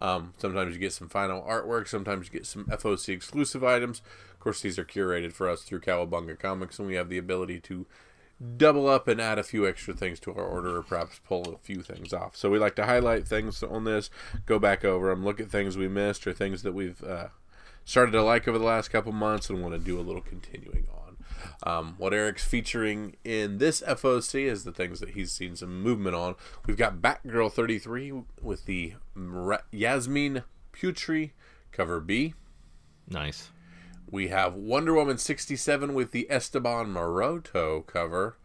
Um, 0.00 0.34
sometimes 0.38 0.74
you 0.74 0.80
get 0.80 0.92
some 0.92 1.08
final 1.08 1.42
artwork, 1.42 1.86
sometimes 1.86 2.26
you 2.26 2.32
get 2.32 2.46
some 2.46 2.64
FOC 2.64 3.10
exclusive 3.10 3.62
items. 3.62 4.02
Of 4.32 4.40
course, 4.40 4.62
these 4.62 4.78
are 4.78 4.84
curated 4.84 5.32
for 5.32 5.48
us 5.48 5.62
through 5.62 5.80
Cowabunga 5.80 6.38
Comics, 6.38 6.78
and 6.78 6.88
we 6.88 6.94
have 6.94 7.08
the 7.08 7.18
ability 7.18 7.60
to 7.60 7.86
double 8.56 8.88
up 8.88 9.06
and 9.06 9.20
add 9.20 9.38
a 9.38 9.42
few 9.44 9.68
extra 9.68 9.92
things 9.94 10.18
to 10.18 10.32
our 10.32 10.42
order 10.42 10.78
or 10.78 10.82
perhaps 10.82 11.20
pull 11.26 11.54
a 11.54 11.58
few 11.58 11.82
things 11.82 12.12
off. 12.12 12.34
So 12.34 12.50
we 12.50 12.58
like 12.58 12.74
to 12.76 12.86
highlight 12.86 13.28
things 13.28 13.62
on 13.62 13.84
this, 13.84 14.08
go 14.46 14.58
back 14.58 14.84
over 14.84 15.10
them, 15.10 15.24
look 15.24 15.40
at 15.40 15.50
things 15.50 15.76
we 15.76 15.88
missed 15.88 16.26
or 16.26 16.32
things 16.32 16.62
that 16.62 16.72
we've 16.72 17.04
uh, 17.04 17.28
started 17.84 18.12
to 18.12 18.22
like 18.22 18.46
over 18.46 18.58
the 18.58 18.64
last 18.64 18.88
couple 18.88 19.12
months 19.12 19.50
and 19.50 19.62
want 19.62 19.74
to 19.74 19.78
do 19.78 19.98
a 19.98 20.02
little 20.02 20.22
continuing 20.22 20.86
on. 20.92 21.00
Um, 21.62 21.94
what 21.98 22.14
Eric's 22.14 22.44
featuring 22.44 23.16
in 23.24 23.58
this 23.58 23.82
FOC 23.82 24.44
is 24.44 24.64
the 24.64 24.72
things 24.72 25.00
that 25.00 25.10
he's 25.10 25.32
seen 25.32 25.56
some 25.56 25.82
movement 25.82 26.16
on. 26.16 26.36
We've 26.66 26.76
got 26.76 27.02
Batgirl 27.02 27.52
33 27.52 28.12
with 28.40 28.64
the 28.66 28.94
Yasmine 29.70 30.44
Putri 30.72 31.30
cover 31.72 32.00
B. 32.00 32.34
Nice. 33.08 33.50
We 34.10 34.28
have 34.28 34.54
Wonder 34.54 34.94
Woman 34.94 35.18
67 35.18 35.94
with 35.94 36.12
the 36.12 36.26
Esteban 36.30 36.86
Maroto 36.86 37.86
cover. 37.86 38.36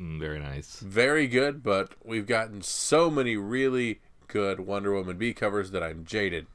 Mm, 0.00 0.18
very 0.18 0.38
nice. 0.38 0.80
Very 0.80 1.26
good, 1.26 1.62
but 1.62 1.94
we've 2.04 2.26
gotten 2.26 2.62
so 2.62 3.10
many 3.10 3.36
really 3.36 4.00
good 4.26 4.60
Wonder 4.60 4.92
Woman 4.94 5.18
B 5.18 5.34
covers 5.34 5.70
that 5.72 5.82
I'm 5.82 6.04
jaded. 6.04 6.46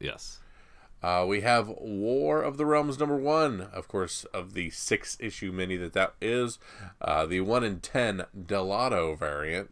Yes. 0.00 0.40
Uh, 1.02 1.24
we 1.28 1.42
have 1.42 1.68
War 1.68 2.42
of 2.42 2.56
the 2.56 2.66
Realms 2.66 2.98
number 2.98 3.16
one, 3.16 3.68
of 3.72 3.86
course, 3.86 4.24
of 4.34 4.54
the 4.54 4.70
six 4.70 5.16
issue 5.20 5.52
mini 5.52 5.76
that 5.76 5.92
that 5.92 6.14
is. 6.20 6.58
Uh, 7.00 7.24
the 7.24 7.40
one 7.40 7.62
in 7.62 7.78
ten 7.80 8.24
Dell'Otto 8.36 9.16
variant, 9.16 9.70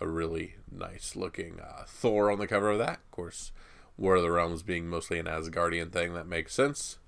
a 0.00 0.06
really 0.06 0.56
nice 0.70 1.16
looking 1.16 1.58
uh, 1.60 1.84
Thor 1.86 2.30
on 2.30 2.38
the 2.38 2.46
cover 2.46 2.70
of 2.70 2.78
that. 2.78 2.98
Of 2.98 3.10
course, 3.10 3.52
War 3.96 4.16
of 4.16 4.22
the 4.22 4.30
Realms 4.30 4.62
being 4.62 4.88
mostly 4.88 5.18
an 5.18 5.26
Asgardian 5.26 5.90
thing 5.90 6.12
that 6.14 6.26
makes 6.26 6.52
sense. 6.54 6.98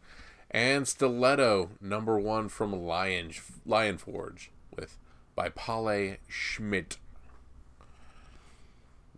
And 0.50 0.86
Stiletto 0.86 1.70
number 1.80 2.18
one 2.18 2.48
from 2.48 2.72
Lion 2.72 3.32
Lion 3.66 3.98
Forge 3.98 4.50
with 4.74 4.96
by 5.34 5.48
Paule 5.48 6.16
Schmidt. 6.28 6.96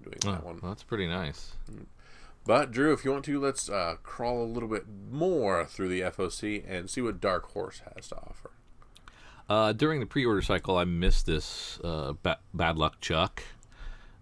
Doing 0.03 0.19
that 0.23 0.43
Oh, 0.43 0.47
one. 0.47 0.61
that's 0.63 0.83
pretty 0.83 1.07
nice. 1.07 1.53
But 2.47 2.71
Drew, 2.71 2.93
if 2.93 3.05
you 3.05 3.11
want 3.11 3.25
to, 3.25 3.41
let's 3.41 3.69
uh, 3.69 3.97
crawl 4.05 4.43
a 4.43 4.47
little 4.47 4.69
bit 4.69 4.85
more 5.11 5.65
through 5.65 5.89
the 5.89 6.03
FOC 6.03 6.65
and 6.67 6.89
see 6.89 7.01
what 7.01 7.21
Dark 7.21 7.53
Horse 7.53 7.83
has 7.95 8.09
to 8.09 8.17
offer. 8.17 8.53
Uh, 9.49 9.73
during 9.73 10.01
the 10.01 10.07
pre-order 10.07 10.43
cycle, 10.43 10.77
I 10.77 10.85
missed 10.85 11.27
this 11.27 11.81
uh, 11.83 12.15
ba- 12.23 12.39
Bad 12.55 12.79
Luck 12.79 13.01
Chuck. 13.01 13.43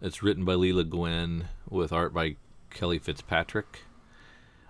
It's 0.00 0.22
written 0.22 0.44
by 0.44 0.54
Lela 0.54 0.84
Gwenn 0.84 1.46
with 1.68 1.92
art 1.92 2.12
by 2.12 2.36
Kelly 2.70 2.98
Fitzpatrick, 2.98 3.84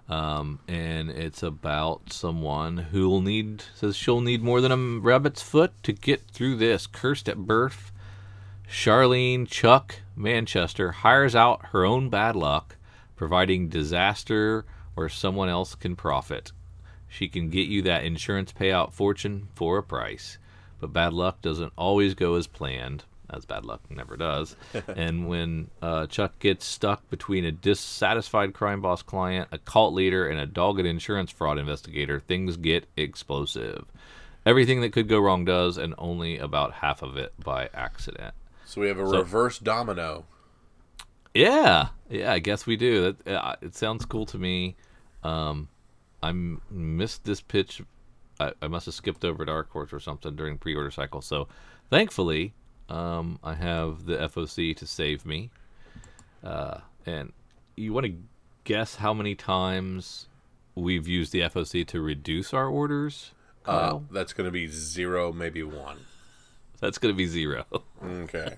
um, 0.09 0.61
and 0.69 1.11
it's 1.11 1.43
about 1.43 2.13
someone 2.13 2.77
who'll 2.77 3.21
need 3.21 3.65
says 3.75 3.97
she'll 3.97 4.21
need 4.21 4.43
more 4.43 4.61
than 4.61 4.71
a 4.71 5.01
rabbit's 5.01 5.43
foot 5.43 5.73
to 5.83 5.93
get 5.93 6.23
through 6.31 6.57
this. 6.57 6.87
Cursed 6.87 7.29
at 7.29 7.39
birth, 7.39 7.91
Charlene 8.69 9.49
Chuck 9.49 10.03
Manchester 10.15 10.93
hires 10.93 11.35
out 11.35 11.67
her 11.73 11.85
own 11.85 12.11
bad 12.11 12.37
luck, 12.37 12.77
providing 13.25 13.71
disaster 13.71 14.67
where 14.93 15.09
someone 15.09 15.49
else 15.49 15.75
can 15.75 15.97
profit. 15.97 16.53
She 17.09 17.27
can 17.27 17.49
get 17.49 17.69
you 17.69 17.81
that 17.81 18.05
insurance 18.05 18.53
payout 18.53 18.93
fortune 18.93 19.49
for 19.55 19.79
a 19.79 19.83
price. 19.83 20.37
But 20.79 20.93
bad 20.93 21.15
luck 21.15 21.41
doesn't 21.41 21.73
always 21.79 22.13
go 22.13 22.35
as 22.35 22.47
planned, 22.47 23.05
as 23.31 23.47
bad 23.47 23.65
luck 23.65 23.81
never 23.89 24.19
does. 24.19 24.57
and 24.95 25.27
when 25.27 25.71
uh, 25.81 26.07
Chuck 26.07 26.39
gets 26.39 26.67
stuck 26.67 27.09
between 27.09 27.47
a 27.47 27.51
dissatisfied 27.51 28.53
crime 28.53 28.83
boss 28.83 29.01
client, 29.01 29.49
a 29.51 29.57
cult 29.57 29.95
leader, 29.95 30.29
and 30.29 30.39
a 30.39 30.45
dogged 30.45 30.85
insurance 30.85 31.31
fraud 31.31 31.57
investigator, 31.59 32.21
things 32.21 32.59
get 32.59 32.85
explosive. 32.95 33.87
Everything 34.45 34.83
that 34.83 34.93
could 34.93 35.09
go 35.09 35.19
wrong 35.19 35.47
does, 35.47 35.79
and 35.79 35.95
only 35.97 36.37
about 36.37 36.75
half 36.75 37.01
of 37.01 37.17
it 37.17 37.33
by 37.43 37.71
accident. 37.73 38.35
So 38.67 38.83
we 38.83 38.89
have 38.89 38.99
a 38.99 39.09
So- 39.09 39.17
reverse 39.17 39.59
domino. 39.59 40.27
Yeah, 41.33 41.89
yeah, 42.15 42.33
I 42.33 42.39
guess 42.39 42.67
we 42.67 42.77
do. 42.77 43.13
That 43.25 43.37
uh, 43.37 43.57
it 43.61 43.75
sounds 43.75 44.05
cool 44.05 44.27
to 44.27 44.39
me. 44.39 44.77
Um, 45.23 45.69
I 46.23 46.33
missed 46.71 47.25
this 47.25 47.41
pitch. 47.41 47.83
I, 48.41 48.53
I 48.63 48.69
must 48.69 48.87
have 48.87 48.95
skipped 48.95 49.25
over 49.25 49.45
Dark 49.45 49.71
Horse 49.71 49.93
or 49.93 50.01
something 50.01 50.35
during 50.37 50.59
pre-order 50.59 50.91
cycle. 50.91 51.21
So, 51.21 51.49
thankfully, 51.91 52.55
um, 52.89 53.39
I 53.43 53.55
have 53.55 54.07
the 54.07 54.17
FOC 54.17 54.77
to 54.77 54.87
save 54.87 55.27
me. 55.27 55.51
Uh, 56.43 56.79
and 57.07 57.33
you 57.77 57.93
want 57.93 58.07
to 58.07 58.15
guess 58.65 58.97
how 58.97 59.13
many 59.13 59.35
times 59.35 60.29
we've 60.75 61.09
used 61.09 61.33
the 61.33 61.41
FOC 61.41 61.87
to 61.89 62.01
reduce 62.01 62.53
our 62.55 62.69
orders? 62.69 63.33
Uh, 63.67 63.99
that's 64.11 64.33
going 64.33 64.45
to 64.45 64.51
be 64.51 64.67
zero, 64.67 65.33
maybe 65.33 65.63
one. 65.63 65.99
That's 66.85 66.99
going 66.99 67.15
to 67.15 67.17
be 67.17 67.25
zero. 67.25 67.65
Okay. 68.05 68.57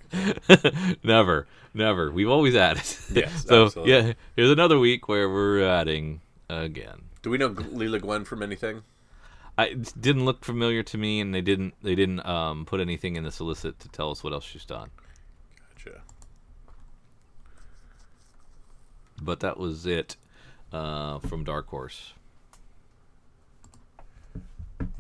never, 1.05 1.47
never. 1.73 2.11
We've 2.11 2.29
always 2.29 2.57
added. 2.57 2.83
Yes, 3.13 3.45
so 3.47 3.67
absolutely. 3.67 3.93
yeah, 3.93 4.13
here's 4.35 4.51
another 4.51 4.81
week 4.81 5.09
where 5.09 5.31
we're 5.31 5.65
adding 5.65 6.23
again. 6.51 7.03
Do 7.23 7.31
we 7.31 7.39
know 7.39 7.55
Lela 7.71 8.01
Gwenn 8.01 8.27
from 8.27 8.43
anything? 8.43 8.83
I 9.57 9.75
didn't 9.75 10.25
look 10.25 10.45
familiar 10.45 10.83
to 10.83 10.99
me, 10.99 11.21
and 11.21 11.33
they 11.33 11.41
didn't 11.41 11.75
they 11.85 11.95
didn't 11.95 12.27
um, 12.27 12.67
put 12.67 12.81
anything 12.81 13.15
in 13.15 13.23
the 13.23 13.31
solicit 13.31 13.79
to 13.79 13.89
tell 13.91 14.11
us 14.11 14.25
what 14.25 14.33
else 14.33 14.45
she's 14.45 14.65
done. 14.65 14.91
Gotcha. 15.77 16.01
But 19.23 19.39
that 19.39 19.57
was 19.57 19.87
it 19.87 20.17
uh, 20.73 21.21
from 21.21 21.45
Dark 21.45 21.69
Horse. 21.69 22.13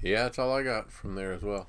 Yeah, 0.00 0.22
that's 0.22 0.38
all 0.38 0.52
I 0.52 0.62
got 0.62 0.92
from 0.92 1.16
there 1.16 1.32
as 1.32 1.42
well. 1.42 1.66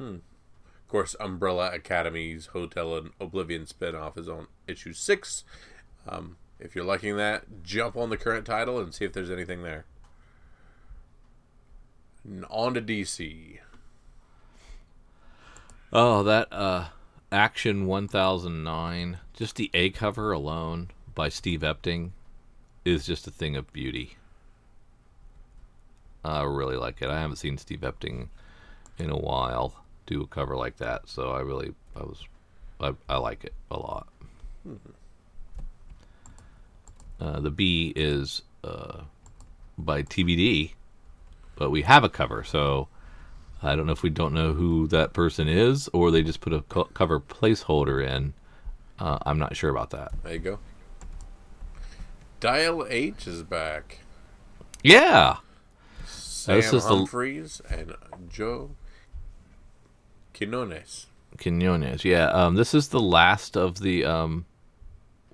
Hmm. 0.00 0.14
Of 0.14 0.88
course, 0.88 1.14
Umbrella 1.20 1.70
Academy's 1.74 2.46
Hotel 2.46 2.96
and 2.96 3.10
Oblivion 3.20 3.66
spinoff 3.66 4.16
is 4.16 4.30
on 4.30 4.46
issue 4.66 4.94
six. 4.94 5.44
Um, 6.08 6.38
if 6.58 6.74
you're 6.74 6.86
liking 6.86 7.18
that, 7.18 7.62
jump 7.62 7.98
on 7.98 8.08
the 8.08 8.16
current 8.16 8.46
title 8.46 8.80
and 8.80 8.94
see 8.94 9.04
if 9.04 9.12
there's 9.12 9.30
anything 9.30 9.62
there. 9.62 9.84
And 12.24 12.46
on 12.48 12.72
to 12.74 12.80
DC. 12.80 13.58
Oh, 15.92 16.22
that 16.22 16.50
uh, 16.50 16.86
Action 17.30 17.86
1009, 17.86 19.18
just 19.34 19.56
the 19.56 19.70
A 19.74 19.90
cover 19.90 20.32
alone 20.32 20.88
by 21.14 21.28
Steve 21.28 21.60
Epting 21.60 22.12
is 22.86 23.04
just 23.04 23.26
a 23.26 23.30
thing 23.30 23.54
of 23.54 23.70
beauty. 23.70 24.16
I 26.24 26.42
really 26.44 26.76
like 26.76 27.02
it. 27.02 27.10
I 27.10 27.20
haven't 27.20 27.36
seen 27.36 27.58
Steve 27.58 27.80
Epting 27.80 28.28
in 28.98 29.10
a 29.10 29.16
while 29.16 29.74
do 30.06 30.22
a 30.22 30.26
cover 30.26 30.56
like 30.56 30.76
that, 30.78 31.08
so 31.08 31.30
I 31.30 31.40
really 31.40 31.72
I 31.96 32.00
was 32.00 32.24
I, 32.80 32.94
I 33.08 33.16
like 33.18 33.44
it 33.44 33.54
a 33.70 33.78
lot. 33.78 34.08
Uh, 37.20 37.40
the 37.40 37.50
B 37.50 37.92
is 37.94 38.42
uh, 38.64 39.02
by 39.76 40.02
TBD, 40.02 40.72
but 41.56 41.70
we 41.70 41.82
have 41.82 42.02
a 42.02 42.08
cover, 42.08 42.42
so 42.42 42.88
I 43.62 43.76
don't 43.76 43.86
know 43.86 43.92
if 43.92 44.02
we 44.02 44.08
don't 44.10 44.32
know 44.32 44.54
who 44.54 44.86
that 44.88 45.12
person 45.12 45.46
is, 45.48 45.88
or 45.92 46.10
they 46.10 46.22
just 46.22 46.40
put 46.40 46.52
a 46.54 46.62
co- 46.62 46.84
cover 46.94 47.20
placeholder 47.20 48.02
in. 48.06 48.32
Uh, 48.98 49.18
I'm 49.26 49.38
not 49.38 49.54
sure 49.56 49.70
about 49.70 49.90
that. 49.90 50.12
There 50.22 50.32
you 50.32 50.38
go. 50.38 50.58
Dial 52.40 52.86
H 52.88 53.26
is 53.26 53.42
back. 53.42 53.98
Yeah, 54.82 55.36
Sam 56.06 56.56
This 56.56 56.72
is 56.72 56.84
the- 56.84 56.88
Humphries 56.88 57.60
and 57.68 57.94
Joe 58.30 58.70
Quinones. 60.40 61.06
Quinones. 61.38 62.02
Yeah, 62.02 62.28
um, 62.28 62.54
this 62.54 62.72
is 62.72 62.88
the 62.88 63.00
last 63.00 63.58
of 63.58 63.80
the 63.80 64.06
um, 64.06 64.46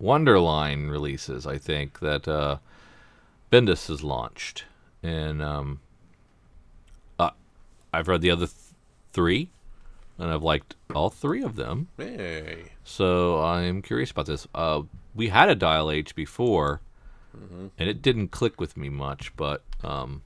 Wonderline 0.03 0.91
releases, 0.91 1.47
I 1.47 1.59
think, 1.59 2.01
that 2.01 2.27
uh, 2.27 2.59
Bendis 3.53 3.87
has 3.87 4.03
launched, 4.03 4.65
and 5.05 5.41
um, 5.41 5.81
uh, 7.21 7.31
I've 7.93 8.09
read 8.09 8.21
the 8.21 8.33
other 8.33 8.47
th- 8.47 8.59
three, 9.13 9.51
and 10.19 10.29
I've 10.29 10.43
liked 10.43 10.75
all 10.93 11.09
three 11.09 11.45
of 11.45 11.55
them. 11.55 11.87
Hey. 11.97 12.73
So 12.83 13.41
I'm 13.41 13.83
curious 13.83 14.11
about 14.11 14.27
this. 14.27 14.49
Uh, 14.57 14.83
we 15.15 15.29
had 15.29 15.49
a 15.49 15.55
Dial 15.55 15.89
H 15.89 16.17
before, 16.17 16.81
and 17.79 17.89
it 17.89 18.03
didn't 18.03 18.33
click 18.33 18.61
with 18.61 18.77
me 18.77 18.89
much, 18.89 19.35
but 19.37 19.63
um, 19.85 20.23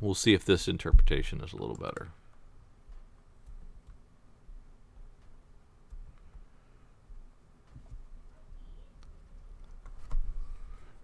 we'll 0.00 0.14
see 0.14 0.34
if 0.34 0.44
this 0.44 0.68
interpretation 0.68 1.40
is 1.40 1.52
a 1.52 1.56
little 1.56 1.74
better. 1.74 2.10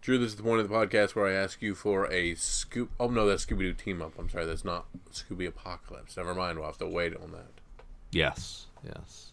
Drew, 0.08 0.16
this 0.16 0.30
is 0.30 0.36
the 0.36 0.42
point 0.42 0.62
of 0.62 0.70
the 0.70 0.74
podcast 0.74 1.14
where 1.14 1.26
I 1.26 1.32
ask 1.32 1.60
you 1.60 1.74
for 1.74 2.10
a 2.10 2.34
scoop. 2.34 2.90
Oh 2.98 3.08
no, 3.08 3.26
that's 3.26 3.44
Scooby 3.44 3.58
Doo 3.58 3.74
team 3.74 4.00
up. 4.00 4.14
I'm 4.18 4.30
sorry, 4.30 4.46
that's 4.46 4.64
not 4.64 4.86
Scooby 5.12 5.46
Apocalypse. 5.46 6.16
Never 6.16 6.34
mind. 6.34 6.56
We'll 6.56 6.66
have 6.66 6.78
to 6.78 6.86
wait 6.86 7.14
on 7.14 7.32
that. 7.32 7.50
Yes, 8.10 8.68
yes. 8.82 9.32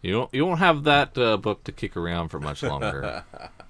You 0.00 0.12
don't 0.12 0.32
you 0.32 0.46
won't 0.46 0.60
have 0.60 0.84
that 0.84 1.18
uh, 1.18 1.36
book 1.36 1.64
to 1.64 1.72
kick 1.72 1.98
around 1.98 2.30
for 2.30 2.40
much 2.40 2.62
longer. 2.62 3.24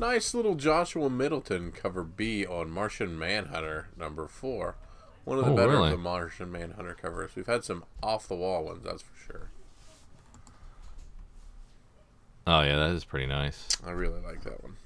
Nice 0.00 0.32
little 0.32 0.54
Joshua 0.54 1.10
Middleton 1.10 1.72
cover 1.72 2.02
B 2.02 2.46
on 2.46 2.70
Martian 2.70 3.18
Manhunter 3.18 3.88
number 3.98 4.26
four. 4.26 4.76
One 5.24 5.38
of 5.38 5.44
the 5.44 5.52
Oh, 5.52 5.56
better 5.56 5.72
really? 5.72 5.90
of 5.92 5.98
the 5.98 6.02
Martian 6.02 6.50
Manhunter 6.50 6.94
covers. 6.94 7.36
We've 7.36 7.46
had 7.46 7.64
some 7.64 7.84
off 8.02 8.26
the 8.26 8.34
wall 8.34 8.64
ones, 8.64 8.82
that's 8.82 9.02
for 9.02 9.14
sure. 9.26 9.50
oh 12.46 12.62
yeah, 12.62 12.76
that 12.76 12.92
is 12.92 13.04
pretty 13.04 13.26
nice. 13.26 13.68
I 13.86 13.90
really 13.90 14.20
like 14.22 14.42
that 14.44 14.62
one. 14.62 14.76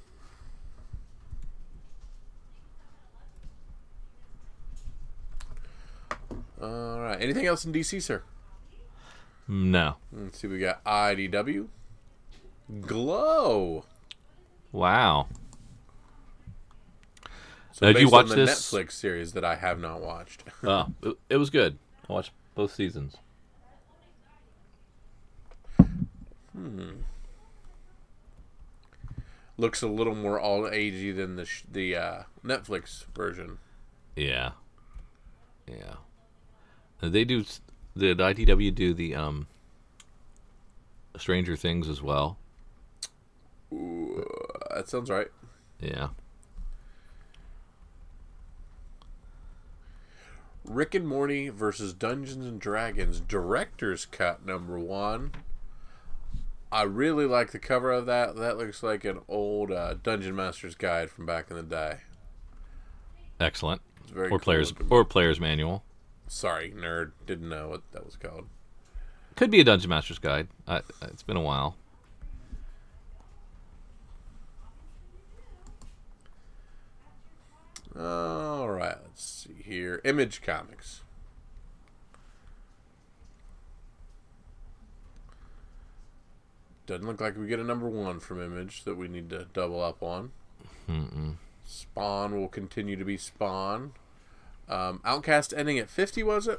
All 6.61 7.01
right. 7.01 7.21
Anything 7.21 7.47
else 7.47 7.65
in 7.65 7.73
DC, 7.73 8.01
sir? 8.03 8.23
No, 9.47 9.97
Let's 10.11 10.39
see. 10.41 10.47
We 10.47 10.59
got 10.59 10.83
IDW. 10.85 11.67
Glow. 12.81 13.85
Wow. 14.75 15.29
So 17.73 17.87
Now, 17.87 17.93
did 17.93 18.03
you 18.03 18.09
watch 18.11 18.29
the 18.29 18.35
this? 18.37 18.71
Netflix 18.73 18.93
series 18.93 19.33
that 19.33 19.45
I 19.45 19.55
have 19.57 19.81
not 19.81 20.01
watched. 20.01 20.45
Oh, 20.63 20.87
it, 21.03 21.17
it 21.31 21.37
was 21.37 21.51
good. 21.51 21.79
I 22.09 22.13
watched 22.13 22.33
both 22.55 22.73
seasons. 22.75 23.17
Hmm. 26.53 26.91
Looks 29.57 29.83
a 29.83 29.89
little 29.89 30.15
more 30.15 30.39
all 30.41 30.63
agey 30.63 31.15
than 31.15 31.37
the 31.37 31.45
sh- 31.45 31.65
the 31.71 31.97
uh, 31.97 32.23
Netflix 32.45 33.05
version. 33.15 33.59
Yeah, 34.17 34.53
yeah. 35.69 35.95
They 37.01 37.25
do. 37.25 37.45
Did 37.97 38.19
IDW 38.19 38.75
do 38.75 38.95
the 38.95 39.15
um 39.15 39.47
Stranger 41.17 41.57
Things 41.57 41.89
as 41.89 42.01
well? 42.03 42.39
Ooh, 43.75 44.25
that 44.75 44.89
sounds 44.89 45.11
right. 45.11 45.29
Yeah. 45.81 46.09
Rick 50.65 50.95
and 50.95 51.07
Morty 51.07 51.51
versus 51.51 51.93
Dungeons 51.93 52.47
and 52.47 52.59
Dragons 52.59 53.21
director's 53.21 54.07
cut 54.07 54.47
number 54.47 54.79
one. 54.79 55.33
I 56.73 56.83
really 56.83 57.27
like 57.27 57.53
the 57.53 57.59
cover 57.59 57.93
of 57.93 58.07
that. 58.07 58.35
That 58.37 58.57
looks 58.57 58.83
like 58.83 59.05
an 59.05 59.21
old 59.29 59.71
uh, 59.71 59.95
Dungeon 60.03 60.35
Master's 60.35 60.75
guide 60.75 61.11
from 61.11 61.27
back 61.27 61.51
in 61.51 61.57
the 61.57 61.63
day. 61.63 61.99
Excellent. 63.39 63.83
Or 64.17 64.29
cool 64.29 64.39
players 64.39 64.71
looking. 64.73 64.89
or 64.91 65.05
players 65.05 65.39
manual. 65.39 65.85
Sorry, 66.27 66.73
nerd. 66.75 67.13
Didn't 67.27 67.49
know 67.49 67.69
what 67.69 67.83
that 67.93 68.05
was 68.05 68.17
called. 68.17 68.47
Could 69.37 69.51
be 69.51 69.61
a 69.61 69.65
Dungeon 69.65 69.91
Master's 69.91 70.19
Guide. 70.19 70.49
I, 70.67 70.81
it's 71.03 71.23
been 71.23 71.37
a 71.37 71.41
while. 71.43 71.77
All 77.99 78.69
right, 78.69 78.97
let's 79.03 79.25
see 79.25 79.63
here. 79.63 80.01
Image 80.05 80.43
Comics. 80.43 81.03
Doesn't 86.87 87.07
look 87.07 87.21
like 87.21 87.39
we 87.39 87.47
get 87.47 87.61
a 87.61 87.65
number 87.65 87.89
one 87.89 88.21
from 88.21 88.43
Image 88.43 88.85
that 88.85 88.97
we 88.97 89.09
need 89.09 89.31
to 89.31 89.47
double 89.55 89.83
up 89.83 90.03
on. 90.03 90.33
Mm-mm. 90.89 91.37
Spawn 91.65 92.39
will 92.39 92.49
continue 92.49 92.97
to 92.97 93.05
be 93.05 93.17
Spawn. 93.17 93.93
Um, 94.69 95.01
Outcast 95.05 95.55
ending 95.57 95.79
at 95.79 95.89
50, 95.89 96.23
was 96.25 96.47
it? 96.47 96.59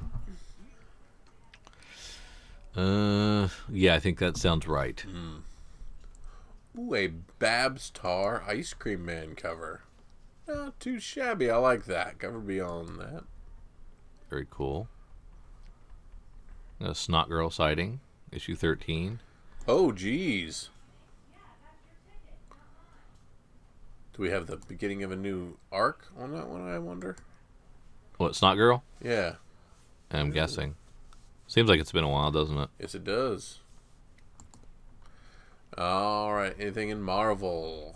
Uh, 2.75 3.49
yeah, 3.69 3.95
I 3.95 3.99
think 3.99 4.19
that 4.19 4.38
sounds 4.38 4.67
right. 4.67 5.05
Mm. 5.07 5.41
Ooh, 6.77 6.93
a 6.93 7.07
Babs 7.07 7.89
Tarr 7.89 8.43
Ice 8.47 8.73
Cream 8.73 9.05
Man 9.05 9.36
cover. 9.36 9.81
Not 10.47 10.79
too 10.79 10.99
shabby. 10.99 11.49
I 11.49 11.57
like 11.57 11.85
that. 11.85 12.19
Cover 12.19 12.39
beyond 12.39 12.99
that. 12.99 13.23
Very 14.29 14.47
cool. 14.49 14.87
A 16.79 16.93
Snot 16.93 17.29
Girl 17.29 17.49
sighting, 17.49 18.01
issue 18.31 18.55
13. 18.55 19.19
Oh, 19.67 19.91
geez. 19.91 20.69
Do 24.13 24.21
we 24.21 24.29
have 24.29 24.47
the 24.47 24.57
beginning 24.57 25.03
of 25.03 25.11
a 25.11 25.15
new 25.15 25.57
arc 25.71 26.07
on 26.17 26.31
that 26.33 26.47
one, 26.47 26.67
I 26.67 26.79
wonder? 26.79 27.15
What, 28.17 28.35
Snot 28.35 28.57
Girl? 28.57 28.83
Yeah. 29.01 29.35
I'm 30.11 30.31
guessing. 30.31 30.75
Seems 31.47 31.69
like 31.69 31.79
it's 31.79 31.91
been 31.91 32.03
a 32.03 32.09
while, 32.09 32.31
doesn't 32.31 32.57
it? 32.57 32.69
Yes, 32.79 32.95
it 32.95 33.03
does. 33.03 33.59
All 35.77 36.33
right. 36.33 36.55
Anything 36.59 36.89
in 36.89 37.01
Marvel? 37.01 37.95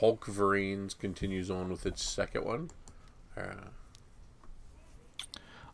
Hulkverines 0.00 0.98
continues 0.98 1.50
on 1.50 1.70
with 1.70 1.86
its 1.86 2.02
second 2.02 2.44
one. 2.44 2.70
Uh, 3.36 3.70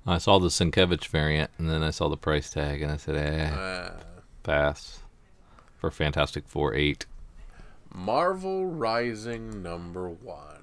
I 0.06 0.18
saw 0.18 0.38
the 0.38 0.48
Sienkiewicz 0.48 1.06
variant, 1.06 1.50
and 1.58 1.70
then 1.70 1.82
I 1.82 1.90
saw 1.90 2.08
the 2.08 2.16
price 2.16 2.50
tag, 2.50 2.82
and 2.82 2.90
I 2.90 2.96
said, 2.96 3.16
eh, 3.16 3.54
uh, 3.54 4.00
pass. 4.42 4.98
For 5.82 5.90
Fantastic 5.90 6.46
Four 6.46 6.74
8. 6.74 7.06
Marvel 7.92 8.66
Rising 8.66 9.64
number 9.64 10.08
one. 10.08 10.62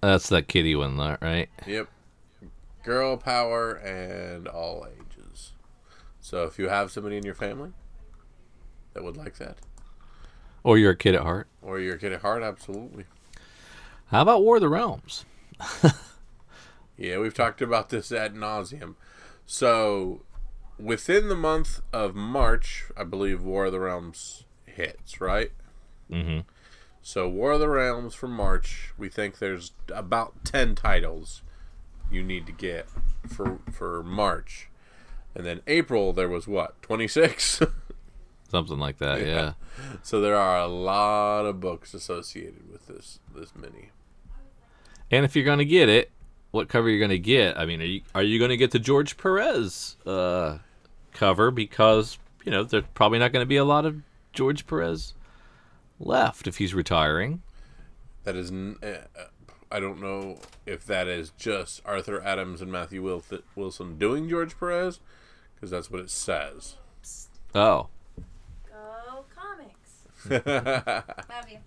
That's 0.00 0.28
that 0.28 0.46
kitty 0.46 0.76
one, 0.76 0.96
right? 1.20 1.48
Yep. 1.66 1.88
Girl 2.84 3.16
power 3.16 3.74
and 3.74 4.46
all 4.46 4.86
ages. 4.86 5.54
So 6.20 6.44
if 6.44 6.56
you 6.56 6.68
have 6.68 6.92
somebody 6.92 7.16
in 7.16 7.24
your 7.24 7.34
family 7.34 7.72
that 8.94 9.02
would 9.02 9.16
like 9.16 9.38
that, 9.38 9.56
Or 10.64 10.78
you're 10.78 10.92
a 10.92 10.96
kid 10.96 11.14
at 11.14 11.22
heart. 11.22 11.48
or 11.60 11.80
you're 11.80 11.96
a 11.96 11.98
kid 11.98 12.12
at 12.12 12.20
heart, 12.22 12.42
absolutely. 12.42 13.04
How 14.06 14.22
about 14.22 14.42
War 14.42 14.56
of 14.56 14.62
the 14.62 14.68
Realms? 14.68 15.24
Yeah, 16.96 17.18
we've 17.18 17.34
talked 17.34 17.60
about 17.60 17.88
this 17.88 18.12
ad 18.12 18.34
nauseum. 18.34 18.94
So 19.44 20.22
within 20.78 21.28
the 21.28 21.34
month 21.34 21.80
of 21.92 22.14
March, 22.14 22.84
I 22.96 23.02
believe 23.02 23.42
War 23.42 23.64
of 23.64 23.72
the 23.72 23.80
Realms 23.80 24.44
hits, 24.66 25.20
right? 25.20 25.50
Mm-hmm. 26.10 26.40
So 27.02 27.28
War 27.28 27.52
of 27.52 27.60
the 27.60 27.68
Realms 27.68 28.14
for 28.14 28.28
March, 28.28 28.92
we 28.96 29.08
think 29.08 29.38
there's 29.38 29.72
about 29.92 30.44
ten 30.44 30.74
titles 30.76 31.42
you 32.10 32.22
need 32.22 32.46
to 32.46 32.52
get 32.52 32.86
for 33.26 33.58
for 33.72 34.02
March. 34.04 34.68
And 35.34 35.44
then 35.44 35.62
April 35.66 36.12
there 36.12 36.28
was 36.28 36.46
what, 36.46 36.80
twenty 36.82 37.08
six? 37.08 37.60
Something 38.52 38.78
like 38.78 38.98
that, 38.98 39.20
yeah. 39.22 39.26
Yeah. 39.26 39.52
so 40.02 40.20
there 40.20 40.36
are 40.36 40.58
a 40.58 40.66
lot 40.66 41.46
of 41.46 41.58
books 41.58 41.94
associated 41.94 42.70
with 42.70 42.86
this 42.86 43.18
this 43.34 43.56
mini. 43.56 43.88
And 45.10 45.24
if 45.24 45.34
you're 45.34 45.46
going 45.46 45.60
to 45.60 45.64
get 45.64 45.88
it, 45.88 46.10
what 46.50 46.68
cover 46.68 46.90
you're 46.90 46.98
going 46.98 47.10
to 47.12 47.18
get? 47.18 47.58
I 47.58 47.64
mean, 47.64 47.80
are 47.80 47.86
you, 47.86 48.02
are 48.14 48.22
you 48.22 48.38
going 48.38 48.50
to 48.50 48.58
get 48.58 48.70
the 48.70 48.78
George 48.78 49.16
Perez 49.16 49.96
uh, 50.04 50.58
cover? 51.14 51.50
Because, 51.50 52.18
you 52.44 52.52
know, 52.52 52.62
there's 52.62 52.84
probably 52.92 53.18
not 53.18 53.32
going 53.32 53.42
to 53.42 53.48
be 53.48 53.56
a 53.56 53.64
lot 53.64 53.86
of 53.86 54.02
George 54.34 54.66
Perez 54.66 55.14
left 55.98 56.46
if 56.46 56.58
he's 56.58 56.74
retiring. 56.74 57.40
That 58.24 58.36
is, 58.36 58.50
n- 58.50 58.76
uh, 58.82 59.22
I 59.70 59.80
don't 59.80 60.02
know 60.02 60.40
if 60.66 60.84
that 60.84 61.08
is 61.08 61.32
just 61.38 61.80
Arthur 61.86 62.22
Adams 62.22 62.60
and 62.60 62.70
Matthew 62.70 63.02
Wil- 63.02 63.24
Wilson 63.56 63.96
doing 63.96 64.28
George 64.28 64.58
Perez, 64.58 65.00
because 65.54 65.70
that's 65.70 65.90
what 65.90 66.02
it 66.02 66.10
says. 66.10 66.76
Oh. 67.54 67.88
Go 70.28 70.40
comics. 70.40 70.74
Love 71.28 71.50
you. 71.50 71.58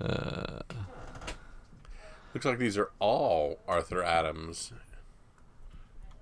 Uh, 0.00 0.60
looks 2.34 2.44
like 2.44 2.58
these 2.58 2.76
are 2.76 2.90
all 2.98 3.58
Arthur 3.66 4.02
Adams, 4.02 4.72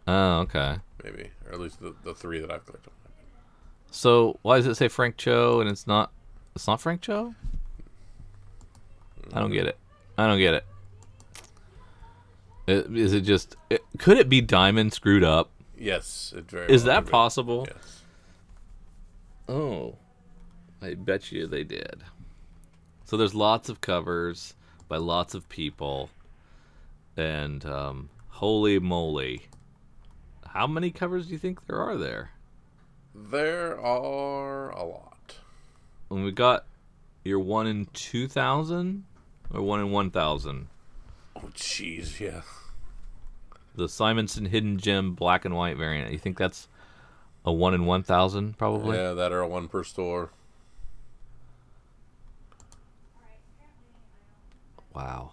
Oh, 0.07 0.41
okay. 0.41 0.77
maybe, 1.03 1.31
or 1.47 1.53
at 1.55 1.61
least 1.61 1.81
the, 1.81 1.95
the 2.05 2.15
three 2.15 2.39
that 2.39 2.51
I've 2.51 2.65
clicked 2.67 2.87
on. 2.87 2.93
So 3.91 4.39
why 4.43 4.57
does 4.59 4.67
it 4.67 4.75
say 4.77 4.89
Frank 4.89 5.17
Cho 5.17 5.61
and 5.61 5.69
it's 5.71 5.87
not 5.87 6.13
it's 6.55 6.67
not 6.67 6.81
Frank 6.81 7.01
Cho? 7.01 7.35
I 9.33 9.41
don't 9.41 9.51
get 9.53 9.67
it. 9.67 9.79
I 10.19 10.27
don't 10.27 10.39
get 10.39 10.55
it. 10.55 10.65
I- 12.69 12.71
Is 12.97 13.13
it 13.13 13.23
just 13.23 13.57
it, 13.71 13.83
could 13.99 14.19
it 14.19 14.29
be 14.29 14.41
Diamond 14.41 14.93
screwed 14.93 15.25
up? 15.25 15.51
Yes, 15.79 16.33
it 16.37 16.49
very. 16.51 16.71
Is 16.73 16.85
well 16.85 16.95
that 16.95 17.01
could 17.01 17.07
be. 17.07 17.11
possible? 17.11 17.67
Yes. 17.69 18.03
Oh, 19.49 19.97
I 20.85 20.93
bet 20.93 21.33
you 21.33 21.47
they 21.47 21.65
did. 21.65 22.05
So 23.07 23.17
there's 23.17 23.35
lots 23.35 23.71
of 23.71 23.81
covers 23.81 24.55
by 24.87 24.99
lots 24.99 25.33
of 25.33 25.49
people, 25.49 26.11
and 27.17 27.65
um, 27.65 28.11
holy 28.29 28.79
moly, 28.79 29.47
how 30.47 30.67
many 30.67 30.91
covers 30.91 31.27
do 31.27 31.33
you 31.33 31.39
think 31.39 31.67
there 31.67 31.79
are 31.79 31.97
there? 31.97 32.33
There 33.15 33.81
are 33.81 34.71
a 34.73 34.85
lot. 34.85 35.37
When 36.09 36.23
we 36.23 36.33
got 36.33 36.67
your 37.25 37.39
one 37.39 37.67
in 37.67 37.87
two 37.95 38.29
thousand 38.29 39.05
or 39.51 39.63
one 39.63 39.81
in 39.81 39.91
one 39.91 40.11
thousand. 40.11 40.67
Oh, 41.35 41.51
jeez, 41.55 42.21
yeah. 42.21 42.43
the 43.75 43.89
Simonson 43.89 44.47
Hidden 44.47 44.79
Gem 44.79 45.15
black 45.15 45.45
and 45.45 45.55
white 45.55 45.77
variant. 45.77 46.13
You 46.13 46.19
think 46.19 46.37
that's 46.37 46.69
a 47.45 47.53
one 47.53 47.75
in 47.75 47.87
one 47.87 48.03
thousand 48.03 48.59
probably? 48.59 48.97
Yeah, 48.97 49.15
that 49.15 49.33
are 49.33 49.41
a 49.41 49.49
one 49.49 49.69
per 49.69 49.83
store. 49.85 50.31
Wow. 54.95 55.33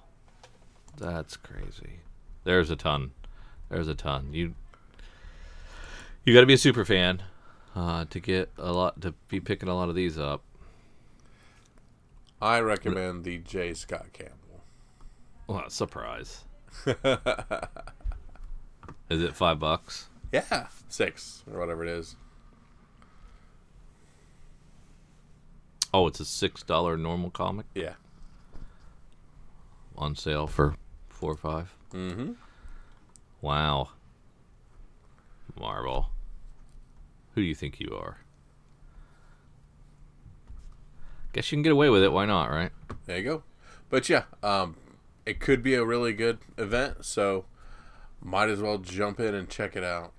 That's 0.98 1.38
crazy. 1.38 2.00
There's 2.44 2.70
a 2.70 2.76
ton. 2.76 3.12
There's 3.70 3.88
a 3.88 3.96
ton. 3.96 4.34
You 4.34 4.56
you 6.26 6.34
got 6.34 6.42
to 6.42 6.46
be 6.46 6.54
a 6.54 6.58
super 6.58 6.84
fan 6.86 7.24
uh, 7.76 8.06
to 8.06 8.20
get 8.20 8.50
a 8.58 8.72
lot 8.74 9.02
to 9.02 9.14
be 9.28 9.40
picking 9.40 9.70
a 9.70 9.76
lot 9.76 9.90
of 9.90 9.96
these 9.96 10.18
up. 10.18 10.44
I 12.42 12.60
recommend 12.60 13.24
the 13.24 13.38
J. 13.38 13.74
Scott 13.76 14.08
Campbell. 14.14 14.64
Well, 15.48 15.70
surprise. 15.70 16.44
Is 19.10 19.22
it 19.22 19.36
five 19.36 19.60
bucks? 19.60 20.08
Yeah, 20.32 20.68
six 20.88 21.44
or 21.52 21.60
whatever 21.60 21.84
it 21.84 21.90
is. 21.90 22.16
Oh, 25.94 26.08
it's 26.08 26.20
a 26.20 26.26
six 26.26 26.64
dollar 26.64 26.98
normal 26.98 27.30
comic 27.30 27.66
Yeah. 27.76 27.94
On 30.02 30.16
sale 30.16 30.48
for 30.48 30.76
four 31.10 31.32
or 31.32 31.38
five. 31.38 31.74
Mm-hmm. 31.94 32.32
Wow. 33.40 33.90
Marvel. 35.58 36.10
Who 37.36 37.42
do 37.42 37.48
you 37.48 37.56
think 37.56 37.80
you 37.80 37.96
are? 37.96 38.18
Guess 41.34 41.52
you 41.52 41.56
can 41.56 41.64
get 41.64 41.72
away 41.72 41.90
with 41.90 42.04
it. 42.04 42.12
Why 42.12 42.26
not, 42.26 42.50
right? 42.50 42.72
There 43.06 43.18
you 43.18 43.24
go. 43.24 43.44
But 43.90 44.10
yeah, 44.10 44.24
um, 44.44 44.76
it 45.26 45.40
could 45.40 45.64
be 45.64 45.76
a 45.76 45.86
really 45.86 46.14
good 46.14 46.40
event, 46.58 47.06
so 47.06 47.46
might 48.22 48.50
as 48.50 48.60
well 48.62 48.80
jump 48.80 49.20
in 49.20 49.34
and 49.34 49.50
check 49.50 49.76
it 49.76 49.84
out. 49.84 50.12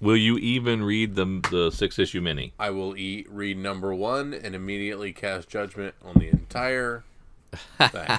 Will 0.00 0.16
you 0.16 0.36
even 0.38 0.82
read 0.82 1.14
the 1.14 1.42
the 1.50 1.70
six 1.70 1.98
issue 1.98 2.20
mini? 2.20 2.52
I 2.58 2.70
will 2.70 2.96
eat 2.96 3.26
read 3.30 3.58
number 3.58 3.94
one 3.94 4.34
and 4.34 4.54
immediately 4.54 5.12
cast 5.12 5.48
judgment 5.48 5.94
on 6.04 6.14
the 6.18 6.28
entire 6.28 7.04
thing. 7.78 8.18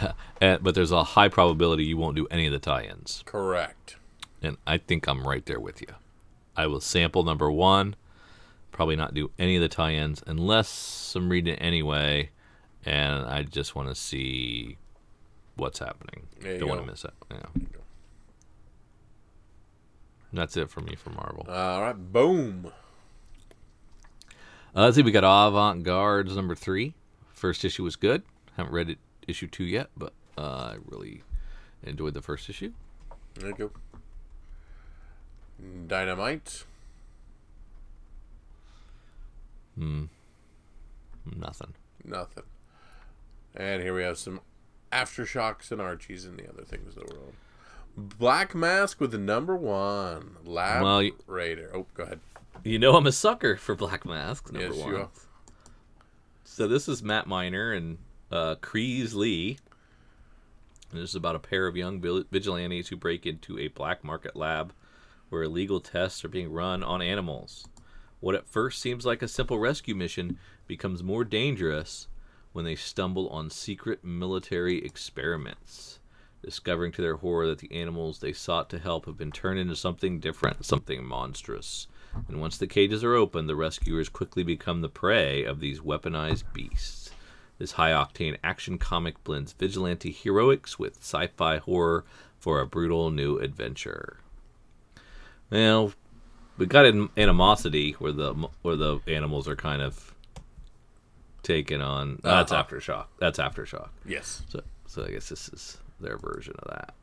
Uh, 0.42 0.58
but 0.60 0.74
there's 0.74 0.90
a 0.90 1.02
high 1.04 1.28
probability 1.28 1.84
you 1.84 1.96
won't 1.96 2.16
do 2.16 2.26
any 2.30 2.44
of 2.44 2.52
the 2.52 2.58
tie-ins, 2.58 3.22
Correct. 3.24 3.96
and 4.42 4.58
I 4.66 4.76
think 4.76 5.06
I'm 5.08 5.26
right 5.26 5.46
there 5.46 5.60
with 5.60 5.80
you. 5.80 5.86
I 6.54 6.66
will 6.66 6.80
sample 6.82 7.22
number 7.22 7.50
one, 7.50 7.96
probably 8.70 8.94
not 8.96 9.14
do 9.14 9.30
any 9.38 9.56
of 9.56 9.62
the 9.62 9.68
tie-ins 9.70 10.22
unless 10.26 11.14
I'm 11.16 11.30
reading 11.30 11.54
it 11.54 11.58
anyway, 11.62 12.28
and 12.84 13.24
I 13.24 13.42
just 13.44 13.74
want 13.74 13.88
to 13.88 13.94
see 13.94 14.76
what's 15.56 15.78
happening. 15.78 16.26
Don't 16.42 16.68
want 16.68 16.82
to 16.82 16.86
miss 16.86 17.04
it. 17.06 17.14
Yeah. 17.30 17.62
That's 20.34 20.56
it 20.58 20.68
for 20.68 20.80
me 20.80 20.96
for 20.96 21.10
Marvel. 21.10 21.46
All 21.48 21.80
right, 21.80 21.96
boom. 22.12 22.70
Uh, 24.76 24.82
let's 24.82 24.96
see, 24.96 25.02
we 25.02 25.12
got 25.12 25.24
Avant-Guards 25.24 26.34
number 26.36 26.54
three. 26.54 26.94
First 27.32 27.64
issue 27.64 27.84
was 27.84 27.96
good. 27.96 28.22
Haven't 28.56 28.72
read 28.72 28.90
it, 28.90 28.98
issue 29.28 29.46
two 29.46 29.64
yet, 29.64 29.88
but 29.96 30.12
uh, 30.38 30.74
I 30.74 30.76
really 30.86 31.22
enjoyed 31.82 32.14
the 32.14 32.22
first 32.22 32.48
issue. 32.48 32.72
There 33.34 33.48
you 33.50 33.54
go. 33.54 33.70
Dynamite. 35.86 36.64
Hmm. 39.78 40.04
Nothing. 41.36 41.74
Nothing. 42.04 42.44
And 43.54 43.82
here 43.82 43.94
we 43.94 44.02
have 44.02 44.18
some 44.18 44.40
aftershocks 44.92 45.70
and 45.72 45.80
Archies 45.80 46.24
and 46.24 46.38
the 46.38 46.48
other 46.48 46.62
things 46.64 46.96
in 46.96 47.04
the 47.06 47.14
world. 47.14 47.34
Black 47.96 48.54
Mask 48.54 49.00
with 49.00 49.12
the 49.12 49.18
number 49.18 49.56
one 49.56 50.36
Lab 50.44 50.82
Well, 50.82 50.98
y- 50.98 51.12
Raider. 51.26 51.70
Oh, 51.72 51.86
go 51.94 52.02
ahead. 52.04 52.20
You 52.64 52.78
know 52.78 52.96
I'm 52.96 53.06
a 53.06 53.12
sucker 53.12 53.56
for 53.56 53.74
Black 53.74 54.04
Masks, 54.04 54.50
number 54.52 54.68
Yes, 54.68 54.76
one. 54.76 54.88
you 54.90 54.96
are. 54.98 55.08
So 56.44 56.68
this 56.68 56.88
is 56.88 57.02
Matt 57.02 57.26
Miner 57.26 57.72
and 57.72 57.98
uh, 58.30 58.56
Lee. 58.72 59.58
And 60.90 61.00
this 61.00 61.10
is 61.10 61.16
about 61.16 61.36
a 61.36 61.40
pair 61.40 61.66
of 61.66 61.76
young 61.76 62.00
vigilantes 62.30 62.88
who 62.88 62.96
break 62.96 63.26
into 63.26 63.58
a 63.58 63.68
black 63.68 64.04
market 64.04 64.36
lab 64.36 64.72
where 65.28 65.42
illegal 65.42 65.80
tests 65.80 66.24
are 66.24 66.28
being 66.28 66.52
run 66.52 66.82
on 66.82 67.02
animals. 67.02 67.66
What 68.20 68.34
at 68.34 68.48
first 68.48 68.80
seems 68.80 69.04
like 69.04 69.20
a 69.20 69.28
simple 69.28 69.58
rescue 69.58 69.94
mission 69.94 70.38
becomes 70.66 71.02
more 71.02 71.24
dangerous 71.24 72.08
when 72.52 72.64
they 72.64 72.76
stumble 72.76 73.28
on 73.28 73.50
secret 73.50 74.04
military 74.04 74.84
experiments, 74.84 75.98
discovering 76.42 76.92
to 76.92 77.02
their 77.02 77.16
horror 77.16 77.48
that 77.48 77.58
the 77.58 77.72
animals 77.72 78.20
they 78.20 78.32
sought 78.32 78.70
to 78.70 78.78
help 78.78 79.06
have 79.06 79.16
been 79.16 79.32
turned 79.32 79.58
into 79.58 79.74
something 79.74 80.20
different, 80.20 80.64
something 80.64 81.04
monstrous. 81.04 81.88
And 82.28 82.40
once 82.40 82.56
the 82.56 82.68
cages 82.68 83.02
are 83.02 83.14
open, 83.14 83.48
the 83.48 83.56
rescuers 83.56 84.08
quickly 84.08 84.44
become 84.44 84.80
the 84.80 84.88
prey 84.88 85.42
of 85.42 85.58
these 85.58 85.80
weaponized 85.80 86.44
beasts. 86.52 87.10
This 87.58 87.72
high 87.72 87.90
octane 87.92 88.36
action 88.42 88.78
comic 88.78 89.22
blends 89.24 89.52
vigilante 89.52 90.10
heroics 90.10 90.78
with 90.78 90.96
sci 90.98 91.28
fi 91.28 91.58
horror 91.58 92.04
for 92.38 92.60
a 92.60 92.66
brutal 92.66 93.10
new 93.10 93.38
adventure. 93.38 94.18
Well, 95.50 95.92
we 96.58 96.66
got 96.66 96.84
an 96.86 97.10
animosity 97.16 97.92
where 97.92 98.12
the 98.12 98.34
where 98.62 98.76
the 98.76 99.00
animals 99.06 99.46
are 99.48 99.56
kind 99.56 99.82
of 99.82 100.14
taken 101.42 101.80
on. 101.80 102.18
That's 102.22 102.50
Uh-huh. 102.52 102.62
aftershock. 102.64 103.06
That's 103.18 103.38
aftershock. 103.38 103.88
Yes. 104.04 104.42
So, 104.48 104.62
so 104.86 105.04
I 105.04 105.10
guess 105.10 105.28
this 105.28 105.48
is 105.50 105.78
their 106.00 106.16
version 106.18 106.54
of 106.58 106.68
that. 106.70 106.94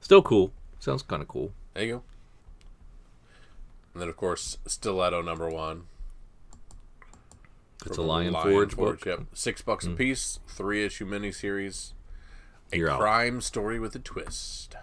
Still 0.00 0.22
cool. 0.22 0.52
Sounds 0.78 1.02
kind 1.02 1.20
of 1.22 1.28
cool. 1.28 1.52
There 1.74 1.84
you 1.84 1.92
go. 1.96 2.02
And 3.92 4.02
then, 4.02 4.08
of 4.08 4.16
course, 4.16 4.56
Stiletto 4.66 5.20
number 5.20 5.48
one. 5.48 5.86
It's 7.86 7.96
a 7.96 8.02
Lion, 8.02 8.32
Lion 8.32 8.50
Forge, 8.50 8.74
Forge, 8.74 8.98
book. 9.00 9.06
Yep. 9.06 9.20
Six 9.32 9.62
bucks 9.62 9.86
a 9.86 9.90
hmm. 9.90 9.96
piece, 9.96 10.40
three 10.46 10.84
issue 10.84 11.06
miniseries. 11.06 11.92
A 12.72 12.76
You're 12.76 12.90
out. 12.90 13.00
crime 13.00 13.40
story 13.40 13.80
with 13.80 13.94
a 13.94 13.98
twist. 13.98 14.76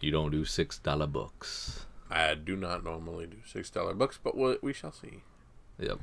You 0.00 0.10
don't 0.10 0.30
do 0.30 0.44
six 0.44 0.78
dollar 0.78 1.06
books. 1.06 1.86
I 2.10 2.34
do 2.34 2.56
not 2.56 2.82
normally 2.82 3.26
do 3.26 3.38
six 3.46 3.70
dollar 3.70 3.94
books, 3.94 4.18
but 4.22 4.36
we, 4.36 4.56
we 4.62 4.72
shall 4.72 4.92
see. 4.92 5.22
Yep. 5.78 6.00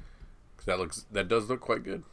that 0.65 0.79
looks 0.79 1.05
that 1.11 1.27
does 1.27 1.49
look 1.49 1.59
quite 1.59 1.83
good. 1.83 2.03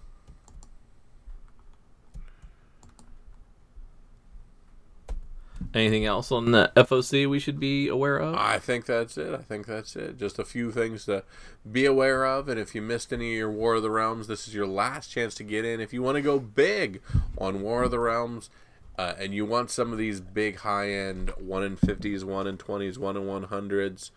Anything 5.74 6.04
else 6.04 6.30
on 6.30 6.52
the 6.52 6.70
FOC 6.76 7.28
we 7.28 7.40
should 7.40 7.58
be 7.58 7.88
aware 7.88 8.18
of? 8.18 8.36
I 8.36 8.58
think 8.60 8.86
that's 8.86 9.18
it. 9.18 9.34
I 9.34 9.38
think 9.38 9.66
that's 9.66 9.96
it. 9.96 10.18
Just 10.18 10.38
a 10.38 10.44
few 10.44 10.70
things 10.70 11.04
to 11.06 11.24
be 11.70 11.84
aware 11.84 12.24
of, 12.24 12.48
and 12.48 12.60
if 12.60 12.76
you 12.76 12.82
missed 12.82 13.12
any 13.12 13.32
of 13.32 13.38
your 13.38 13.50
War 13.50 13.74
of 13.74 13.82
the 13.82 13.90
Realms, 13.90 14.28
this 14.28 14.46
is 14.46 14.54
your 14.54 14.68
last 14.68 15.10
chance 15.10 15.34
to 15.34 15.42
get 15.42 15.64
in. 15.64 15.80
If 15.80 15.92
you 15.92 16.00
want 16.00 16.14
to 16.14 16.22
go 16.22 16.38
big 16.38 17.02
on 17.36 17.60
War 17.60 17.82
of 17.82 17.90
the 17.90 17.98
Realms, 17.98 18.50
uh, 18.96 19.14
and 19.18 19.34
you 19.34 19.44
want 19.44 19.70
some 19.70 19.90
of 19.90 19.98
these 19.98 20.20
big 20.20 20.58
high 20.58 20.92
end 20.92 21.30
one 21.30 21.64
in 21.64 21.74
fifties, 21.74 22.24
one 22.24 22.46
in 22.46 22.56
twenties, 22.56 22.96
one 22.96 23.16
in 23.16 23.26
one 23.26 23.42
hundreds, 23.44 24.12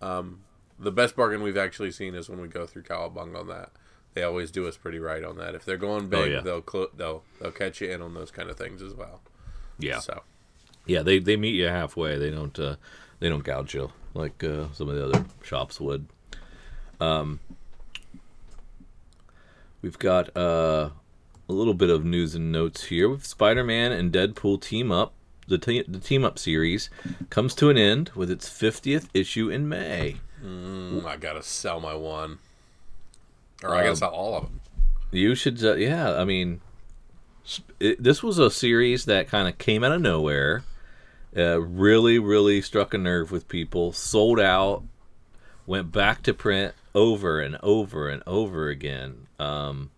um, 0.00 0.40
the 0.78 0.92
best 0.92 1.14
bargain 1.14 1.42
we've 1.42 1.58
actually 1.58 1.90
seen 1.90 2.14
is 2.14 2.30
when 2.30 2.40
we 2.40 2.48
go 2.48 2.66
through 2.66 2.82
Cowabunga 2.82 3.40
on 3.40 3.48
that. 3.48 3.70
They 4.14 4.22
always 4.22 4.50
do 4.50 4.66
us 4.66 4.76
pretty 4.76 4.98
right 5.00 5.24
on 5.24 5.36
that. 5.36 5.54
If 5.54 5.64
they're 5.64 5.76
going 5.76 6.08
big, 6.08 6.32
yeah. 6.32 6.40
they'll 6.40 6.62
clo- 6.62 6.90
they'll 6.96 7.24
they'll 7.40 7.50
catch 7.50 7.82
you 7.82 7.90
in 7.90 8.00
on 8.00 8.14
those 8.14 8.30
kind 8.30 8.48
of 8.48 8.56
things 8.56 8.80
as 8.80 8.94
well. 8.94 9.20
yeah. 9.78 9.98
So 9.98 10.22
Yeah, 10.86 11.02
they 11.02 11.18
they 11.18 11.36
meet 11.36 11.54
you 11.54 11.66
halfway. 11.68 12.18
They 12.18 12.30
don't 12.30 12.58
uh, 12.58 12.76
they 13.20 13.28
don't 13.28 13.44
gouge 13.44 13.74
you 13.74 13.90
like 14.14 14.42
uh, 14.44 14.66
some 14.72 14.88
of 14.88 14.96
the 14.96 15.04
other 15.06 15.24
shops 15.42 15.80
would. 15.80 16.06
Um, 17.00 17.40
we've 19.82 19.98
got 19.98 20.34
uh, 20.36 20.90
a 21.48 21.52
little 21.52 21.74
bit 21.74 21.90
of 21.90 22.04
news 22.04 22.34
and 22.34 22.52
notes 22.52 22.84
here 22.84 23.08
with 23.08 23.26
Spider-Man 23.26 23.92
and 23.92 24.12
Deadpool 24.12 24.60
team 24.60 24.92
up. 24.92 25.12
The, 25.46 25.58
te- 25.58 25.82
the 25.86 25.98
team 25.98 26.24
up 26.24 26.38
series 26.38 26.88
comes 27.28 27.54
to 27.56 27.68
an 27.68 27.76
end 27.76 28.10
with 28.14 28.30
its 28.30 28.48
50th 28.48 29.08
issue 29.12 29.50
in 29.50 29.68
May. 29.68 30.16
mm, 30.42 31.04
I 31.04 31.16
gotta 31.16 31.42
sell 31.42 31.80
my 31.80 31.94
one, 31.94 32.38
or 33.62 33.74
I 33.74 33.78
gotta 33.80 33.90
Um, 33.90 33.96
sell 33.96 34.10
all 34.10 34.36
of 34.38 34.44
them. 34.44 34.60
You 35.10 35.34
should, 35.34 35.62
uh, 35.62 35.74
yeah. 35.74 36.14
I 36.18 36.24
mean, 36.24 36.62
it, 37.78 38.02
this 38.02 38.22
was 38.22 38.38
a 38.38 38.50
series 38.50 39.04
that 39.04 39.28
kind 39.28 39.46
of 39.46 39.58
came 39.58 39.84
out 39.84 39.92
of 39.92 40.00
nowhere. 40.00 40.64
Uh, 41.36 41.60
really, 41.60 42.18
really 42.18 42.62
struck 42.62 42.94
a 42.94 42.98
nerve 42.98 43.30
with 43.32 43.48
people. 43.48 43.92
Sold 43.92 44.38
out. 44.40 44.84
Went 45.66 45.90
back 45.90 46.22
to 46.24 46.34
print 46.34 46.74
over 46.94 47.40
and 47.40 47.56
over 47.62 48.08
and 48.08 48.22
over 48.26 48.68
again. 48.68 49.26
Um, 49.38 49.90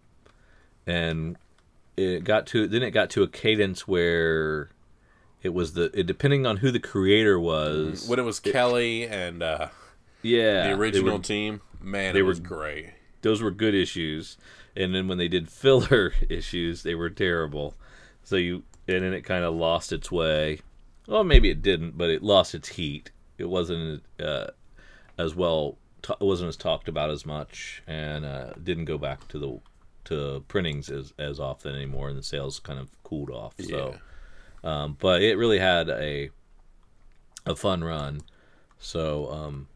and 0.87 1.37
it 1.97 2.24
got 2.24 2.47
to 2.49 2.66
then 2.68 2.82
it 2.82 2.91
got 2.93 3.11
to 3.11 3.22
a 3.22 3.28
cadence 3.28 3.87
where 3.89 4.70
it 5.43 5.53
was 5.53 5.72
the 5.74 5.91
it, 5.99 6.07
depending 6.07 6.47
on 6.47 6.59
who 6.59 6.70
the 6.70 6.78
creator 6.80 7.39
was. 7.39 8.07
When 8.09 8.18
it 8.18 8.22
was 8.22 8.39
Kelly 8.41 9.07
and 9.07 9.43
uh, 9.43 9.68
yeah, 10.22 10.68
the 10.68 10.74
original 10.74 11.16
were- 11.18 11.22
team, 11.22 11.61
man, 11.80 12.12
they 12.14 12.20
it 12.20 12.22
were- 12.22 12.28
was 12.28 12.41
great. 12.41 12.93
those 13.22 13.43
were 13.43 13.51
good 13.51 13.74
issues 13.74 14.37
and 14.76 14.95
then 14.95 15.09
when 15.09 15.18
they 15.18 15.26
did 15.28 15.49
filler 15.49 16.12
issues 16.28 16.82
they 16.82 16.95
were 16.95 17.11
terrible 17.11 17.74
so 18.22 18.37
you 18.37 18.62
and 18.87 19.03
then 19.03 19.12
it 19.14 19.22
kind 19.22 19.43
of 19.45 19.55
lost 19.55 19.91
its 19.93 20.12
way 20.12 20.61
well 21.07 21.24
maybe 21.24 21.50
it 21.50 21.62
didn't 21.62 21.96
but 21.96 22.11
it 22.11 22.22
lost 22.22 22.54
its 22.54 22.68
heat 22.68 23.11
it 23.38 23.48
wasn't 23.48 24.02
uh, 24.20 24.46
as 25.18 25.34
well 25.34 25.76
it 26.09 26.20
wasn't 26.20 26.48
as 26.48 26.57
talked 26.57 26.88
about 26.88 27.11
as 27.11 27.26
much 27.26 27.82
and 27.86 28.24
uh, 28.24 28.52
didn't 28.62 28.84
go 28.84 28.98
back 28.98 29.26
to 29.28 29.38
the 29.38 29.61
to 30.04 30.44
printings 30.46 30.88
as, 30.88 31.12
as 31.18 31.40
often 31.40 31.74
anymore 31.74 32.09
and 32.09 32.18
the 32.18 32.22
sales 32.22 32.61
kind 32.61 32.78
of 32.78 32.88
cooled 33.02 33.30
off 33.30 33.54
so 33.59 33.96
um, 34.62 34.96
but 35.00 35.22
it 35.22 35.36
really 35.36 35.59
had 35.59 35.88
a 35.88 36.30
a 37.44 37.57
fun 37.57 37.82
run 37.82 38.20
so 38.78 39.30
um, 39.32 39.68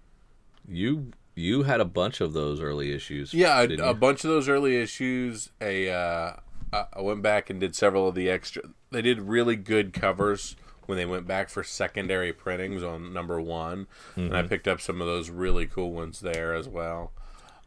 you 0.68 1.12
you 1.34 1.62
had 1.62 1.80
a 1.80 1.84
bunch 1.84 2.20
of 2.20 2.32
those 2.32 2.60
early 2.60 2.92
issues. 2.92 3.32
Yeah, 3.32 3.56
I, 3.56 3.66
didn't 3.66 3.88
a 3.88 3.94
bunch 3.94 4.24
of 4.24 4.30
those 4.30 4.48
early 4.48 4.76
issues. 4.76 5.50
A 5.60 5.90
uh, 5.90 6.32
I 6.72 7.00
went 7.00 7.22
back 7.22 7.50
and 7.50 7.60
did 7.60 7.74
several 7.74 8.08
of 8.08 8.14
the 8.14 8.28
extra. 8.28 8.62
They 8.90 9.02
did 9.02 9.20
really 9.22 9.56
good 9.56 9.92
covers 9.92 10.56
when 10.90 10.98
they 10.98 11.06
went 11.06 11.26
back 11.26 11.48
for 11.48 11.64
secondary 11.64 12.32
printings 12.34 12.82
on 12.82 13.12
number 13.14 13.40
one, 13.40 13.86
and 14.16 14.26
Mm-hmm. 14.26 14.34
I 14.36 14.42
picked 14.42 14.68
up 14.68 14.80
some 14.82 15.00
of 15.00 15.06
those 15.06 15.30
really 15.30 15.64
cool 15.66 15.92
ones 15.92 16.20
there 16.20 16.52
as 16.54 16.68
well. 16.68 17.12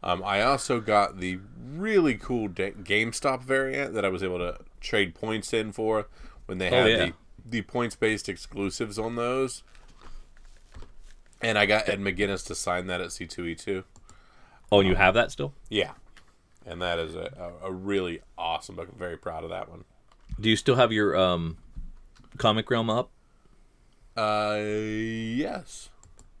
Um, 0.02 0.22
I 0.24 0.42
also 0.42 0.80
got 0.80 1.18
the 1.18 1.40
really 1.66 2.14
cool 2.14 2.48
GameStop 2.50 3.42
variant 3.42 3.94
that 3.94 4.04
I 4.04 4.08
was 4.10 4.22
able 4.22 4.38
to 4.38 4.58
trade 4.80 5.14
points 5.14 5.52
in 5.52 5.72
for 5.72 6.06
when 6.46 6.58
they 6.58 6.68
Oh, 6.70 6.82
had 6.82 6.90
yeah. 6.90 6.96
the 7.06 7.12
the 7.46 7.62
points 7.62 7.96
based 7.96 8.28
exclusives 8.28 8.98
on 8.98 9.16
those. 9.16 9.62
And 11.42 11.58
I 11.58 11.66
got 11.66 11.88
Ed 11.88 12.00
McGuinness 12.00 12.46
to 12.46 12.54
sign 12.54 12.86
that 12.86 13.00
at 13.00 13.08
C2E2. 13.08 13.84
oh, 14.72 14.80
and 14.80 14.88
you 14.88 14.94
have 14.94 15.14
that 15.14 15.30
still? 15.30 15.52
Yeah. 15.68 15.92
And 16.66 16.80
that 16.80 16.98
is 16.98 17.14
a, 17.14 17.52
a, 17.62 17.68
a 17.68 17.72
really 17.72 18.20
awesome 18.38 18.76
book. 18.76 18.88
I'm 18.92 18.98
very 18.98 19.18
proud 19.18 19.44
of 19.44 19.50
that 19.50 19.68
one. 19.68 19.84
Do 20.40 20.48
you 20.48 20.56
still 20.56 20.76
have 20.76 20.90
your 20.92 21.14
um, 21.16 21.58
comic 22.38 22.70
realm 22.70 22.88
up? 22.88 23.10
Uh, 24.16 24.58
yes. 24.60 25.90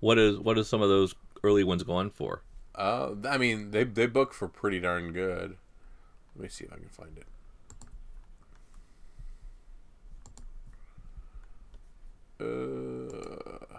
What 0.00 0.18
is 0.18 0.38
what 0.38 0.58
is 0.58 0.68
some 0.68 0.82
of 0.82 0.88
those 0.88 1.14
early 1.42 1.64
ones 1.64 1.82
going 1.82 2.10
for? 2.10 2.42
Uh, 2.74 3.14
I 3.28 3.38
mean, 3.38 3.70
they 3.70 3.84
they 3.84 4.06
book 4.06 4.32
for 4.32 4.48
pretty 4.48 4.80
darn 4.80 5.12
good. 5.12 5.56
Let 6.36 6.42
me 6.42 6.48
see 6.48 6.64
if 6.64 6.72
I 6.72 6.76
can 6.76 6.88
find 6.88 7.16
it. 7.16 7.26
Uh, 12.40 13.78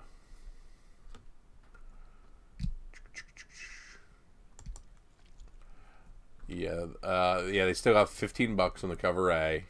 yeah, 6.48 6.86
uh, 7.04 7.44
yeah, 7.52 7.66
they 7.66 7.74
still 7.74 7.96
have 7.96 8.10
fifteen 8.10 8.56
bucks 8.56 8.84
on 8.84 8.90
the 8.90 8.96
cover 8.96 9.30
A. 9.30 9.66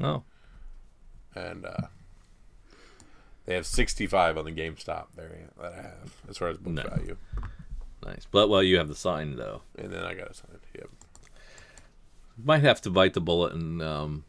Oh, 0.00 0.22
and 1.34 1.66
uh, 1.66 1.88
they 3.48 3.54
have 3.54 3.64
65 3.66 4.36
on 4.36 4.44
the 4.44 4.52
GameStop 4.52 5.06
variant 5.16 5.56
that 5.58 5.72
I 5.72 5.76
have 5.76 6.14
as 6.28 6.36
far 6.36 6.48
as 6.48 6.58
book 6.58 6.74
No. 6.74 6.82
value. 6.82 7.16
Nice. 8.04 8.26
But 8.30 8.48
well, 8.50 8.62
you 8.62 8.76
have 8.76 8.88
the 8.88 8.94
sign 8.94 9.36
though. 9.36 9.62
and 9.78 9.90
then 9.90 10.04
I 10.04 10.12
got 10.12 10.30
a 10.30 10.34
sign. 10.34 10.50
Yep. 10.74 10.90
might 12.44 12.62
have 12.62 12.80
to 12.82 12.90
bite 12.90 13.14
the 13.14 13.20
bullet 13.22 13.54
and 13.54 13.80
um, 13.82 14.24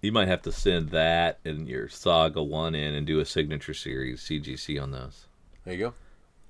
you 0.00 0.12
might 0.12 0.28
have 0.28 0.42
to 0.42 0.52
send 0.52 0.90
that 0.90 1.40
and 1.44 1.68
your 1.68 1.88
Saga 1.88 2.40
one 2.42 2.76
in 2.76 2.94
and 2.94 3.06
do 3.06 3.18
a 3.18 3.24
signature 3.24 3.74
series 3.74 4.20
CGC 4.22 4.80
on 4.80 4.92
those. 4.92 5.26
There 5.64 5.74
you 5.74 5.80
go. 5.80 5.94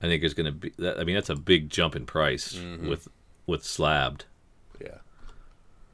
I 0.03 0.07
think 0.09 0.23
it's 0.23 0.35
going 0.35 0.47
to 0.47 0.53
be. 0.53 0.73
That, 0.79 1.01
I 1.01 1.05
mean, 1.05 1.15
that's 1.17 1.31
a 1.31 1.35
big 1.35 1.71
jump 1.71 1.97
in 1.97 2.05
price 2.07 2.57
with 2.87 3.09
with 3.47 3.65
slabbed. 3.65 4.27
Yeah. 4.81 4.99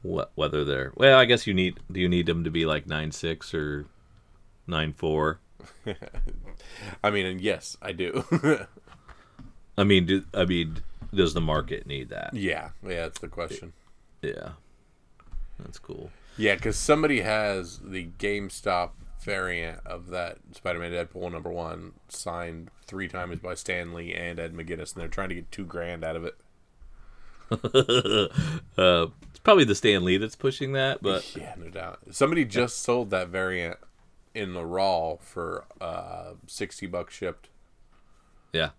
What 0.03 0.31
whether 0.35 0.63
they're 0.65 0.91
well, 0.95 1.17
I 1.17 1.25
guess 1.25 1.47
you 1.47 1.53
need. 1.55 1.79
Do 1.91 1.99
you 1.99 2.07
need 2.09 2.27
them 2.27 2.43
to 2.43 2.51
be 2.51 2.65
like 2.67 2.85
nine 2.85 3.11
six 3.11 3.51
or 3.53 3.85
nine 4.67 4.93
four? 4.93 5.39
I 7.03 7.09
mean, 7.09 7.25
and 7.25 7.41
yes, 7.41 7.77
I 7.81 7.91
do. 7.91 8.23
I 9.77 9.83
mean, 9.83 10.05
do, 10.05 10.23
I 10.33 10.45
mean, 10.45 10.77
does 11.13 11.33
the 11.33 11.41
market 11.41 11.85
need 11.85 12.09
that? 12.09 12.33
yeah. 12.33 12.69
Yeah, 12.83 13.03
that's 13.03 13.19
the 13.19 13.27
question. 13.27 13.73
Yeah, 14.21 14.51
that's 15.59 15.79
cool. 15.79 16.11
Yeah, 16.37 16.55
because 16.55 16.77
somebody 16.77 17.21
has 17.21 17.79
the 17.79 18.07
GameStop 18.17 18.91
variant 19.21 19.79
of 19.85 20.09
that 20.09 20.37
Spider-Man 20.51 20.91
Deadpool 20.91 21.31
number 21.31 21.49
one 21.49 21.93
signed 22.09 22.69
three 22.85 23.07
times 23.07 23.39
by 23.39 23.55
Stan 23.55 23.93
Lee 23.93 24.13
and 24.13 24.39
Ed 24.39 24.53
McGuinness, 24.53 24.93
and 24.93 25.01
they're 25.01 25.07
trying 25.07 25.29
to 25.29 25.35
get 25.35 25.51
two 25.51 25.65
grand 25.65 26.03
out 26.03 26.15
of 26.15 26.25
it. 26.25 26.35
uh, 28.77 29.07
it's 29.29 29.39
probably 29.43 29.63
the 29.63 29.75
Stan 29.75 30.03
Lee 30.03 30.17
that's 30.17 30.35
pushing 30.35 30.73
that, 30.73 31.01
but 31.01 31.35
Yeah, 31.35 31.55
no 31.57 31.69
doubt. 31.69 31.99
Somebody 32.11 32.45
just 32.45 32.79
sold 32.81 33.09
that 33.11 33.29
variant 33.29 33.77
in 34.35 34.53
the 34.53 34.65
raw 34.65 35.15
for 35.19 35.65
uh, 35.81 36.33
sixty 36.47 36.85
bucks 36.87 37.13
shipped. 37.13 37.49
yeah, 38.53 38.69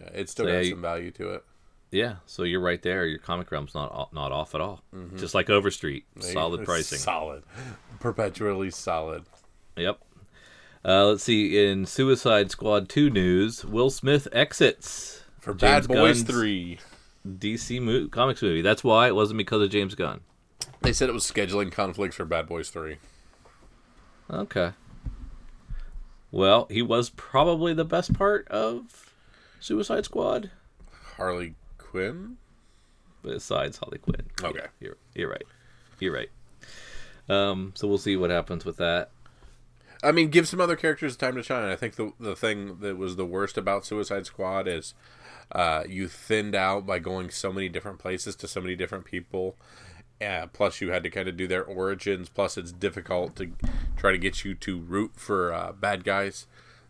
Yeah, 0.00 0.08
It 0.14 0.28
still 0.28 0.46
So, 0.46 0.52
got 0.52 0.64
yeah, 0.64 0.70
some 0.70 0.82
value 0.82 1.10
to 1.12 1.30
it. 1.30 1.44
yeah. 1.90 2.16
So 2.26 2.42
you're 2.44 2.60
right 2.60 2.80
there. 2.82 3.06
Your 3.06 3.18
comic 3.18 3.50
realm's 3.50 3.74
not 3.74 4.12
not 4.12 4.30
off 4.32 4.54
at 4.54 4.60
all. 4.60 4.82
Just 5.16 5.34
like 5.34 5.48
Overstreet, 5.50 6.04
solid 6.20 6.64
pricing. 6.66 6.98
Solid, 6.98 7.42
perpetually 8.00 8.70
solid. 8.70 9.24
Yep. 9.76 9.98
Uh, 10.86 11.06
let's 11.06 11.22
see. 11.24 11.66
In 11.66 11.86
Suicide 11.86 12.50
Squad 12.50 12.88
2 12.90 13.08
news, 13.08 13.64
Will 13.64 13.88
Smith 13.88 14.28
exits 14.32 15.22
For 15.40 15.54
James 15.54 15.86
Bad 15.86 15.88
Boys 15.88 16.22
Gunn's 16.22 16.30
Three, 16.30 16.78
DC 17.26 17.80
mo- 17.80 18.08
comics 18.08 18.42
movie. 18.42 18.60
That's 18.60 18.84
why 18.84 19.06
it 19.06 19.14
wasn't 19.14 19.38
because 19.38 19.62
of 19.62 19.70
James 19.70 19.94
Gunn. 19.94 20.20
they 20.82 20.92
said 20.92 21.08
it 21.08 21.12
was 21.12 21.24
scheduling 21.24 21.72
conflicts 21.72 22.16
for 22.16 22.26
Bad 22.26 22.46
Boys 22.46 22.68
Three. 22.68 22.98
Okay. 24.30 24.72
Well, 26.30 26.66
he 26.70 26.82
was 26.82 27.10
probably 27.10 27.74
the 27.74 27.84
best 27.84 28.12
part 28.14 28.48
of 28.48 29.12
Suicide 29.60 30.04
Squad, 30.04 30.50
Harley 31.16 31.54
Quinn. 31.78 32.38
besides 33.22 33.78
Harley 33.78 33.98
Quinn. 33.98 34.22
Okay. 34.42 34.58
Yeah, 34.58 34.66
you're, 34.80 34.96
you're 35.14 35.30
right. 35.30 35.46
You're 36.00 36.12
right. 36.14 36.30
Um, 37.28 37.72
so 37.76 37.86
we'll 37.86 37.98
see 37.98 38.16
what 38.16 38.30
happens 38.30 38.64
with 38.64 38.76
that. 38.78 39.10
I 40.02 40.12
mean, 40.12 40.28
give 40.28 40.46
some 40.48 40.60
other 40.60 40.76
characters 40.76 41.16
time 41.16 41.36
to 41.36 41.42
shine. 41.42 41.64
I 41.70 41.76
think 41.76 41.94
the 41.96 42.12
the 42.20 42.36
thing 42.36 42.78
that 42.80 42.98
was 42.98 43.16
the 43.16 43.24
worst 43.24 43.56
about 43.56 43.86
Suicide 43.86 44.26
Squad 44.26 44.68
is 44.68 44.92
uh, 45.52 45.84
you 45.88 46.08
thinned 46.08 46.54
out 46.54 46.84
by 46.84 46.98
going 46.98 47.30
so 47.30 47.52
many 47.52 47.68
different 47.70 47.98
places 47.98 48.36
to 48.36 48.48
so 48.48 48.60
many 48.60 48.74
different 48.76 49.06
people. 49.06 49.56
Uh, 50.20 50.46
plus, 50.52 50.80
you 50.80 50.90
had 50.90 51.02
to 51.02 51.10
kind 51.10 51.28
of 51.28 51.36
do 51.36 51.46
their 51.46 51.64
origins. 51.64 52.28
Plus, 52.28 52.56
it's 52.56 52.72
difficult 52.72 53.36
to 53.36 53.52
try 53.96 54.12
to 54.12 54.18
get 54.18 54.44
you 54.44 54.54
to 54.54 54.78
root 54.80 55.12
for 55.16 55.52
uh, 55.52 55.72
bad 55.72 56.04
guys. 56.04 56.46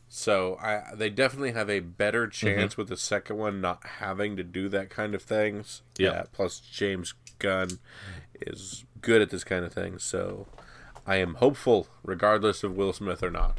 So 0.08 0.56
I, 0.60 0.94
they 0.94 1.10
definitely 1.10 1.52
have 1.52 1.68
a 1.68 1.80
better 1.80 2.28
chance 2.28 2.76
with 2.76 2.88
the 2.88 2.96
second 2.96 3.36
one 3.36 3.60
not 3.60 3.84
having 3.98 4.36
to 4.36 4.44
do 4.44 4.68
that 4.68 4.90
kind 4.90 5.14
of 5.14 5.22
things. 5.22 5.82
Yeah. 5.98 6.10
Uh, 6.10 6.24
plus, 6.32 6.60
James 6.60 7.14
Gunn 7.38 7.80
is 8.40 8.84
good 9.00 9.22
at 9.22 9.30
this 9.30 9.42
kind 9.42 9.64
of 9.64 9.72
thing. 9.72 9.98
So 9.98 10.46
I 11.06 11.16
am 11.16 11.34
hopeful, 11.34 11.88
regardless 12.04 12.62
of 12.62 12.76
Will 12.76 12.92
Smith 12.92 13.22
or 13.22 13.30
not. 13.30 13.58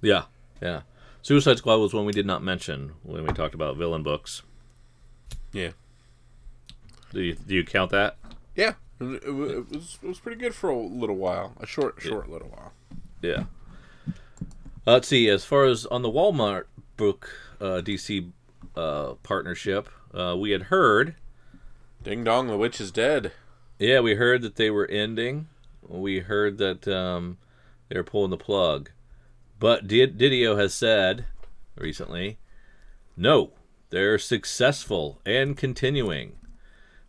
Yeah, 0.00 0.24
yeah. 0.62 0.82
Suicide 1.22 1.58
Squad 1.58 1.76
was 1.76 1.92
one 1.92 2.06
we 2.06 2.12
did 2.12 2.26
not 2.26 2.42
mention 2.42 2.92
when 3.02 3.26
we 3.26 3.32
talked 3.32 3.54
about 3.54 3.76
villain 3.76 4.02
books. 4.02 4.42
Yeah. 5.52 5.70
Do 7.12 7.22
you 7.22 7.34
do 7.34 7.54
you 7.54 7.64
count 7.64 7.90
that? 7.90 8.16
Yeah. 8.54 8.74
It, 9.00 9.22
it 9.24 9.34
was 9.34 9.98
it 10.02 10.06
was 10.06 10.18
pretty 10.18 10.40
good 10.40 10.54
for 10.54 10.70
a 10.70 10.76
little 10.76 11.16
while, 11.16 11.54
a 11.60 11.66
short 11.66 12.00
short 12.00 12.28
little 12.28 12.48
while. 12.48 12.72
Yeah. 13.22 13.44
Uh, 14.86 14.92
let's 14.92 15.08
see. 15.08 15.28
As 15.28 15.44
far 15.44 15.64
as 15.64 15.86
on 15.86 16.02
the 16.02 16.10
Walmart 16.10 16.64
book 16.96 17.30
uh, 17.60 17.82
DC 17.84 18.30
uh, 18.76 19.14
partnership, 19.22 19.88
uh, 20.14 20.36
we 20.38 20.50
had 20.50 20.64
heard. 20.64 21.14
Ding 22.02 22.24
dong, 22.24 22.46
the 22.46 22.56
witch 22.56 22.80
is 22.80 22.90
dead. 22.90 23.32
Yeah, 23.78 24.00
we 24.00 24.14
heard 24.14 24.42
that 24.42 24.56
they 24.56 24.70
were 24.70 24.86
ending. 24.86 25.48
We 25.86 26.20
heard 26.20 26.58
that 26.58 26.86
um, 26.88 27.38
they 27.88 27.96
were 27.96 28.04
pulling 28.04 28.30
the 28.30 28.36
plug. 28.36 28.90
But 29.58 29.86
Did- 29.86 30.18
Didio 30.18 30.58
has 30.58 30.72
said 30.74 31.26
recently, 31.76 32.38
no, 33.16 33.50
they're 33.90 34.18
successful 34.18 35.20
and 35.26 35.56
continuing. 35.56 36.37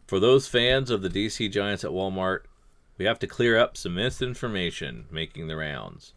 For 0.09 0.19
those 0.19 0.47
fans 0.47 0.89
of 0.89 1.03
the 1.03 1.07
DC 1.07 1.51
Giants 1.51 1.83
at 1.83 1.91
Walmart, 1.91 2.39
we 2.97 3.05
have 3.05 3.19
to 3.19 3.27
clear 3.27 3.59
up 3.59 3.77
some 3.77 3.93
misinformation 3.93 5.05
making 5.11 5.45
the 5.45 5.55
rounds. 5.55 6.13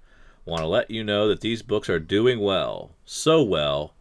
Want 0.47 0.63
to 0.63 0.67
let 0.67 0.91
you 0.91 1.05
know 1.05 1.29
that 1.29 1.43
these 1.43 1.61
books 1.61 1.91
are 1.91 1.99
doing 1.99 2.41
well. 2.41 2.93
So 3.05 3.43
well, 3.43 3.93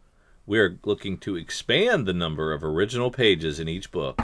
we 0.46 0.58
are 0.60 0.78
looking 0.86 1.18
to 1.18 1.36
expand 1.36 2.06
the 2.06 2.14
number 2.14 2.54
of 2.54 2.64
original 2.64 3.10
pages 3.10 3.60
in 3.60 3.68
each 3.68 3.92
book 3.92 4.18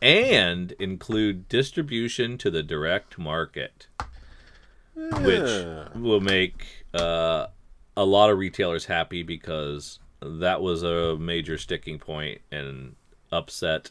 and 0.00 0.70
include 0.78 1.48
distribution 1.48 2.38
to 2.38 2.48
the 2.48 2.62
direct 2.62 3.18
market, 3.18 3.88
which 4.94 5.66
will 5.96 6.20
make 6.20 6.84
uh, 6.94 7.48
a 7.96 8.04
lot 8.04 8.30
of 8.30 8.38
retailers 8.38 8.84
happy 8.84 9.24
because 9.24 9.98
that 10.22 10.62
was 10.62 10.84
a 10.84 11.16
major 11.16 11.58
sticking 11.58 11.98
point 11.98 12.42
and 12.52 12.94
upset 13.32 13.90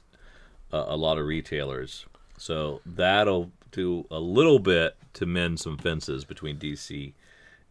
uh, 0.71 0.85
a 0.87 0.97
lot 0.97 1.17
of 1.17 1.25
retailers. 1.25 2.05
So 2.37 2.81
that'll 2.85 3.51
do 3.71 4.05
a 4.11 4.19
little 4.19 4.59
bit 4.59 4.95
to 5.13 5.25
mend 5.25 5.59
some 5.59 5.77
fences 5.77 6.23
between 6.23 6.57
DC 6.57 7.13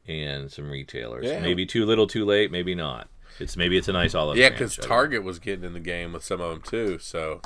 and 0.08 0.50
some 0.50 0.70
retailers. 0.70 1.26
Yeah. 1.26 1.40
Maybe 1.40 1.66
too 1.66 1.84
little, 1.86 2.06
too 2.06 2.24
late. 2.24 2.50
Maybe 2.50 2.74
not. 2.74 3.08
It's 3.38 3.56
maybe 3.56 3.76
it's 3.76 3.88
a 3.88 3.92
nice 3.92 4.14
olive. 4.14 4.36
Yeah, 4.36 4.48
because 4.48 4.76
Target 4.76 5.22
was 5.22 5.38
getting 5.38 5.64
in 5.64 5.72
the 5.74 5.80
game 5.80 6.12
with 6.12 6.24
some 6.24 6.40
of 6.40 6.50
them 6.50 6.62
too, 6.62 6.98
so 6.98 7.42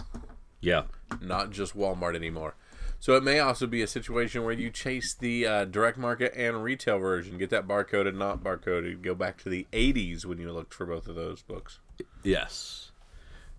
Yeah, 0.60 0.84
not 1.20 1.50
just 1.50 1.76
Walmart 1.76 2.14
anymore. 2.14 2.54
So 3.00 3.16
it 3.16 3.24
may 3.24 3.40
also 3.40 3.66
be 3.66 3.80
a 3.80 3.86
situation 3.86 4.44
where 4.44 4.52
you 4.52 4.70
chase 4.70 5.14
the 5.14 5.46
uh, 5.46 5.64
direct 5.64 5.96
market 5.96 6.34
and 6.36 6.62
retail 6.62 6.98
version, 6.98 7.38
get 7.38 7.48
that 7.50 7.66
barcoded, 7.66 8.14
not 8.14 8.44
barcoded. 8.44 9.00
Go 9.00 9.14
back 9.14 9.38
to 9.38 9.48
the 9.48 9.66
'80s 9.72 10.24
when 10.26 10.38
you 10.38 10.52
looked 10.52 10.74
for 10.74 10.86
both 10.86 11.08
of 11.08 11.16
those 11.16 11.42
books. 11.42 11.80
yes, 12.22 12.92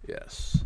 yes. 0.08 0.64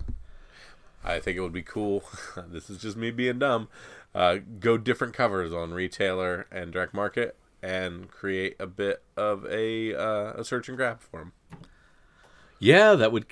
I 1.06 1.20
think 1.20 1.38
it 1.38 1.42
would 1.42 1.54
be 1.54 1.62
cool. 1.62 2.04
this 2.48 2.70
is 2.70 2.80
just 2.80 2.98
me 2.98 3.12
being 3.12 3.40
dumb. 3.40 3.68
Uh, 4.14 4.38
go 4.60 4.78
different 4.78 5.14
covers 5.14 5.54
on 5.54 5.74
retailer 5.74 6.48
and 6.52 6.72
direct 6.72 6.94
market, 6.94 7.38
and 7.62 8.10
create 8.10 8.56
a 8.60 8.68
bit 8.68 9.04
of 9.16 9.46
a 9.46 9.94
uh, 9.94 10.34
a 10.34 10.44
search 10.44 10.68
and 10.68 10.78
grab 10.78 11.02
for 11.02 11.20
them. 11.20 11.34
Yeah, 12.60 12.96
that 12.96 13.12
would 13.12 13.26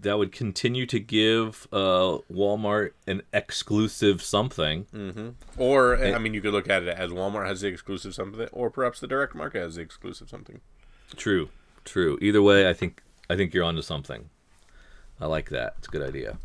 that 0.00 0.16
would 0.16 0.32
continue 0.32 0.86
to 0.86 1.00
give 1.00 1.66
uh, 1.72 2.18
Walmart 2.32 2.92
an 3.06 3.22
exclusive 3.32 4.22
something. 4.22 4.86
Or 5.58 5.96
I 5.96 6.18
mean, 6.18 6.34
you 6.34 6.40
could 6.40 6.52
look 6.52 6.70
at 6.70 6.84
it 6.84 6.88
as 6.88 7.10
Walmart 7.10 7.46
has 7.46 7.60
the 7.60 7.68
exclusive 7.68 8.14
something, 8.14 8.48
or 8.52 8.70
perhaps 8.70 9.00
the 9.00 9.06
direct 9.08 9.34
market 9.34 9.60
has 9.60 9.74
the 9.74 9.82
exclusive 9.82 10.28
something. 10.28 10.60
True, 11.16 11.50
true. 11.84 12.18
Either 12.22 12.40
way, 12.40 12.68
I 12.68 12.72
think 12.72 13.02
I 13.28 13.36
think 13.36 13.52
you're 13.52 13.64
onto 13.64 13.82
something. 13.82 14.30
I 15.20 15.26
like 15.26 15.50
that. 15.50 15.74
It's 15.78 15.88
a 15.88 15.90
good 15.90 16.08
idea. 16.08 16.38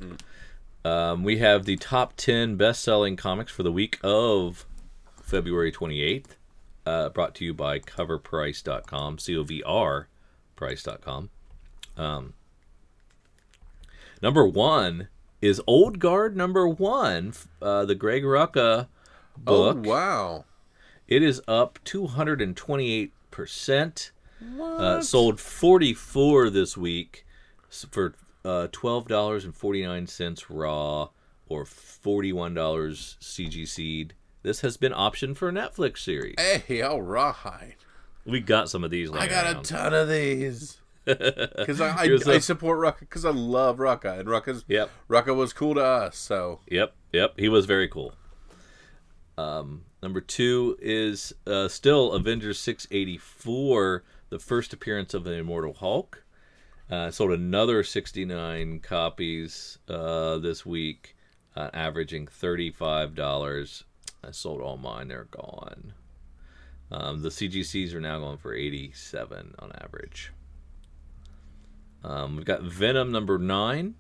Um, 0.84 1.24
we 1.24 1.38
have 1.38 1.66
the 1.66 1.78
top 1.78 2.16
ten 2.16 2.58
best-selling 2.58 3.16
comics 3.16 3.52
for 3.52 3.64
the 3.64 3.72
week 3.72 3.98
of 4.04 4.66
February 5.24 5.72
28th, 5.72 6.36
uh, 6.86 7.10
brought 7.10 7.34
to 7.36 7.46
you 7.46 7.54
by 7.54 7.80
CovrPrice.com, 7.80 9.18
C-O-V-R 9.18 10.08
Price.com. 10.56 11.30
Um, 11.98 12.34
number 14.22 14.46
one 14.46 15.08
is 15.42 15.62
Old 15.66 16.00
Guard 16.00 16.38
number 16.38 16.68
one, 16.68 17.34
uh, 17.62 17.86
the 17.86 17.96
Greg 17.96 18.24
Rucka 18.24 18.88
book. 19.38 19.78
Oh 19.86 19.90
wow! 19.90 20.46
It 21.08 21.24
is 21.24 21.42
up 21.48 21.80
228%. 21.86 24.12
Uh, 24.60 25.02
sold 25.02 25.40
44 25.40 26.50
this 26.50 26.76
week 26.78 27.26
for 27.90 28.14
uh, 28.46 28.68
$12.49 28.68 30.46
raw 30.50 31.10
or 31.48 31.64
$41 31.66 32.54
CG 33.20 34.12
This 34.44 34.62
has 34.62 34.78
been 34.78 34.92
optioned 34.94 35.38
for 35.38 35.50
a 35.50 35.52
Netflix 35.52 36.00
series. 36.00 36.36
Hey, 36.40 36.82
all 36.82 37.02
right. 37.02 37.76
We 38.26 38.40
got 38.40 38.70
some 38.70 38.84
of 38.84 38.92
these. 38.92 39.12
I 39.12 39.28
got 39.28 39.58
a 39.58 39.62
ton 39.62 39.94
of 39.94 40.08
these. 40.10 40.80
because 41.06 41.82
I, 41.82 41.96
I, 42.00 42.06
He 42.06 42.12
was 42.12 42.28
a- 42.28 42.34
I 42.34 42.38
support 42.40 42.80
Rucka 42.80 43.02
because 43.02 43.26
I 43.26 43.30
love 43.30 43.78
Rucka 43.78 44.20
and 44.20 44.28
Rucka's 44.28 44.66
Yep. 44.68 44.90
Rucka 45.08 45.36
was 45.36 45.54
cool 45.54 45.76
to 45.76 45.84
us. 45.84 46.18
So 46.18 46.62
Yep, 46.68 46.96
yep, 47.14 47.34
he 47.38 47.48
was 47.48 47.66
very 47.68 47.88
cool. 47.88 48.14
Um, 49.38 49.84
number 50.02 50.22
two 50.22 50.78
is 50.82 51.34
uh, 51.46 51.68
still 51.68 52.14
Avengers 52.14 52.58
684, 52.60 54.04
the 54.30 54.40
first 54.40 54.74
appearance 54.74 55.14
of 55.14 55.24
the 55.26 55.34
Immortal 55.34 55.74
Hulk. 55.74 56.24
Uh, 56.90 57.10
sold 57.10 57.32
another 57.32 57.84
69 57.84 58.80
copies 58.80 59.80
uh, 59.90 60.38
this 60.38 60.66
week, 60.66 61.16
uh, 61.56 61.70
averaging 61.74 62.28
$35. 62.28 63.84
I 64.24 64.32
sold 64.32 64.62
all 64.62 64.78
mine, 64.78 65.08
they're 65.08 65.26
gone. 65.26 65.94
Um, 66.92 67.24
the 67.24 67.30
CGCs 67.30 67.94
are 67.94 68.02
now 68.02 68.20
going 68.20 68.38
for 68.38 68.54
87 68.54 69.56
on 69.58 69.72
average. 69.82 70.32
Um, 72.04 72.36
we've 72.36 72.46
got 72.46 72.62
Venom 72.62 73.12
number 73.12 73.40
nine, 73.40 73.96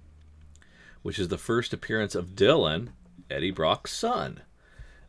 which 1.01 1.17
is 1.17 1.29
the 1.29 1.39
first 1.39 1.73
appearance 1.73 2.13
of 2.13 2.36
Dylan, 2.36 2.89
Eddie 3.31 3.49
Brock's 3.49 3.93
son. 3.93 4.41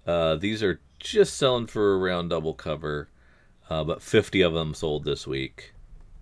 Uh, 0.07 0.37
these 0.37 0.63
are 0.63 0.81
just 0.99 1.37
selling 1.37 1.67
for 1.67 1.99
around 1.99 2.31
double 2.31 2.55
cover, 2.55 3.09
uh, 3.69 3.85
but 3.85 4.01
50 4.01 4.41
of 4.41 4.55
them 4.55 4.73
sold 4.73 5.05
this 5.05 5.27
week. 5.27 5.75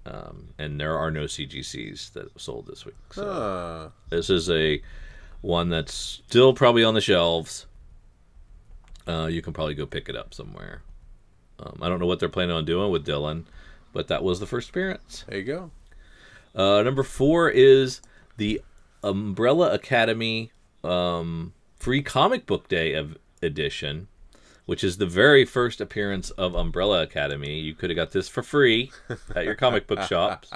Um, 0.06 0.48
and 0.58 0.78
there 0.78 0.98
are 0.98 1.10
no 1.10 1.24
CGCs 1.24 2.12
that 2.12 2.38
sold 2.38 2.66
this 2.66 2.84
week. 2.84 2.94
So 3.12 3.28
uh, 3.28 3.90
this 4.10 4.28
is 4.28 4.50
a 4.50 4.82
one 5.40 5.70
that's 5.70 5.94
still 5.94 6.52
probably 6.52 6.84
on 6.84 6.94
the 6.94 7.00
shelves. 7.00 7.66
Uh, 9.06 9.28
you 9.30 9.42
can 9.42 9.52
probably 9.52 9.74
go 9.74 9.86
pick 9.86 10.08
it 10.08 10.16
up 10.16 10.34
somewhere. 10.34 10.82
Um, 11.58 11.78
I 11.80 11.88
don't 11.88 12.00
know 12.00 12.06
what 12.06 12.20
they're 12.20 12.28
planning 12.28 12.56
on 12.56 12.64
doing 12.64 12.90
with 12.90 13.06
Dylan, 13.06 13.44
but 13.92 14.08
that 14.08 14.22
was 14.22 14.40
the 14.40 14.46
first 14.46 14.70
appearance. 14.70 15.24
there 15.28 15.38
you 15.38 15.44
go. 15.44 15.70
Uh, 16.54 16.82
number 16.82 17.02
four 17.02 17.50
is 17.50 18.00
the 18.36 18.62
Umbrella 19.02 19.72
Academy 19.72 20.52
um, 20.82 21.52
free 21.78 22.02
comic 22.02 22.46
book 22.46 22.68
day 22.68 22.94
of 22.94 23.16
edition, 23.42 24.08
which 24.66 24.82
is 24.82 24.96
the 24.96 25.06
very 25.06 25.44
first 25.44 25.80
appearance 25.80 26.30
of 26.30 26.54
Umbrella 26.54 27.02
Academy. 27.02 27.58
You 27.60 27.74
could 27.74 27.90
have 27.90 27.96
got 27.96 28.12
this 28.12 28.28
for 28.28 28.42
free 28.42 28.90
at 29.34 29.44
your 29.44 29.54
comic 29.54 29.86
book 29.86 30.02
shops. 30.08 30.50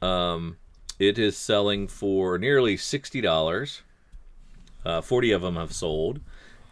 Um, 0.00 0.56
it 0.98 1.18
is 1.18 1.36
selling 1.36 1.88
for 1.88 2.38
nearly 2.38 2.76
sixty 2.76 3.20
dollars. 3.20 3.82
Uh, 4.84 5.00
Forty 5.00 5.30
of 5.30 5.42
them 5.42 5.56
have 5.56 5.72
sold, 5.72 6.20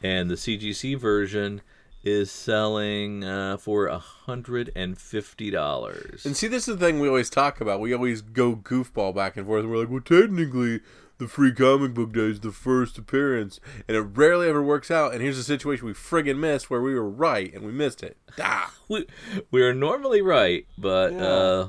and 0.02 0.30
the 0.30 0.34
CGC 0.34 0.98
version 0.98 1.62
is 2.02 2.30
selling 2.30 3.22
uh, 3.22 3.56
for 3.58 3.88
hundred 3.88 4.72
and 4.74 4.98
fifty 4.98 5.50
dollars. 5.50 6.24
And 6.24 6.36
see, 6.36 6.48
this 6.48 6.66
is 6.66 6.78
the 6.78 6.86
thing 6.86 6.98
we 6.98 7.08
always 7.08 7.30
talk 7.30 7.60
about. 7.60 7.80
We 7.80 7.92
always 7.92 8.20
go 8.22 8.56
goofball 8.56 9.14
back 9.14 9.36
and 9.36 9.46
forth. 9.46 9.62
And 9.62 9.70
we're 9.70 9.78
like, 9.78 9.90
well, 9.90 10.00
technically, 10.00 10.80
the 11.20 11.28
free 11.28 11.52
comic 11.52 11.94
book 11.94 12.12
day 12.12 12.22
is 12.30 12.40
the 12.40 12.50
first 12.50 12.98
appearance, 12.98 13.60
and 13.86 13.96
it 13.96 14.00
rarely 14.00 14.48
ever 14.48 14.62
works 14.62 14.90
out. 14.90 15.12
And 15.12 15.22
here's 15.22 15.38
a 15.38 15.44
situation 15.44 15.86
we 15.86 15.92
friggin' 15.92 16.38
missed 16.38 16.68
where 16.70 16.80
we 16.80 16.94
were 16.94 17.08
right 17.08 17.52
and 17.54 17.64
we 17.64 17.70
missed 17.72 18.02
it. 18.02 18.16
Ah. 18.40 18.74
we, 18.88 19.06
we 19.52 19.62
are 19.62 19.72
normally 19.74 20.22
right, 20.22 20.66
but 20.76 21.12
Yeah. 21.12 21.18
uh, 21.20 21.68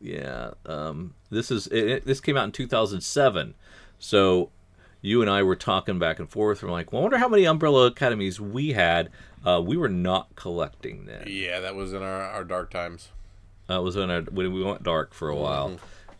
yeah, 0.00 0.50
um, 0.66 1.14
this 1.30 1.50
is 1.50 1.66
it, 1.68 1.84
it- 1.88 2.06
this 2.06 2.20
came 2.20 2.36
out 2.36 2.44
in 2.44 2.52
2007, 2.52 3.54
so 3.98 4.50
you 5.00 5.20
and 5.20 5.30
I 5.30 5.42
were 5.42 5.56
talking 5.56 5.98
back 5.98 6.18
and 6.18 6.28
forth. 6.28 6.62
We're 6.62 6.70
like, 6.70 6.92
well, 6.92 7.00
I 7.00 7.04
wonder 7.04 7.18
how 7.18 7.28
many 7.28 7.44
Umbrella 7.44 7.86
Academies 7.86 8.40
we 8.40 8.72
had. 8.72 9.10
Uh, 9.44 9.60
we 9.64 9.76
were 9.76 9.90
not 9.90 10.34
collecting 10.36 11.04
then. 11.04 11.24
Yeah, 11.26 11.60
that 11.60 11.74
was 11.74 11.92
in 11.92 12.02
our, 12.02 12.22
our 12.22 12.44
dark 12.44 12.70
times. 12.70 13.10
Uh, 13.68 13.80
it 13.80 13.82
was 13.82 13.96
when, 13.96 14.10
our, 14.10 14.22
when 14.22 14.50
we 14.54 14.62
went 14.62 14.82
dark 14.82 15.12
for 15.12 15.28
a 15.28 15.36
while, 15.36 15.78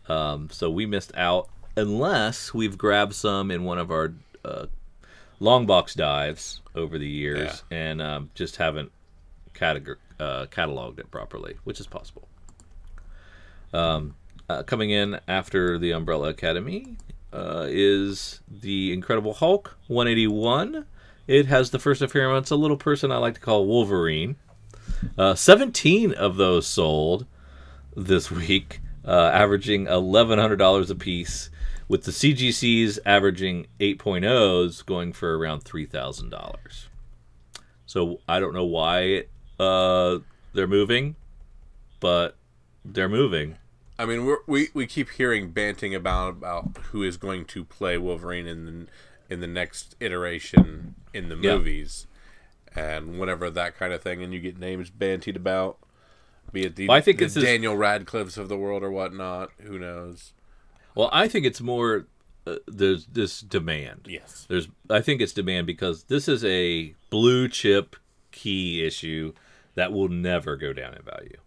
um, 0.08 0.48
so 0.50 0.70
we 0.70 0.84
missed 0.86 1.12
out. 1.16 1.48
Unless 1.76 2.54
we've 2.54 2.78
grabbed 2.78 3.14
some 3.14 3.50
in 3.50 3.64
one 3.64 3.78
of 3.78 3.90
our 3.90 4.14
uh, 4.44 4.66
long 5.40 5.66
box 5.66 5.94
dives 5.94 6.60
over 6.74 6.98
the 6.98 7.08
years 7.08 7.62
and 7.70 8.00
um, 8.00 8.30
just 8.34 8.56
haven't 8.56 8.92
categ- 9.54 9.96
uh, 10.20 10.46
cataloged 10.46 10.98
it 10.98 11.10
properly, 11.10 11.56
which 11.64 11.80
is 11.80 11.86
possible. 11.86 12.28
Um, 13.72 14.14
uh, 14.48 14.62
coming 14.62 14.90
in 14.90 15.20
after 15.26 15.78
the 15.78 15.92
Umbrella 15.92 16.28
Academy 16.28 16.96
uh, 17.32 17.66
is 17.68 18.40
the 18.48 18.92
Incredible 18.92 19.34
Hulk 19.34 19.76
181. 19.88 20.86
It 21.26 21.46
has 21.46 21.70
the 21.70 21.78
first 21.78 22.02
appearance, 22.02 22.50
a 22.50 22.56
little 22.56 22.76
person 22.76 23.10
I 23.10 23.16
like 23.16 23.34
to 23.34 23.40
call 23.40 23.66
Wolverine. 23.66 24.36
Uh, 25.18 25.34
17 25.34 26.12
of 26.12 26.36
those 26.36 26.66
sold 26.66 27.26
this 27.96 28.30
week, 28.30 28.80
uh, 29.04 29.30
averaging 29.32 29.86
$1,100 29.86 30.90
a 30.90 30.94
piece, 30.94 31.50
with 31.88 32.04
the 32.04 32.10
CGCs 32.10 32.98
averaging 33.04 33.66
8.0s 33.80 34.84
going 34.86 35.12
for 35.12 35.36
around 35.38 35.64
$3,000. 35.64 36.86
So 37.86 38.20
I 38.28 38.40
don't 38.40 38.54
know 38.54 38.64
why 38.64 39.24
uh, 39.60 40.18
they're 40.52 40.66
moving, 40.66 41.16
but 42.00 42.36
they're 42.84 43.08
moving. 43.08 43.56
I 43.98 44.06
mean, 44.06 44.24
we're, 44.26 44.38
we 44.48 44.68
we 44.74 44.88
keep 44.88 45.10
hearing 45.10 45.50
banting 45.52 45.94
about 45.94 46.30
about 46.30 46.76
who 46.90 47.04
is 47.04 47.16
going 47.16 47.44
to 47.46 47.64
play 47.64 47.96
Wolverine 47.96 48.48
in 48.48 48.64
the 48.66 48.86
in 49.32 49.40
the 49.40 49.46
next 49.46 49.94
iteration 50.00 50.96
in 51.12 51.28
the 51.28 51.36
Yeah. 51.36 51.56
movies, 51.58 52.08
and 52.74 53.20
whenever 53.20 53.48
that 53.50 53.76
kind 53.78 53.92
of 53.92 54.02
thing, 54.02 54.20
and 54.20 54.34
you 54.34 54.40
get 54.40 54.58
names 54.58 54.90
bantied 54.90 55.36
about, 55.36 55.78
be 56.52 56.64
it 56.64 56.74
the, 56.74 56.88
Well, 56.88 56.96
I 56.96 57.00
think 57.00 57.18
the 57.18 57.26
this 57.26 57.36
is- 57.36 57.44
Daniel 57.44 57.76
Radcliffe's 57.76 58.36
of 58.36 58.48
the 58.48 58.56
world 58.58 58.82
or 58.82 58.90
whatnot. 58.90 59.50
Who 59.62 59.78
knows? 59.78 60.32
Well, 60.94 61.10
I 61.12 61.28
think 61.28 61.46
it's 61.46 61.60
more 61.60 62.06
uh, 62.46 62.56
there's 62.66 63.06
this 63.06 63.40
demand. 63.40 64.06
Yes. 64.08 64.46
There's 64.48 64.68
I 64.90 65.00
think 65.00 65.20
it's 65.20 65.32
demand 65.32 65.66
because 65.66 66.04
this 66.04 66.28
is 66.28 66.44
a 66.44 66.94
blue 67.10 67.48
chip 67.48 67.96
key 68.32 68.84
issue 68.84 69.32
that 69.74 69.92
will 69.92 70.08
never 70.08 70.56
go 70.56 70.72
down 70.72 70.94
in 70.94 71.02
value, 71.02 71.38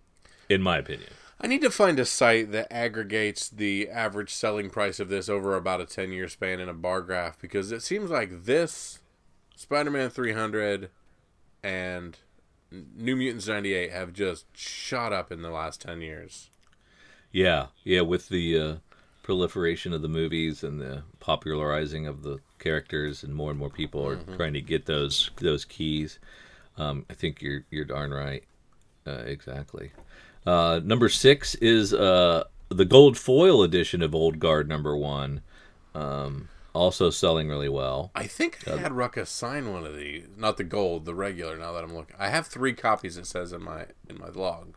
in 0.50 0.62
my 0.62 0.78
opinion. 0.78 1.10
I 1.40 1.48
need 1.48 1.62
to 1.62 1.70
find 1.70 2.00
a 2.00 2.06
site 2.06 2.52
that 2.52 2.74
aggregates 2.74 3.48
the 3.48 3.90
average 3.90 4.34
selling 4.34 4.72
price 4.72 5.00
of 5.00 5.08
this 5.08 5.30
over 5.30 5.56
about 5.56 5.82
a 5.82 5.86
10 5.86 6.12
year 6.12 6.28
span 6.28 6.60
in 6.60 6.68
a 6.68 6.74
bar 6.74 7.02
graph 7.02 7.40
because 7.40 7.72
it 7.72 7.84
seems 7.84 8.10
like 8.10 8.46
this, 8.46 9.00
Spider 9.56 9.92
Man 9.92 10.10
300, 10.10 10.90
and 11.62 12.18
New 12.72 13.16
Mutants 13.16 13.48
98 13.48 13.92
have 13.92 14.14
just 14.14 14.46
shot 14.58 15.14
up 15.14 15.32
in 15.32 15.44
the 15.44 15.52
last 15.52 15.82
10 15.82 16.02
years. 16.02 16.50
Yeah, 17.32 17.68
yeah, 17.84 18.02
with 18.02 18.30
the 18.30 18.60
uh, 18.60 18.76
proliferation 19.28 19.92
of 19.92 20.02
the 20.02 20.08
movies 20.08 20.64
and 20.64 20.80
the 20.80 21.04
popularizing 21.20 22.08
of 22.08 22.24
the 22.24 22.40
characters, 22.60 23.24
and 23.24 23.36
more 23.36 23.50
and 23.50 23.60
more 23.60 23.70
people 23.70 24.08
are 24.08 24.16
trying 24.38 24.54
to 24.54 24.62
get 24.62 24.86
those 24.86 25.30
those 25.42 25.66
keys. 25.66 26.18
Um, 26.78 27.06
I 27.10 27.14
think 27.14 27.42
you're 27.42 27.66
you're 27.70 27.84
darn 27.84 28.14
right. 28.14 28.46
Uh, 29.06 29.24
exactly. 29.26 29.92
Uh, 30.46 30.80
number 30.82 31.10
six 31.10 31.56
is 31.56 31.94
uh, 31.94 32.46
the 32.70 32.86
gold 32.86 33.18
foil 33.18 33.64
edition 33.64 34.02
of 34.02 34.16
Old 34.16 34.40
Guard 34.40 34.70
number 34.70 34.96
one, 34.96 35.42
um, 35.94 36.48
also 36.72 37.10
selling 37.10 37.50
really 37.50 37.68
well. 37.68 38.12
I 38.16 38.28
think 38.28 38.66
I 38.66 38.78
had 38.78 38.94
Rucka 38.94 39.28
sign 39.28 39.74
one 39.74 39.86
of 39.86 39.94
these. 39.98 40.24
Not 40.38 40.56
the 40.56 40.64
gold, 40.64 41.04
the 41.04 41.14
regular, 41.14 41.58
now 41.58 41.74
that 41.74 41.84
I'm 41.84 41.94
looking. 41.94 42.16
I 42.18 42.30
have 42.30 42.48
three 42.48 42.72
copies, 42.72 43.18
it 43.18 43.28
says 43.28 43.52
in 43.52 43.62
my 43.62 43.88
in 44.10 44.20
my 44.20 44.30
log 44.30 44.76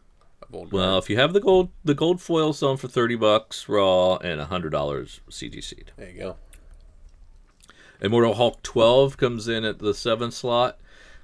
Well, 0.51 0.99
if 0.99 1.09
you 1.11 1.17
have 1.17 1.33
the 1.33 1.41
gold 1.41 1.71
the 1.85 1.95
gold 1.95 2.21
foil 2.21 2.53
selling 2.53 2.77
for 2.77 2.89
thirty 2.89 3.17
bucks 3.17 3.69
raw 3.69 4.17
and 4.17 4.41
hundred 4.41 4.71
dollars 4.71 5.21
CGC. 5.31 5.85
There 5.97 6.09
you 6.11 6.19
go. 6.19 6.37
Immortal 8.01 8.35
Hulk 8.35 8.63
12 8.63 9.19
comes 9.19 9.47
in 9.47 9.65
at 9.65 9.79
the 9.79 9.93
seventh 9.93 10.33
slot. 10.33 10.79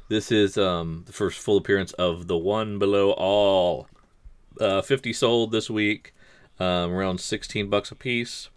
This 0.09 0.31
is 0.31 0.59
um, 0.59 1.05
the 1.07 1.13
first 1.13 1.39
full 1.39 1.57
appearance 1.57 1.93
of 1.95 2.27
the 2.27 2.37
one 2.37 2.79
below 2.79 3.13
all. 3.13 3.89
Uh, 4.61 4.83
50 4.83 5.13
sold 5.13 5.53
this 5.53 5.71
week, 5.71 6.15
um, 6.61 6.93
around 6.93 7.21
16 7.21 7.71
bucks 7.71 7.91
a 7.91 7.95
piece. 7.95 8.51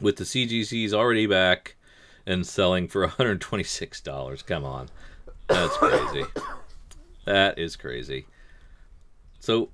With 0.00 0.16
the 0.16 0.24
CGCs 0.24 0.92
already 0.92 1.26
back 1.26 1.74
and 2.24 2.46
selling 2.46 2.86
for 2.86 3.06
$126. 3.08 4.46
Come 4.46 4.64
on. 4.64 4.88
That's 5.48 5.76
crazy. 5.76 6.24
that 7.26 7.58
is 7.58 7.74
crazy. 7.74 8.26
So 9.42 9.70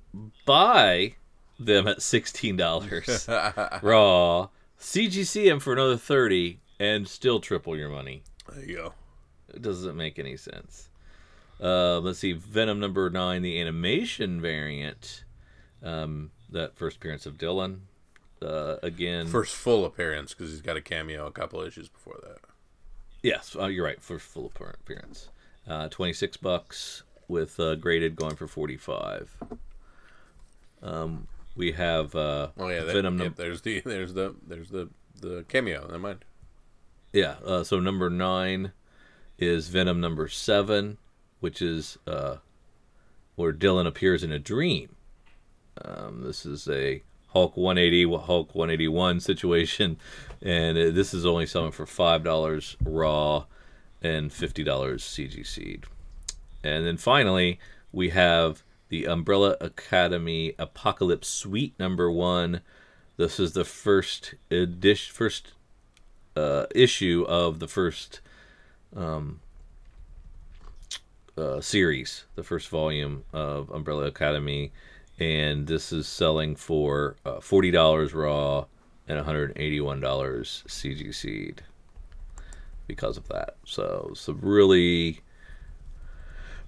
buy 0.47 1.17
them 1.61 1.87
at 1.87 1.99
$16 1.99 3.83
raw, 3.83 4.49
CGC 4.81 5.45
them 5.45 5.61
for 5.61 5.75
another 5.75 5.99
30 5.99 6.59
and 6.81 7.07
still 7.07 7.39
triple 7.39 7.77
your 7.77 7.91
money. 7.91 8.23
There 8.51 8.65
you 8.65 8.77
go. 8.77 8.95
It 9.53 9.61
doesn't 9.61 9.95
make 9.95 10.19
any 10.19 10.39
sense. 10.39 10.89
Uh, 11.63 11.99
let's 12.01 12.19
see, 12.21 12.33
Venom 12.33 12.81
number 12.81 13.11
nine, 13.11 13.43
the 13.43 13.61
animation 13.61 14.41
variant. 14.41 15.25
Um, 15.83 16.31
that 16.49 16.75
first 16.75 16.97
appearance 16.97 17.27
of 17.27 17.37
Dylan. 17.37 17.81
Uh, 18.41 18.77
again, 18.83 19.27
First 19.27 19.55
full 19.55 19.85
appearance 19.85 20.33
because 20.33 20.51
he's 20.51 20.63
got 20.63 20.79
a 20.79 20.81
cameo 20.81 21.27
a 21.27 21.31
couple 21.31 21.61
issues 21.61 21.91
before 21.91 22.17
that. 22.23 22.39
yes, 23.23 23.55
uh, 23.55 23.67
you're 23.67 23.85
right. 23.85 24.01
First 24.03 24.25
full 24.25 24.51
appearance. 24.57 25.29
Uh, 25.67 25.89
Twenty 25.89 26.15
six 26.15 26.39
bucks 26.39 27.03
with 27.29 27.61
uh, 27.61 27.75
graded 27.77 28.17
going 28.17 28.35
for 28.37 28.47
forty 28.49 28.77
five. 28.77 29.31
Um, 30.83 31.27
we 31.57 31.73
have 31.73 32.15
uh, 32.15 32.49
Oh 32.57 32.69
yeah, 32.69 32.85
that, 32.85 32.93
Venom. 32.95 33.19
yep, 33.19 33.37
there's 33.37 33.63
the 33.63 33.81
there's 33.85 34.15
the 34.15 34.35
there's 34.47 34.71
the 34.71 34.89
the 35.21 35.45
cameo. 35.49 35.83
Never 35.87 35.99
mind. 35.99 36.25
Yeah. 37.13 37.37
Uh, 37.45 37.65
so 37.65 37.81
number 37.81 38.11
nine 38.11 38.73
is 39.39 39.69
Venom 39.69 40.01
number 40.01 40.29
seven, 40.29 40.99
which 41.41 41.61
is 41.63 41.99
uh, 42.07 42.37
where 43.35 43.53
Dylan 43.53 43.87
appears 43.87 44.23
in 44.23 44.31
a 44.33 44.39
dream. 44.39 44.95
Um, 45.85 46.23
this 46.23 46.45
is 46.45 46.69
a 46.69 47.03
Hulk 47.29 47.57
180, 47.57 48.05
Hulk 48.19 48.55
181 48.55 49.21
situation, 49.21 49.99
and 50.43 50.77
this 50.77 51.13
is 51.15 51.25
only 51.27 51.47
selling 51.47 51.73
for 51.73 51.87
five 51.87 52.23
dollars 52.25 52.77
raw 52.85 53.45
and 54.03 54.33
fifty 54.33 54.63
dollars 54.65 55.03
CGC. 55.03 55.83
And 56.65 56.87
then 56.87 56.97
finally, 56.97 57.59
we 57.93 58.11
have 58.11 58.63
the 58.89 59.07
Umbrella 59.07 59.57
Academy 59.61 60.55
Apocalypse 60.59 61.29
Suite 61.29 61.75
number 61.79 62.11
one. 62.11 62.63
This 63.17 63.39
is 63.39 63.53
the 63.53 63.65
first 63.65 64.35
edition, 64.51 65.15
first 65.15 65.53
uh, 66.37 66.67
issue 66.75 67.25
of 67.29 67.59
the 67.59 67.69
first 67.69 68.21
um, 68.97 69.41
uh, 71.37 71.61
series, 71.61 72.25
the 72.35 72.43
first 72.43 72.69
volume 72.69 73.25
of 73.33 73.71
Umbrella 73.71 74.05
Academy, 74.05 74.73
and 75.19 75.67
this 75.67 75.93
is 75.93 76.07
selling 76.07 76.55
for 76.57 77.17
uh, 77.25 77.41
forty 77.41 77.71
dollars 77.71 78.15
raw 78.15 78.67
and 79.09 79.17
one 79.17 79.25
hundred 79.25 79.53
eighty-one 79.57 80.01
dollars 80.01 80.63
CGC 80.69 81.59
because 82.87 83.17
of 83.17 83.29
that. 83.29 83.57
So 83.65 84.13
some 84.15 84.39
really, 84.41 85.21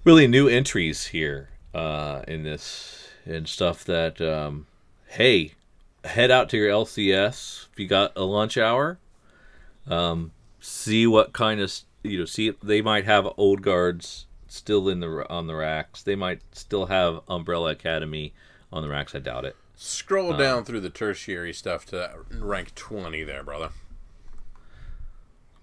really 0.03 0.27
new 0.27 0.47
entries 0.47 1.07
here 1.07 1.49
uh, 1.73 2.21
in 2.27 2.43
this 2.43 3.09
and 3.25 3.47
stuff 3.47 3.83
that 3.85 4.19
um, 4.21 4.67
hey, 5.07 5.53
head 6.03 6.31
out 6.31 6.49
to 6.49 6.57
your 6.57 6.69
LCS 6.69 7.67
if 7.71 7.79
you 7.79 7.87
got 7.87 8.11
a 8.15 8.23
lunch 8.23 8.57
hour. 8.57 8.97
Um, 9.87 10.31
see 10.59 11.07
what 11.07 11.33
kind 11.33 11.59
of 11.59 11.73
you 12.03 12.19
know 12.19 12.25
see 12.25 12.53
they 12.63 12.81
might 12.81 13.05
have 13.05 13.27
old 13.37 13.61
guards 13.61 14.25
still 14.47 14.89
in 14.89 14.99
the 14.99 15.29
on 15.29 15.47
the 15.47 15.55
racks. 15.55 16.03
They 16.03 16.15
might 16.15 16.41
still 16.51 16.87
have 16.87 17.21
umbrella 17.27 17.71
academy 17.71 18.33
on 18.71 18.83
the 18.83 18.89
racks. 18.89 19.15
I 19.15 19.19
doubt 19.19 19.45
it. 19.45 19.55
Scroll 19.75 20.33
down 20.33 20.63
through 20.63 20.81
the 20.81 20.91
tertiary 20.91 21.53
stuff 21.53 21.85
to 21.87 22.11
rank 22.31 22.75
twenty 22.75 23.23
there, 23.23 23.43
brother. 23.43 23.69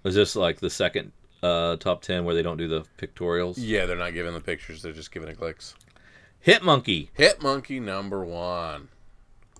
is 0.03 0.15
this 0.15 0.35
like 0.35 0.59
the 0.59 0.69
second 0.69 1.13
uh 1.41 1.75
top 1.77 2.01
10 2.01 2.25
where 2.25 2.35
they 2.35 2.41
don't 2.41 2.57
do 2.57 2.67
the 2.67 2.83
pictorials 2.97 3.55
Yeah, 3.57 3.85
they're 3.85 3.95
not 3.97 4.13
giving 4.13 4.33
the 4.33 4.41
pictures; 4.41 4.81
they're 4.81 4.91
just 4.93 5.11
giving 5.11 5.29
the 5.29 5.35
clicks. 5.35 5.75
hit 6.39 6.63
monkey 6.63 7.09
Hit 7.13 7.41
Monkey 7.41 7.79
number 7.79 8.23
one. 8.25 8.89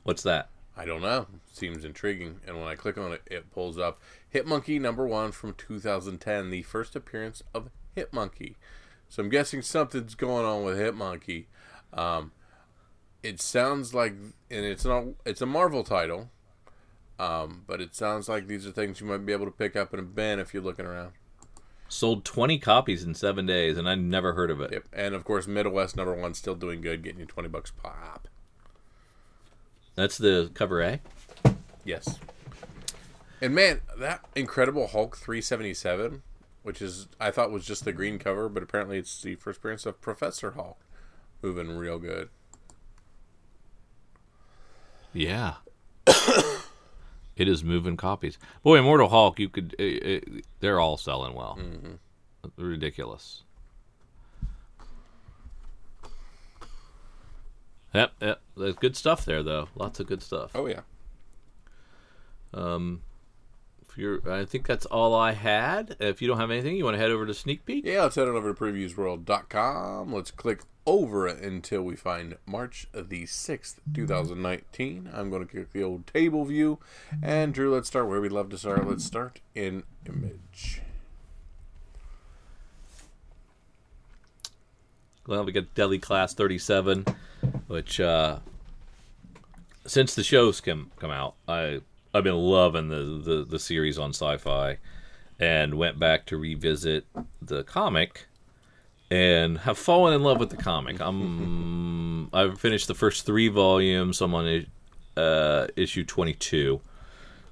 what's 0.03 0.23
that 0.23 0.49
I 0.77 0.85
don't 0.85 1.01
know. 1.01 1.27
Seems 1.51 1.83
intriguing. 1.83 2.39
And 2.47 2.57
when 2.57 2.69
I 2.69 2.75
click 2.75 2.97
on 2.97 3.11
it, 3.11 3.21
it 3.25 3.51
pulls 3.51 3.77
up 3.77 3.99
Hitmonkey 4.33 4.79
number 4.79 5.05
one 5.05 5.33
from 5.33 5.53
2010, 5.55 6.51
the 6.51 6.61
first 6.61 6.95
appearance 6.95 7.43
of 7.53 7.67
Hitmonkey. 7.97 8.55
So 9.09 9.21
I'm 9.21 9.27
guessing 9.27 9.61
something's 9.61 10.15
going 10.15 10.45
on 10.45 10.63
with 10.63 10.77
Hitmonkey. 10.77 11.47
Um, 11.91 12.31
it 13.21 13.41
sounds 13.41 13.93
like, 13.93 14.13
and 14.49 14.65
it's 14.65 14.85
not, 14.85 15.03
it's 15.25 15.41
a 15.41 15.45
Marvel 15.45 15.83
title, 15.83 16.29
um, 17.19 17.63
but 17.67 17.81
it 17.81 17.93
sounds 17.93 18.29
like 18.29 18.47
these 18.47 18.65
are 18.65 18.71
things 18.71 19.01
you 19.01 19.07
might 19.07 19.25
be 19.25 19.33
able 19.33 19.47
to 19.47 19.51
pick 19.51 19.75
up 19.75 19.93
in 19.93 19.99
a 19.99 20.03
bin 20.03 20.39
if 20.39 20.53
you're 20.53 20.63
looking 20.63 20.85
around. 20.85 21.11
Sold 21.89 22.23
20 22.23 22.59
copies 22.59 23.03
in 23.03 23.13
seven 23.13 23.45
days 23.45 23.77
and 23.77 23.89
i 23.89 23.95
never 23.95 24.33
heard 24.33 24.51
of 24.51 24.61
it 24.61 24.71
Yep. 24.71 24.83
And 24.93 25.15
of 25.15 25.25
course, 25.25 25.47
Midwest 25.47 25.97
number 25.97 26.13
one 26.13 26.33
still 26.33 26.55
doing 26.55 26.81
good, 26.81 27.03
getting 27.03 27.19
you 27.19 27.25
20 27.25 27.49
bucks 27.49 27.71
pop. 27.71 28.27
that's 29.95 30.17
the 30.17 30.51
cover 30.53 30.81
a 30.81 30.99
Yes. 31.83 32.19
And 33.41 33.55
man, 33.55 33.81
that 33.97 34.23
Incredible 34.35 34.87
Hulk 34.87 35.17
377, 35.17 36.21
which 36.61 36.81
is 36.81 37.07
I 37.19 37.31
thought 37.31 37.51
was 37.51 37.65
just 37.65 37.85
the 37.85 37.93
green 37.93 38.19
cover, 38.19 38.47
but 38.49 38.61
apparently 38.61 38.97
it's 38.99 39.21
the 39.21 39.35
first 39.35 39.59
appearance 39.59 39.85
of 39.85 39.99
Professor 40.01 40.51
Hulk, 40.51 40.77
moving 41.41 41.69
real 41.75 41.97
good. 41.97 42.29
yeah 45.11 45.55
it 47.39 47.47
is 47.47 47.63
moving 47.63 47.97
copies 47.97 48.37
boy 48.63 48.77
immortal 48.77 49.09
hulk 49.09 49.39
you 49.39 49.49
could 49.49 49.75
uh, 49.79 49.83
uh, 49.83 50.39
they're 50.59 50.79
all 50.79 50.97
selling 50.97 51.33
well 51.33 51.57
ridiculous 52.57 53.43
Yep, 57.93 58.11
yep. 58.21 58.41
There's 58.55 58.75
good 58.75 58.95
stuff 58.95 59.25
there, 59.25 59.41
though. 59.41 59.67
Lots 59.75 59.99
of 59.99 60.07
good 60.07 60.21
stuff. 60.21 60.51
Oh 60.53 60.67
yeah. 60.67 60.81
If 62.53 62.99
you're, 63.99 64.31
I 64.31 64.45
think 64.45 64.65
that's 64.65 64.85
all 64.85 65.13
I 65.13 65.33
had. 65.33 65.95
If 65.99 66.21
you 66.21 66.27
don't 66.27 66.39
have 66.39 66.51
anything, 66.51 66.75
you 66.75 66.85
want 66.85 66.95
to 66.95 67.01
head 67.01 67.11
over 67.11 67.25
to 67.25 67.33
Sneak 67.33 67.65
Peek? 67.65 67.85
Yeah, 67.85 68.03
let's 68.03 68.15
head 68.15 68.27
on 68.27 68.35
over 68.35 68.53
to 68.53 68.59
previewsworld.com. 68.59 70.13
Let's 70.13 70.31
click 70.31 70.61
over 70.85 71.27
until 71.27 71.83
we 71.83 71.95
find 71.95 72.37
March 72.45 72.87
the 72.93 73.23
6th, 73.23 73.75
2019. 73.93 75.09
I'm 75.13 75.29
going 75.29 75.45
to 75.45 75.51
click 75.51 75.71
the 75.71 75.83
old 75.83 76.07
table 76.07 76.45
view. 76.45 76.79
And 77.21 77.53
Drew, 77.53 77.73
let's 77.73 77.87
start 77.87 78.07
where 78.07 78.21
we 78.21 78.29
love 78.29 78.49
to 78.49 78.57
start. 78.57 78.87
Let's 78.87 79.05
start 79.05 79.39
in 79.53 79.83
image. 80.07 80.81
Well, 85.27 85.45
we 85.45 85.51
got 85.51 85.75
Deadly 85.75 85.99
Class 85.99 86.33
37, 86.33 87.05
which 87.67 87.99
uh, 87.99 88.39
since 89.85 90.15
the 90.15 90.23
shows 90.23 90.59
come 90.59 90.89
come 90.97 91.11
out, 91.11 91.35
I 91.47 91.81
I've 92.13 92.23
been 92.23 92.35
loving 92.35 92.89
the, 92.89 93.21
the 93.23 93.45
the 93.47 93.59
series 93.59 93.97
on 93.97 94.11
Syfy, 94.11 94.77
and 95.39 95.75
went 95.75 95.99
back 95.99 96.25
to 96.27 96.37
revisit 96.37 97.05
the 97.41 97.63
comic, 97.63 98.27
and 99.11 99.59
have 99.59 99.77
fallen 99.77 100.13
in 100.13 100.23
love 100.23 100.39
with 100.39 100.49
the 100.49 100.57
comic. 100.57 100.99
I'm 100.99 102.33
I've 102.33 102.59
finished 102.59 102.87
the 102.87 102.95
first 102.95 103.25
three 103.25 103.47
volumes. 103.47 104.21
I'm 104.21 104.33
on 104.33 104.65
uh, 105.17 105.67
issue 105.75 106.05
22, 106.05 106.79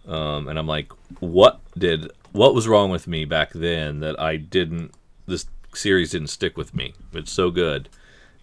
um, 0.08 0.48
and 0.48 0.58
I'm 0.58 0.68
like, 0.68 0.92
what 1.20 1.60
did 1.78 2.12
what 2.32 2.54
was 2.54 2.68
wrong 2.68 2.90
with 2.90 3.08
me 3.08 3.26
back 3.26 3.52
then 3.54 4.00
that 4.00 4.20
I 4.20 4.38
didn't 4.38 4.94
this 5.26 5.46
series 5.74 6.12
didn't 6.12 6.28
stick 6.28 6.58
with 6.58 6.74
me. 6.74 6.94
It's 7.14 7.32
so 7.32 7.52
good. 7.52 7.90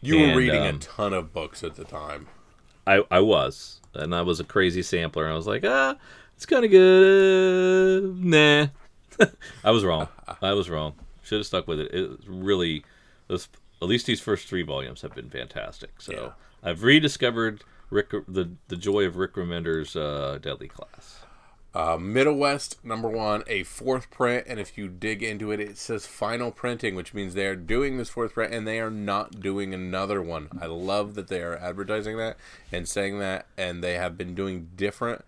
You 0.01 0.21
were 0.21 0.37
reading 0.37 0.63
um, 0.63 0.77
a 0.77 0.79
ton 0.79 1.13
of 1.15 1.33
books 1.33 1.65
at 1.65 1.77
the 1.77 1.85
time. 1.85 2.29
I 2.87 3.05
I 3.11 3.21
was, 3.21 3.81
and 3.95 4.15
I 4.15 4.23
was 4.23 4.41
a 4.41 4.45
crazy 4.45 4.83
sampler. 4.83 5.25
And 5.25 5.33
I 5.33 5.37
was 5.37 5.47
like, 5.47 5.65
ah, 5.67 5.97
it's 6.37 6.47
kind 6.47 6.65
of 6.65 6.71
good. 6.71 8.25
Nah, 8.25 8.67
I 9.65 9.71
was 9.71 9.85
wrong. 9.85 10.09
I 10.43 10.53
was 10.53 10.69
wrong. 10.71 10.95
Should 11.23 11.39
have 11.39 11.47
stuck 11.47 11.67
with 11.67 11.81
it. 11.81 11.93
It 11.95 12.11
really, 12.27 12.85
those 13.29 13.49
at 13.83 13.89
least 13.89 14.07
these 14.07 14.21
first 14.21 14.49
three 14.49 14.63
volumes 14.63 15.03
have 15.03 15.15
been 15.15 15.31
fantastic. 15.31 16.01
So 16.01 16.13
Yeah. 16.13 16.31
I've 16.71 16.83
rediscovered 16.83 17.63
Rick 17.91 18.11
the 18.29 18.51
the 18.69 18.77
joy 18.77 19.05
of 19.05 19.17
Rick 19.17 19.35
Remender's 19.35 19.95
uh, 19.97 20.39
Deadly 20.41 20.69
Class. 20.69 21.24
Uh, 21.75 21.97
Middle 21.97 22.37
West 22.37 22.79
number 22.85 23.09
one, 23.09 23.43
a 23.49 23.65
fourth 23.65 24.09
print, 24.09 24.47
and 24.49 24.61
if 24.61 24.79
you 24.79 24.87
dig 24.87 25.25
into 25.25 25.51
it, 25.51 25.59
it 25.59 25.77
says 25.77 26.07
final 26.07 26.53
printing, 26.53 26.95
which 26.95 27.13
means 27.13 27.35
they 27.35 27.47
are 27.47 27.57
doing 27.57 27.97
this 27.97 28.11
fourth 28.11 28.35
print 28.35 28.55
and 28.55 28.67
they 28.67 28.79
are 28.79 28.93
not 28.93 29.41
doing 29.41 29.75
another 29.75 30.23
one. 30.23 30.49
I 30.61 30.67
love 30.67 31.15
that 31.17 31.27
they 31.27 31.43
are 31.43 31.57
advertising 31.57 32.17
that 32.19 32.37
and 32.71 32.89
saying 32.89 33.19
that, 33.19 33.47
and 33.59 33.83
they 33.83 33.95
have 33.95 34.17
been 34.17 34.37
doing 34.37 34.71
different 34.77 35.25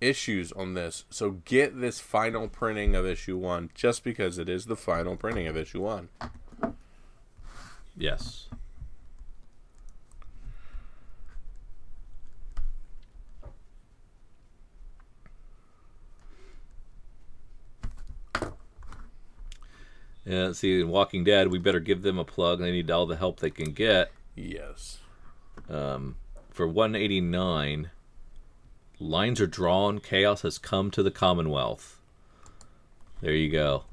issues 0.00 0.50
on 0.50 0.74
this. 0.74 1.04
So 1.10 1.38
get 1.44 1.80
this 1.80 2.00
final 2.00 2.48
printing 2.48 2.96
of 2.96 3.06
issue 3.06 3.36
one, 3.36 3.70
just 3.72 4.02
because 4.02 4.36
it 4.36 4.48
is 4.48 4.66
the 4.66 4.76
final 4.76 5.14
printing 5.14 5.46
of 5.46 5.56
issue 5.56 5.82
one. 5.82 6.08
Yes. 7.96 8.48
Yeah, 20.24 20.52
see, 20.52 20.80
in 20.80 20.88
Walking 20.88 21.22
Dead, 21.24 21.48
we 21.48 21.58
better 21.58 21.80
give 21.80 22.02
them 22.02 22.18
a 22.18 22.24
plug. 22.24 22.58
They 22.60 22.70
need 22.70 22.90
all 22.90 23.06
the 23.06 23.16
help 23.16 23.40
they 23.40 23.50
can 23.50 23.72
get. 23.72 24.10
Yes. 24.34 24.98
Um, 25.68 26.16
for 26.50 26.66
189, 26.66 27.90
lines 28.98 29.40
are 29.40 29.46
drawn. 29.46 29.98
Chaos 30.00 30.42
has 30.42 30.56
come 30.58 30.90
to 30.92 31.02
the 31.02 31.10
Commonwealth. 31.10 32.00
There 33.20 33.34
you 33.34 33.50
go. 33.50 33.84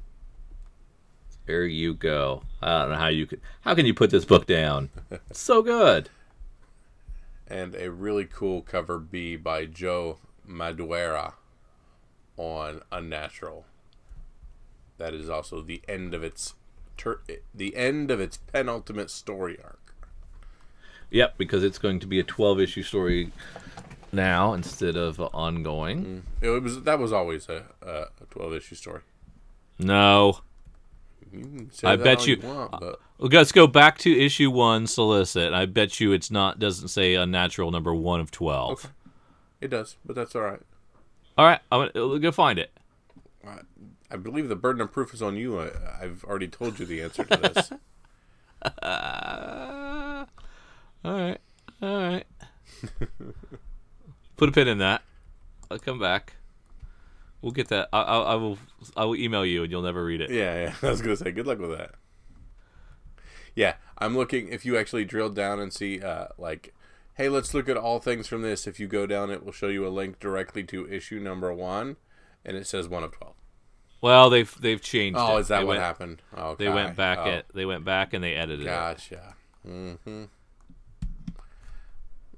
There 1.46 1.64
you 1.66 1.92
go. 1.94 2.44
I 2.62 2.82
don't 2.82 2.90
know 2.92 2.96
how 2.96 3.08
you 3.08 3.26
could. 3.26 3.40
How 3.62 3.74
can 3.74 3.84
you 3.84 3.92
put 3.94 4.10
this 4.10 4.24
book 4.24 4.46
down? 4.46 4.90
So 5.32 5.60
good. 5.62 6.08
and 7.48 7.74
a 7.74 7.90
really 7.90 8.24
cool 8.24 8.62
cover 8.62 8.98
B 8.98 9.36
by 9.36 9.66
Joe 9.66 10.18
Madureira 10.48 11.34
on 12.36 12.80
Unnatural. 12.90 13.66
That 15.02 15.14
is 15.14 15.28
also 15.28 15.60
the 15.60 15.82
end 15.88 16.14
of 16.14 16.22
its 16.22 16.54
ter- 16.96 17.22
the 17.52 17.74
end 17.74 18.12
of 18.12 18.20
its 18.20 18.36
penultimate 18.36 19.10
story 19.10 19.58
arc. 19.60 19.96
Yep, 21.10 21.38
because 21.38 21.64
it's 21.64 21.78
going 21.78 21.98
to 21.98 22.06
be 22.06 22.20
a 22.20 22.22
12 22.22 22.60
issue 22.60 22.84
story 22.84 23.32
now 24.12 24.52
instead 24.52 24.96
of 24.96 25.18
ongoing. 25.20 26.22
Mm. 26.40 26.46
It 26.46 26.62
was 26.62 26.82
that 26.82 27.00
was 27.00 27.12
always 27.12 27.48
a, 27.48 27.64
a 27.82 28.04
twelve 28.30 28.54
issue 28.54 28.76
story. 28.76 29.00
No. 29.80 30.38
You 31.32 31.68
I 31.82 31.96
bet 31.96 32.20
all 32.20 32.28
you- 32.28 32.40
want, 32.40 32.70
but 32.78 33.00
let's 33.18 33.50
go 33.50 33.66
back 33.66 33.98
to 33.98 34.24
issue 34.24 34.52
one, 34.52 34.86
solicit. 34.86 35.52
I 35.52 35.66
bet 35.66 35.98
you 35.98 36.12
it's 36.12 36.30
not 36.30 36.60
doesn't 36.60 36.88
say 36.88 37.14
unnatural 37.16 37.72
number 37.72 37.92
one 37.92 38.20
of 38.20 38.30
twelve. 38.30 38.84
Okay. 38.84 38.88
it 39.62 39.68
does. 39.68 39.96
But 40.04 40.14
that's 40.14 40.36
all 40.36 40.42
right. 40.42 40.60
All 41.36 41.44
right, 41.46 41.60
I'm 41.72 41.90
gonna 41.92 42.20
go 42.20 42.30
find 42.30 42.60
it. 42.60 42.70
I, 43.44 43.58
I 44.12 44.16
believe 44.16 44.48
the 44.48 44.56
burden 44.56 44.82
of 44.82 44.92
proof 44.92 45.14
is 45.14 45.22
on 45.22 45.36
you. 45.36 45.58
I, 45.58 45.70
I've 46.02 46.22
already 46.24 46.46
told 46.48 46.78
you 46.78 46.84
the 46.84 47.02
answer 47.02 47.24
to 47.24 47.36
this. 47.36 47.72
Uh, 48.80 50.24
all 51.04 51.12
right, 51.12 51.38
all 51.82 51.96
right. 51.96 52.24
Put 54.36 54.48
a 54.50 54.52
pin 54.52 54.68
in 54.68 54.78
that. 54.78 55.02
I'll 55.68 55.80
come 55.80 55.98
back. 55.98 56.34
We'll 57.40 57.50
get 57.50 57.66
that. 57.70 57.88
I, 57.92 58.02
I, 58.02 58.18
I 58.18 58.34
will. 58.36 58.58
I 58.96 59.04
will 59.04 59.16
email 59.16 59.44
you, 59.44 59.64
and 59.64 59.72
you'll 59.72 59.82
never 59.82 60.04
read 60.04 60.20
it. 60.20 60.30
yeah, 60.30 60.62
yeah. 60.62 60.74
I 60.88 60.90
was 60.90 61.02
gonna 61.02 61.16
say 61.16 61.32
good 61.32 61.48
luck 61.48 61.58
with 61.58 61.76
that. 61.76 61.96
Yeah, 63.56 63.74
I'm 63.98 64.16
looking. 64.16 64.46
If 64.46 64.64
you 64.64 64.78
actually 64.78 65.06
drill 65.06 65.30
down 65.30 65.58
and 65.58 65.72
see, 65.72 66.00
uh, 66.00 66.28
like, 66.38 66.72
hey, 67.14 67.28
let's 67.28 67.52
look 67.54 67.68
at 67.68 67.76
all 67.76 67.98
things 67.98 68.28
from 68.28 68.42
this. 68.42 68.68
If 68.68 68.78
you 68.78 68.86
go 68.86 69.06
down, 69.08 69.32
it 69.32 69.44
will 69.44 69.50
show 69.50 69.66
you 69.66 69.84
a 69.84 69.90
link 69.90 70.20
directly 70.20 70.62
to 70.64 70.88
issue 70.88 71.18
number 71.18 71.52
one, 71.52 71.96
and 72.44 72.56
it 72.56 72.68
says 72.68 72.88
one 72.88 73.02
of 73.02 73.10
twelve. 73.10 73.34
Well, 74.02 74.30
they've 74.30 74.54
they've 74.60 74.82
changed. 74.82 75.18
Oh, 75.18 75.36
it. 75.36 75.42
is 75.42 75.48
that 75.48 75.60
They 75.60 75.64
what 75.64 75.68
went- 75.70 75.80
happened? 75.80 76.22
Okay. 76.36 76.64
They 76.64 76.70
went 76.70 76.96
back 76.96 77.18
oh, 77.22 77.30
it. 77.30 77.46
They 77.54 77.64
went 77.64 77.84
back 77.84 78.12
and 78.12 78.22
they 78.22 78.34
edited 78.34 78.66
it. 78.66 78.68
Gotcha. 78.68 79.34
Mm-hmm. 79.66 80.24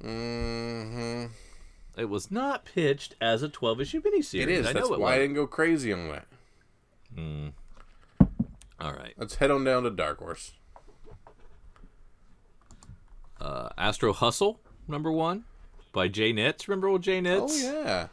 Mm-hmm. 0.04 1.24
It 1.96 2.08
was 2.10 2.30
not 2.30 2.66
pitched 2.66 3.14
as 3.20 3.42
a 3.42 3.48
12 3.48 3.80
issue 3.80 4.02
miniseries. 4.02 4.42
It 4.42 4.48
is. 4.50 4.66
I 4.66 4.72
That's 4.74 4.88
know 4.88 4.94
it 4.94 5.00
why 5.00 5.14
I 5.14 5.18
didn't 5.18 5.36
go 5.36 5.46
crazy 5.46 5.90
on 5.92 6.08
that. 6.08 6.26
Mm. 7.16 7.52
All 8.80 8.92
right. 8.92 9.14
Let's 9.16 9.36
head 9.36 9.50
on 9.50 9.64
down 9.64 9.84
to 9.84 9.90
Dark 9.90 10.18
Horse. 10.18 10.52
Uh, 13.40 13.70
Astro 13.78 14.12
Hustle 14.12 14.60
number 14.86 15.10
one 15.10 15.44
by 15.92 16.08
Jai 16.08 16.32
Nitz. 16.32 16.68
Remember 16.68 16.88
old 16.88 17.02
Jai 17.02 17.20
Nitz? 17.20 17.64
Oh 17.64 17.82
yeah. 17.84 18.08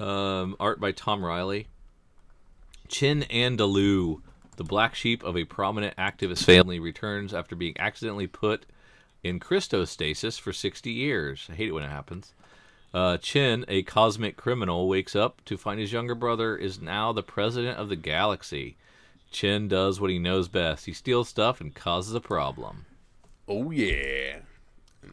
Um, 0.00 0.56
art 0.58 0.80
by 0.80 0.90
Tom 0.90 1.24
Reilly. 1.24 1.68
Chin 2.88 3.24
Andalou, 3.30 4.22
the 4.56 4.64
black 4.64 4.94
sheep 4.94 5.22
of 5.22 5.36
a 5.36 5.44
prominent 5.44 5.96
activist 5.96 6.44
family, 6.44 6.80
returns 6.80 7.32
after 7.32 7.54
being 7.54 7.76
accidentally 7.78 8.26
put 8.26 8.66
in 9.22 9.40
Christostasis 9.40 10.40
for 10.40 10.52
60 10.52 10.90
years. 10.90 11.46
I 11.50 11.54
hate 11.54 11.68
it 11.68 11.72
when 11.72 11.84
it 11.84 11.90
happens. 11.90 12.32
Uh, 12.92 13.18
Chin, 13.18 13.64
a 13.68 13.82
cosmic 13.82 14.36
criminal, 14.36 14.88
wakes 14.88 15.14
up 15.14 15.44
to 15.44 15.58
find 15.58 15.78
his 15.78 15.92
younger 15.92 16.14
brother 16.14 16.56
is 16.56 16.80
now 16.80 17.12
the 17.12 17.22
president 17.22 17.78
of 17.78 17.88
the 17.88 17.96
galaxy. 17.96 18.76
Chin 19.30 19.68
does 19.68 20.00
what 20.00 20.10
he 20.10 20.18
knows 20.18 20.48
best. 20.48 20.86
He 20.86 20.92
steals 20.94 21.28
stuff 21.28 21.60
and 21.60 21.74
causes 21.74 22.14
a 22.14 22.20
problem. 22.20 22.86
Oh 23.46 23.70
yeah. 23.70 24.38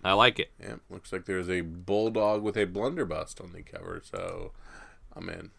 I 0.03 0.13
like 0.13 0.39
it. 0.39 0.51
Yeah. 0.61 0.75
Looks 0.89 1.11
like 1.11 1.25
there's 1.25 1.49
a 1.49 1.61
bulldog 1.61 2.43
with 2.43 2.57
a 2.57 2.65
blunderbuss 2.65 3.35
on 3.41 3.51
the 3.51 3.61
cover, 3.61 4.01
so 4.03 4.51
I'm 5.13 5.29
in. 5.29 5.51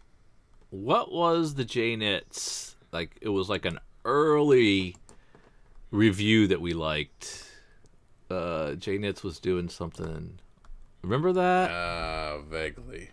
What 0.82 1.10
was 1.10 1.54
the 1.54 1.64
Jai 1.64 1.96
Nitz? 1.96 2.74
Like 2.92 3.16
it 3.22 3.30
was 3.30 3.48
like 3.48 3.64
an 3.64 3.78
early 4.04 4.96
review 5.90 6.46
that 6.48 6.60
we 6.60 6.74
liked. 6.74 7.44
Uh 8.30 8.74
Jai 8.74 8.98
Nitz 8.98 9.22
was 9.22 9.38
doing 9.40 9.68
something. 9.70 10.38
Remember 11.02 11.32
that? 11.32 11.70
Uh, 11.70 12.38
vaguely. 12.42 13.10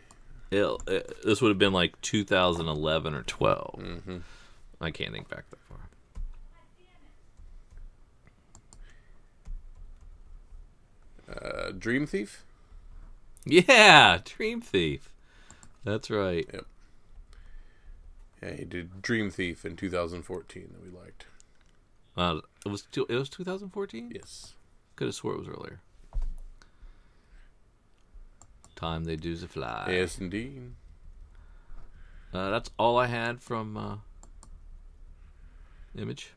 It, 0.51 0.65
it- 0.87 1.17
this 1.23 1.41
would 1.41 1.49
have 1.49 1.57
been 1.57 1.73
like 1.73 1.99
2011 2.01 3.13
or 3.13 3.23
12. 3.23 3.79
Mm-hmm. 3.79 4.17
I 4.81 4.91
can't 4.91 5.13
think 5.13 5.29
back 5.29 5.45
that 5.49 5.59
far. 5.69 5.77
Uh, 11.29 11.71
Dream 11.77 12.05
Thief. 12.05 12.43
Yeah, 13.45 14.19
Dream 14.23 14.61
Thief. 14.61 15.11
That's 15.83 16.09
right. 16.09 16.49
Yeah, 18.43 18.53
he 18.55 18.65
did 18.65 19.01
Dream 19.01 19.29
Thief 19.31 19.63
in 19.65 19.75
2014 19.75 20.69
that 20.73 20.83
we 20.83 20.89
liked. 20.97 21.25
Uh, 22.17 22.41
it 22.65 22.69
was 22.69 22.83
two, 22.91 23.05
it 23.09 23.15
was 23.15 23.29
2014. 23.29 24.11
Yes. 24.13 24.53
Could 24.95 25.07
have 25.07 25.15
swore 25.15 25.33
it 25.33 25.39
was 25.39 25.47
earlier. 25.47 25.79
Time 28.75 29.05
they 29.05 29.15
do 29.15 29.35
the 29.35 29.47
fly. 29.47 29.87
Yes, 29.89 30.19
indeed. 30.19 30.73
Uh, 32.33 32.49
that's 32.49 32.69
all 32.77 32.97
I 32.97 33.05
had 33.07 33.41
from 33.41 33.77
uh, 33.77 33.95
Image. 35.97 36.31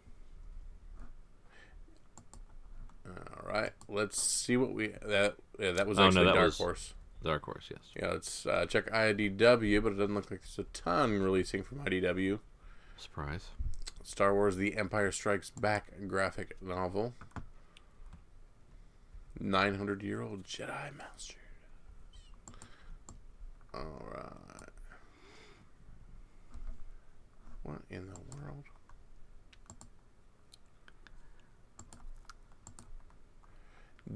All 3.06 3.48
right. 3.48 3.72
Let's 3.88 4.20
see 4.20 4.56
what 4.56 4.72
we 4.72 4.88
that 5.02 5.36
yeah, 5.58 5.72
that 5.72 5.86
was 5.86 5.98
Oh, 5.98 6.02
no, 6.02 6.08
actually 6.08 6.24
that 6.26 6.34
Dark 6.34 6.46
was- 6.46 6.58
Horse. 6.58 6.94
Dark 7.26 7.44
Horse, 7.44 7.68
yes. 7.70 7.80
Yeah, 7.94 8.12
let's 8.12 8.46
uh, 8.46 8.66
check 8.66 8.90
IDW, 8.90 9.82
but 9.82 9.92
it 9.92 9.96
doesn't 9.96 10.14
look 10.14 10.30
like 10.30 10.40
there's 10.42 10.58
a 10.58 10.64
ton 10.72 11.20
releasing 11.20 11.62
from 11.62 11.78
IDW. 11.78 12.38
Surprise. 12.96 13.48
Star 14.02 14.32
Wars: 14.34 14.56
The 14.56 14.76
Empire 14.76 15.12
Strikes 15.12 15.50
Back 15.50 15.92
graphic 16.06 16.56
novel. 16.62 17.12
900 19.38 20.02
year 20.02 20.22
old 20.22 20.44
Jedi 20.44 20.96
Master. 20.96 21.34
Alright. 23.74 24.70
What 27.62 27.82
in 27.90 28.06
the 28.06 28.36
world? 28.36 28.64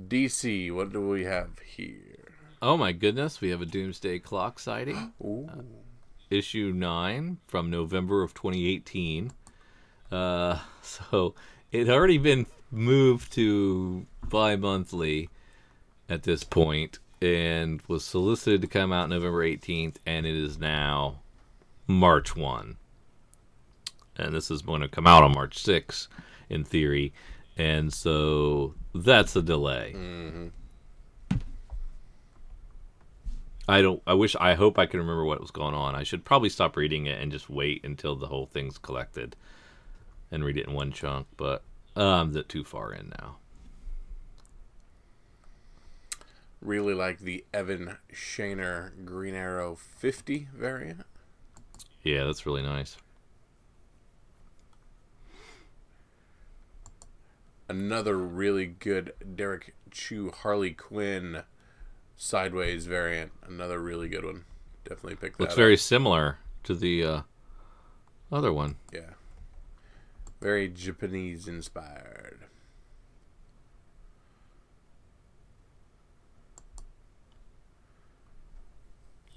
DC, 0.08 0.72
what 0.72 0.92
do 0.92 1.06
we 1.06 1.24
have 1.24 1.58
here? 1.58 2.19
Oh 2.62 2.76
my 2.76 2.92
goodness, 2.92 3.40
we 3.40 3.48
have 3.50 3.62
a 3.62 3.66
Doomsday 3.66 4.18
Clock 4.18 4.58
sighting. 4.58 5.14
Ooh. 5.24 5.48
issue 6.28 6.72
9 6.74 7.38
from 7.46 7.70
November 7.70 8.22
of 8.22 8.34
2018. 8.34 9.32
Uh, 10.12 10.58
so 10.82 11.34
it 11.72 11.86
had 11.86 11.96
already 11.96 12.18
been 12.18 12.46
moved 12.70 13.32
to 13.32 14.06
bi 14.28 14.56
monthly 14.56 15.30
at 16.08 16.24
this 16.24 16.44
point 16.44 16.98
and 17.22 17.82
was 17.88 18.04
solicited 18.04 18.60
to 18.60 18.66
come 18.66 18.92
out 18.92 19.08
November 19.08 19.44
18th, 19.44 19.96
and 20.06 20.26
it 20.26 20.34
is 20.34 20.58
now 20.58 21.20
March 21.86 22.36
1. 22.36 22.76
And 24.16 24.34
this 24.34 24.50
is 24.50 24.62
going 24.62 24.82
to 24.82 24.88
come 24.88 25.06
out 25.06 25.22
on 25.22 25.32
March 25.32 25.62
6th, 25.62 26.08
in 26.48 26.64
theory. 26.64 27.12
And 27.56 27.92
so 27.92 28.74
that's 28.94 29.34
a 29.36 29.42
delay. 29.42 29.92
I 33.70 33.82
don't. 33.82 34.02
I 34.04 34.14
wish. 34.14 34.34
I 34.34 34.54
hope 34.54 34.80
I 34.80 34.86
can 34.86 34.98
remember 34.98 35.24
what 35.24 35.40
was 35.40 35.52
going 35.52 35.74
on. 35.74 35.94
I 35.94 36.02
should 36.02 36.24
probably 36.24 36.48
stop 36.48 36.76
reading 36.76 37.06
it 37.06 37.20
and 37.20 37.30
just 37.30 37.48
wait 37.48 37.84
until 37.84 38.16
the 38.16 38.26
whole 38.26 38.46
thing's 38.46 38.78
collected, 38.78 39.36
and 40.28 40.44
read 40.44 40.58
it 40.58 40.66
in 40.66 40.72
one 40.72 40.90
chunk. 40.90 41.28
But 41.36 41.62
uh, 41.96 42.04
I'm 42.04 42.32
that 42.32 42.48
too 42.48 42.64
far 42.64 42.92
in 42.92 43.12
now. 43.20 43.36
Really 46.60 46.94
like 46.94 47.20
the 47.20 47.44
Evan 47.54 47.96
Shaner 48.12 49.04
Green 49.04 49.34
Arrow 49.34 49.76
50 49.76 50.48
variant. 50.52 51.06
Yeah, 52.02 52.24
that's 52.24 52.44
really 52.44 52.62
nice. 52.62 52.96
Another 57.68 58.18
really 58.18 58.66
good 58.66 59.12
Derrick 59.36 59.76
Chew 59.92 60.32
Harley 60.32 60.72
Quinn 60.72 61.44
Sideways 62.22 62.84
variant. 62.84 63.32
Another 63.48 63.80
really 63.80 64.06
good 64.06 64.26
one. 64.26 64.44
Definitely 64.84 65.16
pick 65.16 65.38
that 65.38 65.40
Looks 65.40 65.54
up. 65.54 65.56
very 65.56 65.78
similar 65.78 66.36
to 66.64 66.74
the 66.74 67.02
uh, 67.02 67.20
other 68.30 68.52
one. 68.52 68.76
Yeah. 68.92 69.14
Very 70.38 70.68
Japanese 70.68 71.48
inspired. 71.48 72.40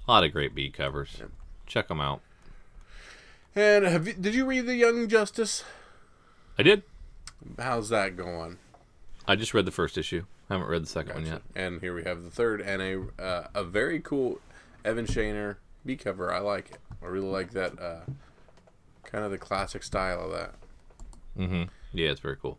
A 0.06 0.10
lot 0.10 0.24
of 0.24 0.32
great 0.32 0.54
B 0.54 0.68
covers. 0.68 1.22
Check 1.66 1.88
them 1.88 2.02
out. 2.02 2.20
And 3.56 3.86
have 3.86 4.06
you, 4.06 4.12
did 4.12 4.34
you 4.34 4.44
read 4.44 4.66
The 4.66 4.76
Young 4.76 5.08
Justice? 5.08 5.64
I 6.58 6.62
did. 6.62 6.82
How's 7.58 7.88
that 7.88 8.14
going? 8.14 8.58
I 9.26 9.36
just 9.36 9.54
read 9.54 9.64
the 9.64 9.72
first 9.72 9.96
issue. 9.96 10.24
I 10.50 10.54
haven't 10.54 10.68
read 10.68 10.82
the 10.82 10.88
second 10.88 11.14
one 11.14 11.26
yet. 11.26 11.42
And 11.54 11.80
here 11.80 11.94
we 11.94 12.04
have 12.04 12.22
the 12.22 12.30
third 12.30 12.60
and 12.60 12.82
a 12.82 13.22
uh, 13.22 13.46
a 13.54 13.64
very 13.64 14.00
cool 14.00 14.40
Evan 14.84 15.06
Shaner 15.06 15.56
B 15.84 15.96
cover. 15.96 16.32
I 16.32 16.40
like 16.40 16.72
it. 16.72 16.78
I 17.02 17.06
really 17.06 17.28
like 17.28 17.52
that 17.52 17.80
uh, 17.80 18.00
kind 19.04 19.24
of 19.24 19.30
the 19.30 19.38
classic 19.38 19.82
style 19.82 20.26
of 20.26 20.32
that. 20.32 20.54
Mm-hmm. 21.38 21.64
Yeah, 21.92 22.10
it's 22.10 22.20
very 22.20 22.36
cool. 22.36 22.58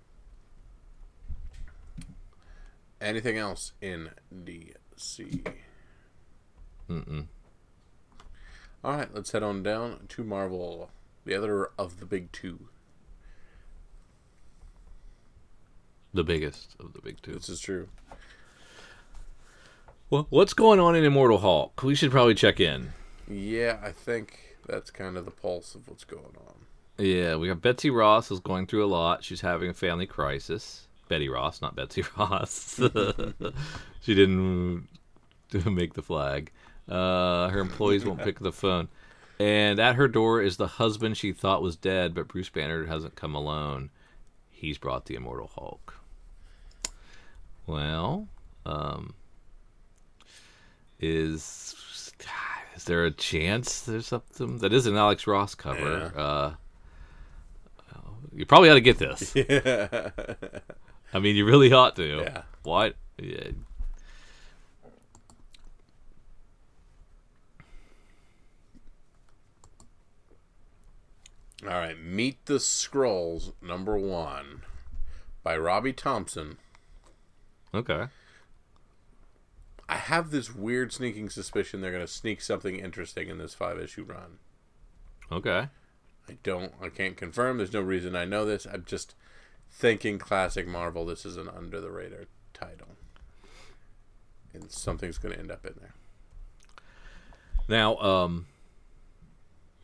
Anything 3.00 3.38
else 3.38 3.74
in 3.82 4.12
DC? 4.34 5.46
Mm-mm. 6.90 7.26
All 8.84 8.98
right, 8.98 9.14
let's 9.14 9.32
head 9.32 9.44
on 9.44 9.64
down 9.64 10.06
to 10.10 10.24
Marvel, 10.24 10.90
the 11.26 11.36
other 11.36 11.70
of 11.78 12.00
the 12.00 12.06
big 12.06 12.32
two. 12.32 12.70
The 16.16 16.24
biggest 16.24 16.78
of 16.80 16.94
the 16.94 17.02
big 17.02 17.22
two. 17.22 17.34
This 17.34 17.50
is 17.50 17.60
true. 17.60 17.90
Well, 20.10 20.28
what's 20.30 20.54
going 20.54 20.80
on 20.80 20.96
in 20.96 21.04
Immortal 21.04 21.40
Hulk? 21.40 21.84
We 21.84 21.94
should 21.94 22.10
probably 22.10 22.36
check 22.36 22.62
in. 22.62 22.94
Yeah, 23.30 23.80
I 23.84 23.92
think 23.92 24.56
that's 24.66 24.92
kind 24.92 25.18
of 25.18 25.26
the 25.26 25.32
pulse 25.32 25.76
of 25.76 25.90
what's 25.90 26.06
going 26.06 26.38
on. 26.48 27.06
Yeah, 27.06 27.36
we 27.36 27.50
got 27.50 27.62
Betsy 27.62 27.90
Ross 27.90 28.32
is 28.32 28.40
going 28.40 28.66
through 28.66 28.86
a 28.86 28.88
lot. 28.88 29.26
She's 29.26 29.42
having 29.42 29.70
a 29.70 29.74
family 29.74 30.06
crisis. 30.06 30.88
Betty 31.10 31.28
Ross, 31.28 31.62
not 31.62 31.76
Betsy 31.76 32.06
Ross. 32.18 32.80
she 34.00 34.16
didn't 34.16 34.88
make 35.66 35.96
the 35.96 36.02
flag. 36.02 36.50
Uh, 36.88 37.50
her 37.50 37.60
employees 37.60 38.06
won't 38.06 38.24
pick 38.24 38.40
the 38.40 38.54
phone. 38.54 38.88
And 39.38 39.80
at 39.80 39.96
her 39.96 40.08
door 40.08 40.42
is 40.42 40.56
the 40.56 40.68
husband 40.68 41.18
she 41.18 41.34
thought 41.34 41.62
was 41.62 41.76
dead, 41.76 42.16
but 42.16 42.30
Bruce 42.30 42.48
Banner 42.48 42.86
hasn't 42.86 43.16
come 43.16 43.36
alone. 43.36 43.90
He's 44.50 44.78
brought 44.78 45.08
the 45.08 45.16
Immortal 45.16 45.52
Hulk. 45.54 45.96
Well, 47.68 48.28
um, 48.66 49.14
is 51.00 51.76
is 52.76 52.84
there 52.86 53.06
a 53.06 53.12
chance 53.12 53.82
there's 53.82 54.08
something 54.08 54.60
that 54.60 54.74
is 54.74 54.86
an 54.86 54.96
Alex 54.96 55.28
Ross 55.28 55.56
cover? 55.56 56.12
Yeah. 56.16 56.22
Uh, 56.22 56.54
you 58.34 58.46
probably 58.46 58.70
ought 58.70 58.76
to 58.76 58.82
get 58.82 58.98
this. 58.98 59.34
Yeah. 59.36 60.10
I 61.14 61.20
mean, 61.20 61.38
you 61.38 61.46
really 61.46 61.72
ought 61.72 61.96
to. 61.96 62.04
Yeah. 62.24 62.42
What? 62.64 62.96
Yeah. 63.18 63.52
All 71.64 71.70
right, 71.70 71.98
Meet 71.98 72.46
the 72.46 72.56
Skrulls 72.56 73.54
number 73.62 73.98
one 73.98 74.64
by 75.42 75.58
Robbie 75.58 75.94
Thompson. 75.94 76.58
Okay. 77.76 78.06
I 79.88 79.98
have 79.98 80.32
this 80.32 80.54
weird 80.54 80.92
sneaking 80.94 81.30
suspicion 81.30 81.82
they're 81.82 81.92
going 81.92 82.06
to 82.06 82.12
sneak 82.12 82.42
something 82.42 82.80
interesting 82.80 83.30
in 83.30 83.38
this 83.38 83.54
five 83.54 83.78
issue 83.78 84.04
run. 84.04 84.40
Okay. 85.32 85.68
I 86.28 86.38
don't, 86.42 86.74
I 86.82 86.90
can't 86.90 87.18
confirm. 87.18 87.58
There's 87.58 87.74
no 87.74 87.82
reason 87.82 88.16
I 88.16 88.26
know 88.26 88.46
this. 88.46 88.66
I'm 88.66 88.84
just 88.86 89.14
thinking 89.70 90.18
classic 90.18 90.68
Marvel. 90.68 91.06
This 91.06 91.26
is 91.26 91.38
an 91.38 91.50
under 91.50 91.80
the 91.80 91.92
radar 91.92 92.26
title, 92.54 92.88
and 94.54 94.72
something's 94.72 95.18
going 95.20 95.34
to 95.36 95.40
end 95.40 95.52
up 95.52 95.66
in 95.66 95.74
there. 95.80 95.94
Now, 97.68 97.98
um, 97.98 98.48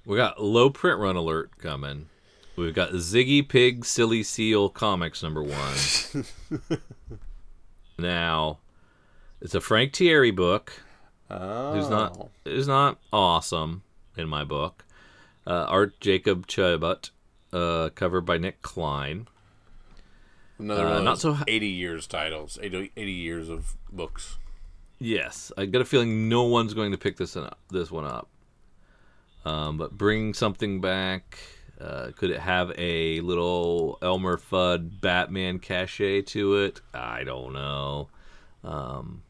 we 0.05 0.17
got 0.17 0.41
low 0.41 0.69
print 0.69 0.99
run 0.99 1.15
alert 1.15 1.51
coming. 1.59 2.07
We've 2.55 2.73
got 2.73 2.91
Ziggy 2.91 3.47
Pig 3.47 3.85
Silly 3.85 4.23
Seal 4.23 4.69
Comics 4.69 5.21
number 5.21 5.43
one. 5.43 6.25
now, 8.01 8.59
it's 9.39 9.55
a 9.55 9.61
Frank 9.61 9.93
Tieri 9.93 10.35
book. 10.35 10.73
Oh, 11.29 11.73
Who's 11.73 11.89
not 11.89 12.29
is 12.45 12.67
not 12.67 12.99
awesome 13.13 13.83
in 14.17 14.27
my 14.27 14.43
book. 14.43 14.83
Uh, 15.47 15.65
art 15.67 15.99
Jacob 15.99 16.45
Chabot, 16.47 17.09
uh, 17.53 17.89
covered 17.95 18.21
by 18.21 18.37
Nick 18.37 18.61
Klein. 18.61 19.27
another 20.59 20.85
uh, 20.85 21.01
not 21.01 21.19
so 21.19 21.37
80 21.47 21.67
years 21.67 22.05
titles, 22.05 22.59
80, 22.61 22.91
80 22.95 23.11
years 23.11 23.49
of 23.49 23.75
books. 23.91 24.37
Yes, 24.99 25.51
I 25.57 25.65
got 25.65 25.81
a 25.81 25.85
feeling 25.85 26.29
no 26.29 26.43
one's 26.43 26.75
going 26.75 26.91
to 26.91 26.97
pick 26.97 27.17
this 27.17 27.35
one 27.35 27.45
up. 27.45 27.57
This 27.71 27.89
one 27.89 28.05
up. 28.05 28.29
Um, 29.45 29.77
but 29.77 29.97
bring 29.97 30.35
something 30.35 30.79
back. 30.79 31.39
Uh, 31.81 32.11
could 32.15 32.29
it 32.29 32.39
have 32.39 32.71
a 32.77 33.21
little 33.21 33.97
Elmer 34.01 34.37
Fudd 34.37 35.01
Batman 35.01 35.57
cachet 35.57 36.21
to 36.23 36.57
it? 36.57 36.81
I 36.93 37.23
don't 37.23 37.53
know. 37.53 38.09
Um, 38.63 39.23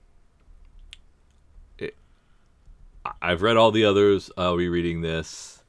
it, 1.78 1.96
I've 3.22 3.42
read 3.42 3.56
all 3.56 3.72
the 3.72 3.86
others. 3.86 4.30
I'll 4.38 4.58
be 4.58 4.68
reading 4.68 5.02
this. 5.02 5.64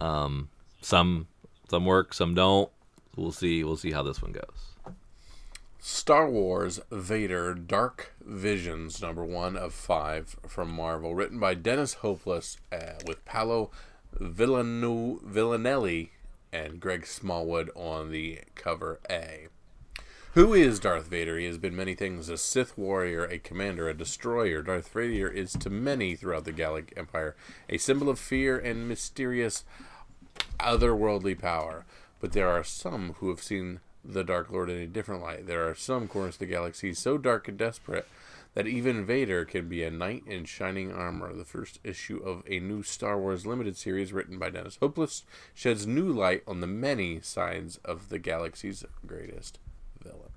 Um, 0.00 0.48
some 0.80 1.26
some 1.68 1.84
work, 1.84 2.14
some 2.14 2.34
don't. 2.34 2.70
We'll 3.16 3.32
see. 3.32 3.64
We'll 3.64 3.76
see 3.76 3.90
how 3.90 4.04
this 4.04 4.22
one 4.22 4.32
goes. 4.32 4.94
Star 5.80 6.28
Wars 6.28 6.80
Vader 6.90 7.54
Dark 7.54 8.12
Visions, 8.20 9.00
number 9.00 9.24
one 9.24 9.56
of 9.56 9.72
five 9.72 10.36
from 10.46 10.70
Marvel, 10.70 11.14
written 11.14 11.38
by 11.38 11.54
Dennis 11.54 11.94
Hopeless 11.94 12.58
uh, 12.72 12.94
with 13.06 13.24
Paolo 13.24 13.70
Villanu- 14.20 15.22
Villanelli 15.22 16.12
and 16.52 16.80
Greg 16.80 17.06
Smallwood 17.06 17.70
on 17.74 18.10
the 18.10 18.40
cover 18.54 19.00
A. 19.10 19.48
Who 20.34 20.52
is 20.52 20.80
Darth 20.80 21.06
Vader? 21.06 21.38
He 21.38 21.46
has 21.46 21.56
been 21.56 21.74
many 21.74 21.94
things 21.94 22.28
a 22.28 22.36
Sith 22.36 22.76
warrior, 22.76 23.24
a 23.24 23.38
commander, 23.38 23.88
a 23.88 23.94
destroyer. 23.94 24.62
Darth 24.62 24.88
Vader 24.92 25.28
is 25.28 25.52
to 25.54 25.70
many 25.70 26.14
throughout 26.14 26.44
the 26.44 26.52
Galactic 26.52 26.96
Empire 26.96 27.34
a 27.70 27.78
symbol 27.78 28.10
of 28.10 28.18
fear 28.18 28.58
and 28.58 28.88
mysterious 28.88 29.64
otherworldly 30.60 31.38
power. 31.38 31.86
But 32.20 32.32
there 32.32 32.48
are 32.48 32.64
some 32.64 33.14
who 33.14 33.30
have 33.30 33.42
seen 33.42 33.80
the 34.04 34.24
Dark 34.24 34.50
Lord 34.50 34.70
in 34.70 34.78
a 34.78 34.86
different 34.86 35.22
light. 35.22 35.46
There 35.46 35.68
are 35.68 35.74
some 35.74 36.06
corners 36.06 36.34
of 36.34 36.40
the 36.40 36.46
galaxy 36.46 36.92
so 36.92 37.18
dark 37.18 37.48
and 37.48 37.56
desperate 37.56 38.06
that 38.56 38.66
even 38.66 39.04
Vader 39.04 39.44
can 39.44 39.68
be 39.68 39.84
a 39.84 39.90
knight 39.90 40.24
in 40.26 40.46
shining 40.46 40.90
armor. 40.90 41.34
The 41.34 41.44
first 41.44 41.78
issue 41.84 42.16
of 42.24 42.42
a 42.48 42.58
new 42.58 42.82
Star 42.82 43.18
Wars 43.18 43.44
limited 43.44 43.76
series 43.76 44.14
written 44.14 44.38
by 44.38 44.48
Dennis 44.48 44.78
Hopeless 44.80 45.24
sheds 45.52 45.86
new 45.86 46.10
light 46.10 46.42
on 46.48 46.62
the 46.62 46.66
many 46.66 47.20
sides 47.20 47.78
of 47.84 48.08
the 48.08 48.18
galaxy's 48.18 48.82
greatest 49.06 49.58
villain. 50.02 50.30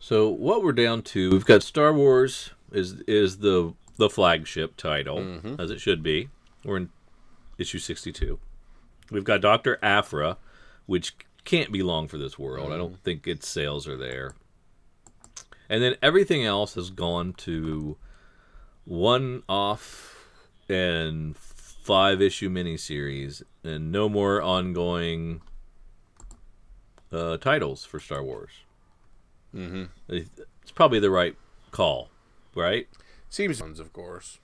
So 0.00 0.28
what 0.28 0.64
we're 0.64 0.72
down 0.72 1.02
to, 1.02 1.30
we've 1.30 1.46
got 1.46 1.62
Star 1.62 1.94
Wars 1.94 2.50
is 2.72 3.00
is 3.02 3.38
the 3.38 3.74
the 3.96 4.10
flagship 4.10 4.76
title 4.76 5.18
mm-hmm. 5.18 5.54
as 5.60 5.70
it 5.70 5.80
should 5.80 6.02
be. 6.02 6.30
We're 6.64 6.78
in 6.78 6.90
issue 7.58 7.78
sixty 7.78 8.10
two. 8.10 8.40
We've 9.08 9.22
got 9.22 9.40
Doctor 9.40 9.78
Aphra, 9.82 10.36
which 10.86 11.14
can't 11.44 11.70
be 11.70 11.84
long 11.84 12.08
for 12.08 12.18
this 12.18 12.40
world. 12.40 12.66
I 12.66 12.70
mm-hmm. 12.70 12.78
don't 12.78 13.04
think 13.04 13.28
its 13.28 13.46
sales 13.46 13.86
are 13.86 13.96
there. 13.96 14.34
And 15.70 15.80
then 15.84 15.94
everything 16.02 16.44
else 16.44 16.74
has 16.74 16.90
gone 16.90 17.32
to 17.34 17.96
one 18.84 19.44
off 19.48 20.16
and 20.68 21.36
five 21.36 22.20
issue 22.20 22.50
miniseries, 22.50 23.44
and 23.62 23.92
no 23.92 24.08
more 24.08 24.42
ongoing 24.42 25.42
uh, 27.12 27.36
titles 27.36 27.84
for 27.84 28.00
Star 28.00 28.24
Wars. 28.24 28.50
Mm-hmm. 29.54 29.84
It's 30.08 30.72
probably 30.74 30.98
the 30.98 31.10
right 31.10 31.36
call, 31.70 32.10
right? 32.56 32.88
Seems 33.28 33.62
ones, 33.62 33.78
of 33.78 33.92
course. 33.92 34.38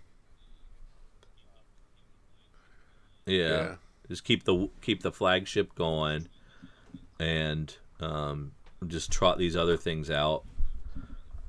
Yeah. 3.27 3.49
Yeah. 3.49 3.75
Just 4.09 4.23
keep 4.23 4.45
the 4.45 4.71
keep 4.81 5.03
the 5.03 5.11
flagship 5.11 5.75
going, 5.75 6.29
and 7.19 7.77
um, 7.99 8.53
just 8.87 9.11
trot 9.11 9.39
these 9.39 9.57
other 9.57 9.77
things 9.77 10.09
out 10.09 10.45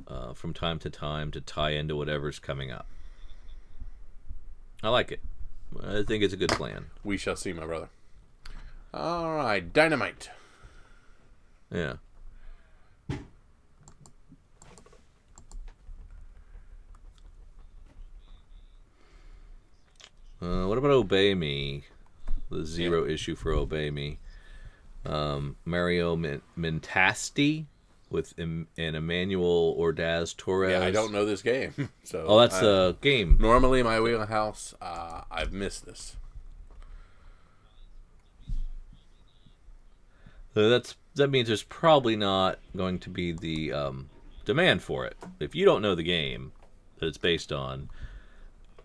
uh, 0.08 0.34
from 0.34 0.54
time 0.54 0.80
to 0.80 0.90
time 0.90 1.32
to 1.32 1.42
tie 1.42 1.72
into 1.72 1.96
whatever's 1.96 2.40
coming 2.40 2.72
up. 2.72 2.88
I 4.84 4.90
like 4.90 5.12
it. 5.12 5.22
I 5.84 6.04
think 6.04 6.24
it's 6.24 6.34
a 6.34 6.38
good 6.38 6.50
plan. 6.52 6.86
We 7.04 7.18
shall 7.18 7.36
see, 7.36 7.52
my 7.54 7.66
brother. 7.66 7.90
All 8.94 9.36
right, 9.36 9.72
Dynamite. 9.74 10.30
Yeah. 11.72 11.96
Uh, 20.42 20.66
what 20.68 20.78
about 20.78 20.92
Obey 20.92 21.34
Me? 21.34 21.84
The 22.50 22.66
zero 22.66 23.06
issue 23.06 23.36
for 23.36 23.52
Obey 23.52 23.90
Me. 23.90 24.20
Um, 25.06 25.58
Mario 25.66 26.16
Min- 26.16 26.42
Mintasti 26.58 27.66
with 28.10 28.34
em- 28.40 28.68
and 28.78 28.96
Emmanuel 28.96 29.76
Ordaz 29.80 30.36
Torres. 30.36 30.72
Yeah, 30.72 30.86
I 30.86 30.92
don't 30.92 31.12
know 31.12 31.26
this 31.26 31.42
game, 31.42 31.74
so. 32.04 32.26
Oh, 32.28 32.40
that's 32.40 32.56
I- 32.56 32.62
the 32.62 32.98
game. 33.02 33.38
normally 33.40 33.84
my 33.84 34.00
wheelhouse. 34.00 34.74
Uh, 34.82 35.22
I've 35.32 35.52
missed 35.54 35.86
this. 35.86 36.16
So 40.54 40.70
that's 40.70 40.96
that 41.16 41.30
means 41.30 41.48
there's 41.48 41.64
probably 41.64 42.16
not 42.16 42.60
going 42.76 42.98
to 43.00 43.10
be 43.10 43.32
the 43.32 43.72
um, 43.74 44.10
demand 44.46 44.82
for 44.82 45.06
it. 45.06 45.16
If 45.40 45.54
you 45.54 45.66
don't 45.66 45.82
know 45.82 45.94
the 45.94 46.04
game 46.04 46.52
that 46.98 47.06
it's 47.08 47.18
based 47.20 47.52
on, 47.52 47.90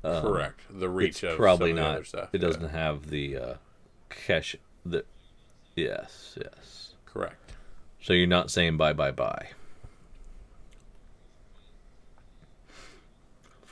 Correct. 0.03 0.61
The 0.69 0.89
reach 0.89 1.23
it's 1.23 1.32
of 1.32 1.36
probably 1.39 1.70
some 1.70 1.78
of 1.78 1.85
the 1.85 1.89
not. 1.89 1.94
other 1.97 2.05
stuff. 2.05 2.28
It 2.35 2.43
yeah. 2.43 2.47
doesn't 2.49 2.69
have 2.70 3.09
the 3.09 3.36
uh, 3.36 3.55
cache. 4.11 4.57
The 4.85 5.05
yes, 5.77 6.36
yes. 6.39 6.94
Correct. 7.07 7.41
So 8.02 8.12
you're 8.12 8.26
not 8.26 8.50
saying 8.50 8.76
bye 8.76 8.92
bye 8.92 9.12
bye. 9.12 9.48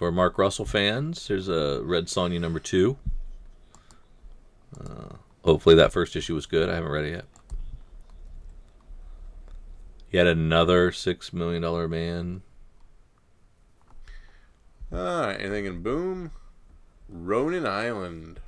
for 0.00 0.10
Mark 0.10 0.38
Russell 0.38 0.64
fans, 0.64 1.28
there's 1.28 1.46
a 1.46 1.82
Red 1.84 2.06
Sonja 2.06 2.40
number 2.40 2.58
two. 2.58 2.96
Uh, 4.82 5.16
hopefully, 5.44 5.74
that 5.74 5.92
first 5.92 6.16
issue 6.16 6.34
was 6.34 6.46
good. 6.46 6.70
I 6.70 6.74
haven't 6.74 6.90
read 6.90 7.04
it 7.04 7.10
yet. 7.10 7.24
Yet 10.10 10.26
another 10.26 10.90
six 10.90 11.34
million 11.34 11.60
dollar 11.60 11.86
man. 11.86 12.40
Ah, 14.90 15.32
anything 15.32 15.66
in 15.66 15.82
Boom? 15.82 16.30
Ronin 17.06 17.66
Island. 17.66 18.40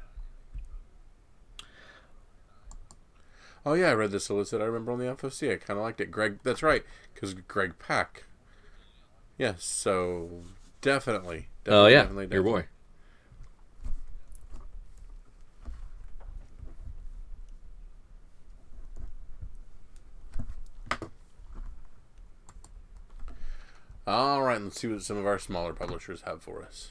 Oh 3.65 3.75
yeah, 3.75 3.91
I 3.91 3.95
read 3.95 4.11
the 4.11 4.21
solicit. 4.21 4.61
I 4.61 4.65
remember 4.65 4.93
on 4.93 4.99
the 4.99 5.05
FOC. 5.07 5.53
I 5.53 5.57
kind 5.57 5.79
of 5.79 5.85
liked 5.85 6.01
it. 6.01 6.11
Greg, 6.11 6.41
that's 6.43 6.63
right, 6.63 6.85
because 7.15 7.35
Greg 7.35 7.75
Pak. 7.79 8.25
Yes, 9.39 9.65
so 9.65 10.43
definitely. 10.81 11.49
definitely 11.65 11.85
Oh 11.85 11.87
yeah, 11.87 12.03
definitely, 12.03 12.29
your 12.33 12.43
boy. 12.43 12.67
All 24.05 24.43
right, 24.43 24.61
let's 24.61 24.81
see 24.81 24.89
what 24.89 25.03
some 25.03 25.17
of 25.17 25.27
our 25.27 25.39
smaller 25.39 25.73
publishers 25.73 26.23
have 26.23 26.43
for 26.43 26.63
us. 26.63 26.91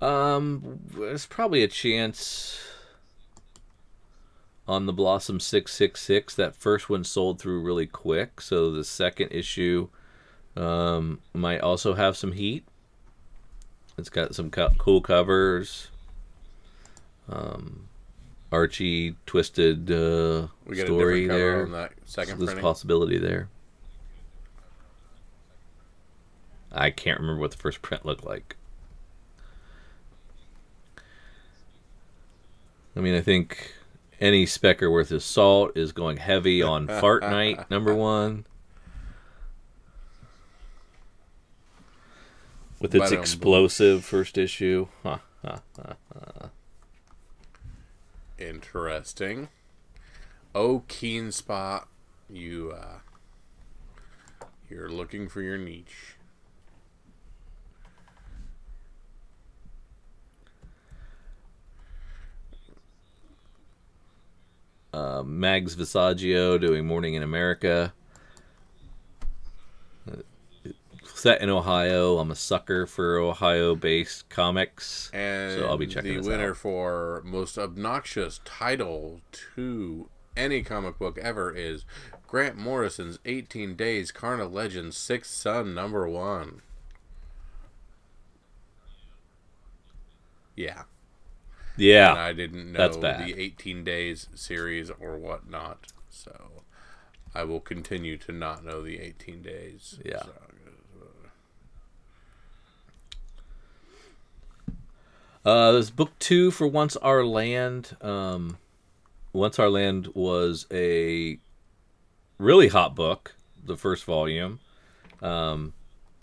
Um, 0.00 0.80
there's 0.96 1.26
probably 1.26 1.62
a 1.62 1.68
chance 1.68 2.58
on 4.66 4.86
the 4.86 4.92
Blossom 4.92 5.40
six 5.40 5.72
six 5.74 6.00
six. 6.02 6.34
That 6.34 6.56
first 6.56 6.88
one 6.88 7.04
sold 7.04 7.38
through 7.40 7.60
really 7.60 7.86
quick, 7.86 8.40
so 8.40 8.70
the 8.70 8.84
second 8.84 9.28
issue 9.32 9.88
um, 10.56 11.20
might 11.34 11.60
also 11.60 11.94
have 11.94 12.16
some 12.16 12.32
heat. 12.32 12.64
It's 13.98 14.08
got 14.08 14.34
some 14.34 14.50
co- 14.50 14.72
cool 14.78 15.00
covers. 15.02 15.88
Um, 17.28 17.88
Archie 18.50 19.14
twisted 19.26 19.90
uh, 19.90 20.46
We 20.66 20.76
got 20.76 20.86
story 20.86 21.26
a 21.26 21.28
there. 21.28 21.62
on 21.64 21.72
that 21.72 21.92
So 22.06 22.24
there's 22.24 22.38
printing. 22.38 22.58
possibility 22.62 23.18
there. 23.18 23.48
I 26.72 26.90
can't 26.90 27.20
remember 27.20 27.40
what 27.40 27.50
the 27.50 27.56
first 27.56 27.82
print 27.82 28.06
looked 28.06 28.24
like. 28.24 28.56
I 32.96 33.00
mean, 33.00 33.14
I 33.14 33.20
think 33.20 33.72
any 34.20 34.46
specker 34.46 34.90
worth 34.90 35.08
his 35.08 35.24
salt 35.24 35.76
is 35.76 35.92
going 35.92 36.18
heavy 36.18 36.62
on 36.62 36.86
Fart 37.00 37.22
Night 37.22 37.70
number 37.70 37.94
one. 37.94 38.46
With 42.80 42.94
its 42.94 43.12
explosive 43.12 44.04
first 44.04 44.38
issue. 44.38 44.88
Interesting. 48.38 49.48
Oh, 50.54 50.82
Keenspot, 50.88 51.84
you 52.28 52.72
uh, 52.72 53.00
you're 54.68 54.88
looking 54.88 55.28
for 55.28 55.42
your 55.42 55.58
niche. 55.58 56.16
Uh, 65.00 65.22
Mags 65.22 65.74
Visaggio 65.76 66.60
doing 66.60 66.86
Morning 66.86 67.14
in 67.14 67.22
America. 67.22 67.94
Uh, 70.06 70.16
Set 71.04 71.40
in 71.40 71.48
Ohio. 71.48 72.18
I'm 72.18 72.30
a 72.30 72.34
sucker 72.34 72.86
for 72.86 73.16
Ohio-based 73.18 74.28
comics, 74.28 75.10
And 75.14 75.58
so 75.58 75.66
I'll 75.68 75.78
be 75.78 75.86
checking 75.86 76.20
the 76.20 76.28
winner 76.28 76.50
out. 76.50 76.56
for 76.58 77.22
most 77.24 77.56
obnoxious 77.56 78.40
title 78.44 79.22
to 79.56 80.10
any 80.36 80.62
comic 80.62 80.98
book 80.98 81.16
ever 81.16 81.50
is 81.50 81.86
Grant 82.26 82.58
Morrison's 82.58 83.18
18 83.24 83.76
Days 83.76 84.12
Karna 84.12 84.46
Legends 84.46 84.98
Sixth 84.98 85.32
Son 85.32 85.74
number 85.74 86.06
one. 86.06 86.60
Yeah. 90.54 90.82
And 91.80 91.88
Yeah, 91.88 92.14
I 92.14 92.32
didn't 92.32 92.72
know 92.72 92.78
that's 92.78 92.96
bad. 92.96 93.26
the 93.26 93.40
18 93.40 93.84
Days 93.84 94.28
series 94.34 94.90
or 95.00 95.16
whatnot. 95.18 95.86
So 96.10 96.64
I 97.34 97.44
will 97.44 97.60
continue 97.60 98.16
to 98.18 98.32
not 98.32 98.64
know 98.64 98.82
the 98.82 98.98
18 99.00 99.42
Days. 99.42 99.98
Yeah. 100.04 100.22
So, 100.22 100.32
uh, 105.44 105.72
there's 105.72 105.90
book 105.90 106.10
two 106.18 106.50
for 106.50 106.66
Once 106.66 106.96
Our 106.96 107.24
Land. 107.24 107.96
Um, 108.02 108.58
Once 109.32 109.58
Our 109.58 109.70
Land 109.70 110.08
was 110.14 110.66
a 110.70 111.38
really 112.38 112.68
hot 112.68 112.94
book, 112.94 113.34
the 113.64 113.76
first 113.76 114.04
volume, 114.04 114.60
um, 115.22 115.72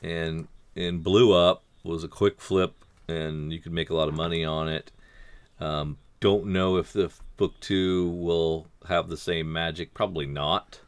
and 0.03 0.47
and 0.75 1.03
blew 1.03 1.33
up. 1.33 1.63
Was 1.83 2.03
a 2.03 2.07
quick 2.09 2.41
flip, 2.41 2.75
and 3.07 3.51
you 3.51 3.59
could 3.59 3.71
make 3.71 3.89
a 3.89 3.95
lot 3.95 4.07
of 4.09 4.13
money 4.13 4.43
on 4.43 4.67
it. 4.67 4.91
Um, 5.59 5.97
don't 6.19 6.47
know 6.47 6.77
if 6.77 6.93
the 6.93 7.11
book 7.37 7.59
two 7.59 8.09
will 8.09 8.67
have 8.87 9.09
the 9.09 9.17
same 9.17 9.51
magic. 9.51 9.93
Probably 9.93 10.25
not. 10.25 10.81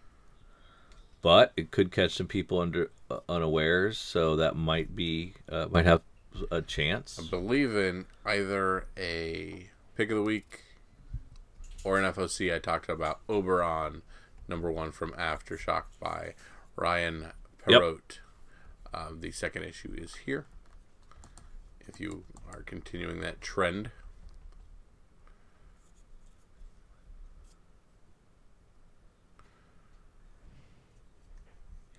But 1.22 1.52
it 1.58 1.72
could 1.72 1.92
catch 1.92 2.14
some 2.14 2.28
people 2.28 2.60
under 2.60 2.92
uh, 3.12 3.20
unawares, 3.28 3.98
so 3.98 4.36
that 4.38 4.56
might 4.56 4.96
be 4.96 5.34
uh, 5.52 5.68
might 5.70 5.86
have 5.86 6.02
a 6.50 6.62
chance. 6.62 7.20
I 7.20 7.30
believe 7.30 7.76
in 7.76 8.06
either 8.26 8.88
a 8.98 9.68
pick 9.96 10.12
of 10.12 10.16
the 10.16 10.24
week 10.24 10.62
or 11.84 12.00
an 12.00 12.12
FOC. 12.14 12.54
I 12.56 12.60
talked 12.60 12.88
about 12.88 13.20
Oberon, 13.28 14.02
number 14.48 14.72
one 14.72 14.92
from 14.92 15.12
Aftershock 15.12 15.84
by 16.00 16.36
Ryan 16.78 17.34
Yep. 17.68 18.02
Um, 18.94 19.22
the 19.22 19.32
second 19.32 19.64
issue 19.64 19.94
is 19.96 20.16
here. 20.26 20.46
If 21.88 22.00
you 22.00 22.24
are 22.52 22.62
continuing 22.64 23.20
that 23.22 23.42
trend, 23.42 23.92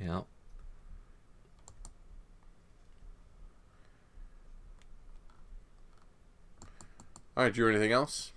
Yeah. 0.01 0.22
All 7.36 7.44
right, 7.44 7.52
Drew, 7.52 7.70
anything 7.70 7.93
else? 7.93 8.32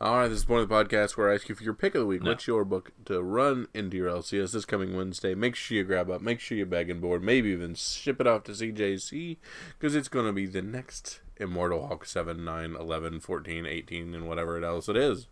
All 0.00 0.18
right, 0.18 0.28
this 0.28 0.38
is 0.38 0.48
one 0.48 0.60
of 0.60 0.68
the 0.68 0.74
podcasts 0.74 1.16
where 1.16 1.30
I 1.30 1.34
ask 1.34 1.48
you 1.48 1.54
for 1.54 1.64
your 1.64 1.74
pick 1.74 1.94
of 1.94 2.00
the 2.00 2.06
week. 2.06 2.22
No. 2.22 2.30
What's 2.30 2.46
your 2.46 2.64
book 2.64 2.92
to 3.06 3.22
run 3.22 3.68
into 3.74 3.96
your 3.96 4.10
LCS 4.10 4.52
this 4.52 4.64
coming 4.64 4.96
Wednesday? 4.96 5.34
Make 5.34 5.54
sure 5.54 5.76
you 5.76 5.84
grab 5.84 6.10
up. 6.10 6.20
Make 6.20 6.40
sure 6.40 6.58
you 6.58 6.66
bag 6.66 6.90
and 6.90 7.00
board. 7.00 7.22
Maybe 7.22 7.50
even 7.50 7.74
ship 7.74 8.20
it 8.20 8.26
off 8.26 8.44
to 8.44 8.52
CGC 8.52 9.36
because 9.78 9.94
it's 9.94 10.08
going 10.08 10.26
to 10.26 10.32
be 10.32 10.46
the 10.46 10.62
next 10.62 11.20
Immortal 11.36 11.86
Hulk 11.86 12.04
7, 12.06 12.44
9, 12.44 12.76
11, 12.78 13.20
14, 13.20 13.66
18, 13.66 14.14
and 14.14 14.28
whatever 14.28 14.62
else 14.62 14.88
it 14.88 14.96
is. 14.96 15.26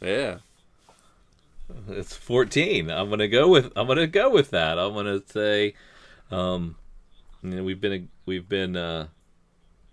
Yeah. 0.00 0.38
It's 1.88 2.16
14. 2.16 2.90
I'm 2.90 3.10
gonna 3.10 3.28
go 3.28 3.48
with 3.48 3.72
I'm 3.76 3.86
gonna 3.86 4.06
go 4.06 4.30
with 4.30 4.50
that. 4.50 4.78
I'm 4.78 4.94
gonna 4.94 5.20
say, 5.26 5.74
um, 6.30 6.76
you 7.42 7.50
know, 7.50 7.64
we've 7.64 7.80
been 7.80 8.08
we've 8.26 8.48
been 8.48 8.76
uh, 8.76 9.08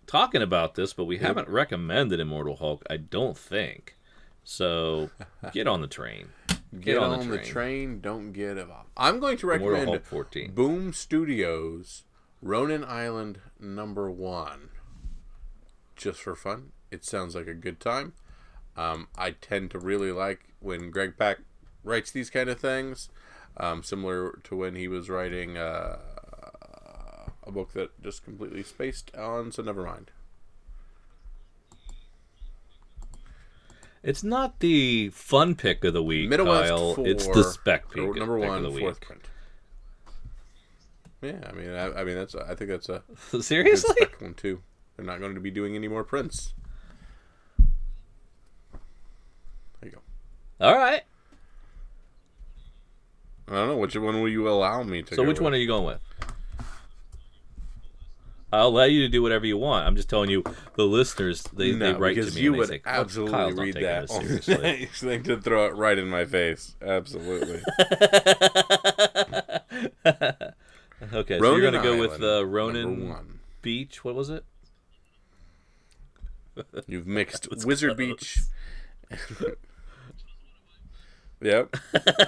talking 0.07 0.41
about 0.41 0.75
this, 0.75 0.93
but 0.93 1.05
we 1.05 1.17
haven't 1.17 1.49
recommended 1.49 2.19
Immortal 2.19 2.57
Hulk. 2.57 2.83
I 2.89 2.97
don't 2.97 3.37
think. 3.37 3.97
So 4.43 5.09
get 5.51 5.67
on 5.67 5.81
the 5.81 5.87
train. 5.87 6.29
Get, 6.79 6.97
on, 6.97 7.11
on 7.11 7.19
the 7.19 7.25
the 7.25 7.37
train. 7.37 7.51
train. 7.51 8.01
Don't 8.01 8.31
get 8.31 8.57
off. 8.57 8.87
I'm 8.97 9.19
going 9.19 9.37
to 9.37 9.51
Immortal 9.51 9.69
recommend 9.69 9.89
Hulk 9.89 10.05
14. 10.05 10.53
Boom 10.53 10.93
Studios 10.93 12.03
Ronin 12.41 12.83
Island 12.83 13.39
number 13.59 14.09
one. 14.11 14.69
Just 15.95 16.21
for 16.21 16.35
fun. 16.35 16.71
It 16.91 17.03
sounds 17.03 17.35
like 17.35 17.47
a 17.47 17.53
good 17.53 17.79
time. 17.79 18.13
Um, 18.77 19.07
I 19.17 19.31
tend 19.31 19.71
to 19.71 19.79
really 19.79 20.11
like 20.11 20.53
when 20.59 20.91
Greg 20.91 21.17
Pak 21.17 21.39
writes 21.85 22.11
these 22.11 22.29
kind 22.29 22.49
of 22.49 22.59
things, 22.59 23.09
um, 23.57 23.83
similar 23.83 24.39
to 24.43 24.55
when 24.55 24.75
he 24.75 24.87
was 24.89 25.09
writing 25.09 25.57
uh, 25.57 25.97
a 27.43 27.51
book 27.51 27.71
that 27.73 28.01
just 28.03 28.23
completely 28.25 28.63
spaced 28.63 29.15
on, 29.15 29.51
so 29.51 29.61
never 29.63 29.83
mind. 29.83 30.11
It's 34.03 34.23
not 34.23 34.59
the 34.59 35.09
fun 35.09 35.55
pick 35.55 35.83
of 35.83 35.93
the 35.93 36.03
week, 36.03 36.29
Midwest 36.29 36.69
Kyle. 36.69 36.93
four, 36.93 37.07
it's 37.07 37.25
the 37.27 37.43
spec 37.43 37.89
pick, 37.89 38.15
number 38.15 38.39
pick 38.39 38.49
one, 38.49 38.65
of 38.65 38.73
the 38.73 38.79
fourth 38.79 38.99
week. 38.99 39.01
print. 39.01 39.23
Yeah, 41.21 41.49
I 41.49 41.53
mean, 41.53 41.69
I, 41.71 42.01
I 42.01 42.03
mean 42.03 42.15
that's 42.15 42.35
I 42.35 42.53
think 42.53 42.69
that's 42.69 42.87
a 42.89 43.01
Seriously? 43.41 43.95
one 44.19 44.35
too. 44.35 44.61
They're 44.95 45.05
not 45.05 45.19
going 45.19 45.33
to 45.33 45.41
be 45.41 45.49
doing 45.49 45.75
any 45.75 45.87
more 45.87 46.03
prints. 46.03 46.53
There 47.57 47.67
you 49.85 49.91
go. 49.91 50.01
All 50.61 50.75
right. 50.75 51.01
I 53.47 53.53
don't 53.53 53.67
know 53.67 53.77
which 53.77 53.95
one 53.95 54.21
will 54.21 54.29
you 54.29 54.49
allow 54.49 54.83
me 54.83 55.03
to. 55.03 55.15
So 55.15 55.23
which 55.23 55.39
one 55.39 55.53
are 55.53 55.57
you 55.57 55.67
going 55.67 55.85
with? 55.85 55.99
I'll 58.51 58.67
allow 58.67 58.83
you 58.83 59.01
to 59.01 59.09
do 59.09 59.21
whatever 59.21 59.45
you 59.45 59.57
want. 59.57 59.85
I'm 59.85 59.95
just 59.95 60.09
telling 60.09 60.29
you, 60.29 60.43
the 60.75 60.85
listeners 60.85 61.43
they, 61.53 61.73
no, 61.73 61.93
they 61.93 61.99
write 61.99 62.15
to 62.15 62.31
me 62.31 62.41
you 62.41 62.53
would 62.53 62.69
say, 62.69 62.81
absolutely 62.85 63.37
not 63.37 63.53
read 63.57 63.75
that. 63.75 64.09
seriously." 64.09 64.85
thing 64.93 65.23
to 65.23 65.41
throw 65.41 65.65
it 65.65 65.75
right 65.75 65.97
in 65.97 66.07
my 66.09 66.25
face. 66.25 66.75
Absolutely. 66.81 67.61
okay, 71.13 71.39
so 71.39 71.55
you're 71.55 71.71
gonna 71.71 71.83
go 71.83 71.99
with 71.99 72.13
Island, 72.13 72.23
uh, 72.23 72.39
number 72.39 72.45
Ronin. 72.45 73.39
Beach. 73.61 74.03
What 74.05 74.15
was 74.15 74.29
it? 74.29 74.45
You've 76.87 77.07
mixed 77.07 77.47
Wizard 77.65 77.97
close. 77.97 77.97
Beach. 77.97 78.39
Yep. 81.41 81.75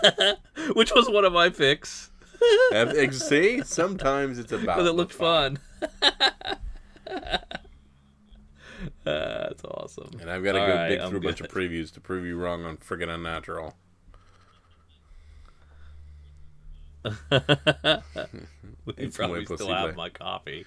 Which 0.73 0.91
was 0.93 1.09
one 1.09 1.25
of 1.25 1.33
my 1.33 1.49
picks 1.49 2.11
See, 3.11 3.61
sometimes 3.63 4.39
it's 4.39 4.51
about. 4.51 4.77
because 4.77 4.87
it 4.87 4.93
looked 4.93 5.13
fun. 5.13 5.59
That's 9.03 9.63
awesome. 9.63 10.11
And 10.21 10.29
I've 10.29 10.43
got 10.43 10.53
to 10.53 10.59
All 10.61 10.67
go 10.67 10.75
right, 10.75 10.89
dig 10.89 10.99
I'm 10.99 11.09
through 11.09 11.19
a 11.19 11.21
bunch 11.21 11.41
of 11.41 11.47
previews 11.47 11.91
to 11.93 12.01
prove 12.01 12.25
you 12.25 12.37
wrong 12.37 12.65
on 12.65 12.77
friggin' 12.77 13.09
unnatural. 13.09 13.75
We 18.85 18.93
It's 18.95 19.17
probably 19.17 19.43
still 19.43 19.67
have 19.67 19.97
my 19.97 20.07
coffee. 20.07 20.65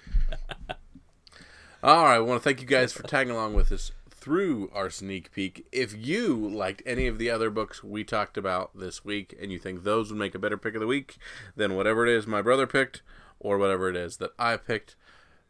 All 1.83 2.03
right, 2.03 2.15
I 2.15 2.19
want 2.19 2.39
to 2.39 2.43
thank 2.43 2.61
you 2.61 2.67
guys 2.67 2.93
for 2.93 3.01
tagging 3.01 3.33
along 3.33 3.55
with 3.55 3.71
us 3.71 3.91
through 4.21 4.69
our 4.71 4.89
sneak 4.91 5.33
peek. 5.33 5.65
If 5.71 5.97
you 5.97 6.37
liked 6.37 6.83
any 6.85 7.07
of 7.07 7.17
the 7.17 7.31
other 7.31 7.49
books 7.49 7.83
we 7.83 8.03
talked 8.03 8.37
about 8.37 8.77
this 8.77 9.03
week 9.03 9.35
and 9.41 9.51
you 9.51 9.57
think 9.57 9.83
those 9.83 10.09
would 10.09 10.19
make 10.19 10.35
a 10.35 10.39
better 10.39 10.57
pick 10.57 10.75
of 10.75 10.79
the 10.79 10.87
week 10.87 11.17
than 11.55 11.75
whatever 11.75 12.05
it 12.05 12.15
is 12.15 12.27
my 12.27 12.43
brother 12.43 12.67
picked 12.67 13.01
or 13.39 13.57
whatever 13.57 13.89
it 13.89 13.95
is 13.95 14.17
that 14.17 14.33
I 14.37 14.57
picked, 14.57 14.95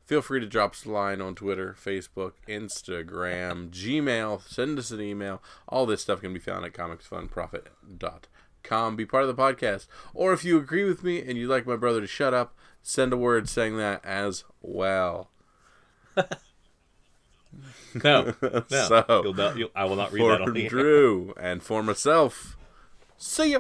feel 0.06 0.22
free 0.22 0.40
to 0.40 0.46
drop 0.46 0.72
us 0.72 0.86
a 0.86 0.90
line 0.90 1.20
on 1.20 1.36
Twitter, 1.36 1.76
Facebook, 1.78 2.32
Instagram, 2.48 3.72
Gmail, 3.72 4.48
send 4.48 4.80
us 4.80 4.92
an 4.92 5.02
email. 5.02 5.44
All 5.68 5.86
this 5.86 6.02
stuff 6.02 6.22
can 6.22 6.34
be 6.34 6.40
found 6.40 6.64
at 6.64 6.72
comicsfunprofit.com. 6.74 8.96
Be 8.96 9.06
part 9.06 9.24
of 9.24 9.36
the 9.36 9.42
podcast. 9.42 9.88
Or 10.14 10.32
if 10.32 10.46
you 10.46 10.58
agree 10.58 10.86
with 10.86 11.04
me 11.04 11.22
and 11.22 11.38
you'd 11.38 11.50
like 11.50 11.68
my 11.68 11.76
brother 11.76 12.00
to 12.00 12.08
shut 12.08 12.34
up, 12.34 12.56
send 12.82 13.12
a 13.12 13.18
word 13.18 13.50
saying 13.50 13.76
that 13.78 14.06
as 14.06 14.46
well. 14.62 15.30
No, 18.04 18.34
no. 18.42 18.64
So- 18.70 19.22
You'll 19.24 19.34
not, 19.34 19.58
you'll, 19.58 19.70
I 19.76 19.86
will 19.86 19.96
not 19.98 20.12
read 20.12 20.20
for 20.22 20.32
that 20.32 20.42
on 20.42 20.54
the 20.54 20.64
air. 20.64 20.70
Drew 20.70 21.34
and 21.40 21.62
for 21.62 21.84
myself. 21.84 22.58
See 23.18 23.52
ya. 23.52 23.60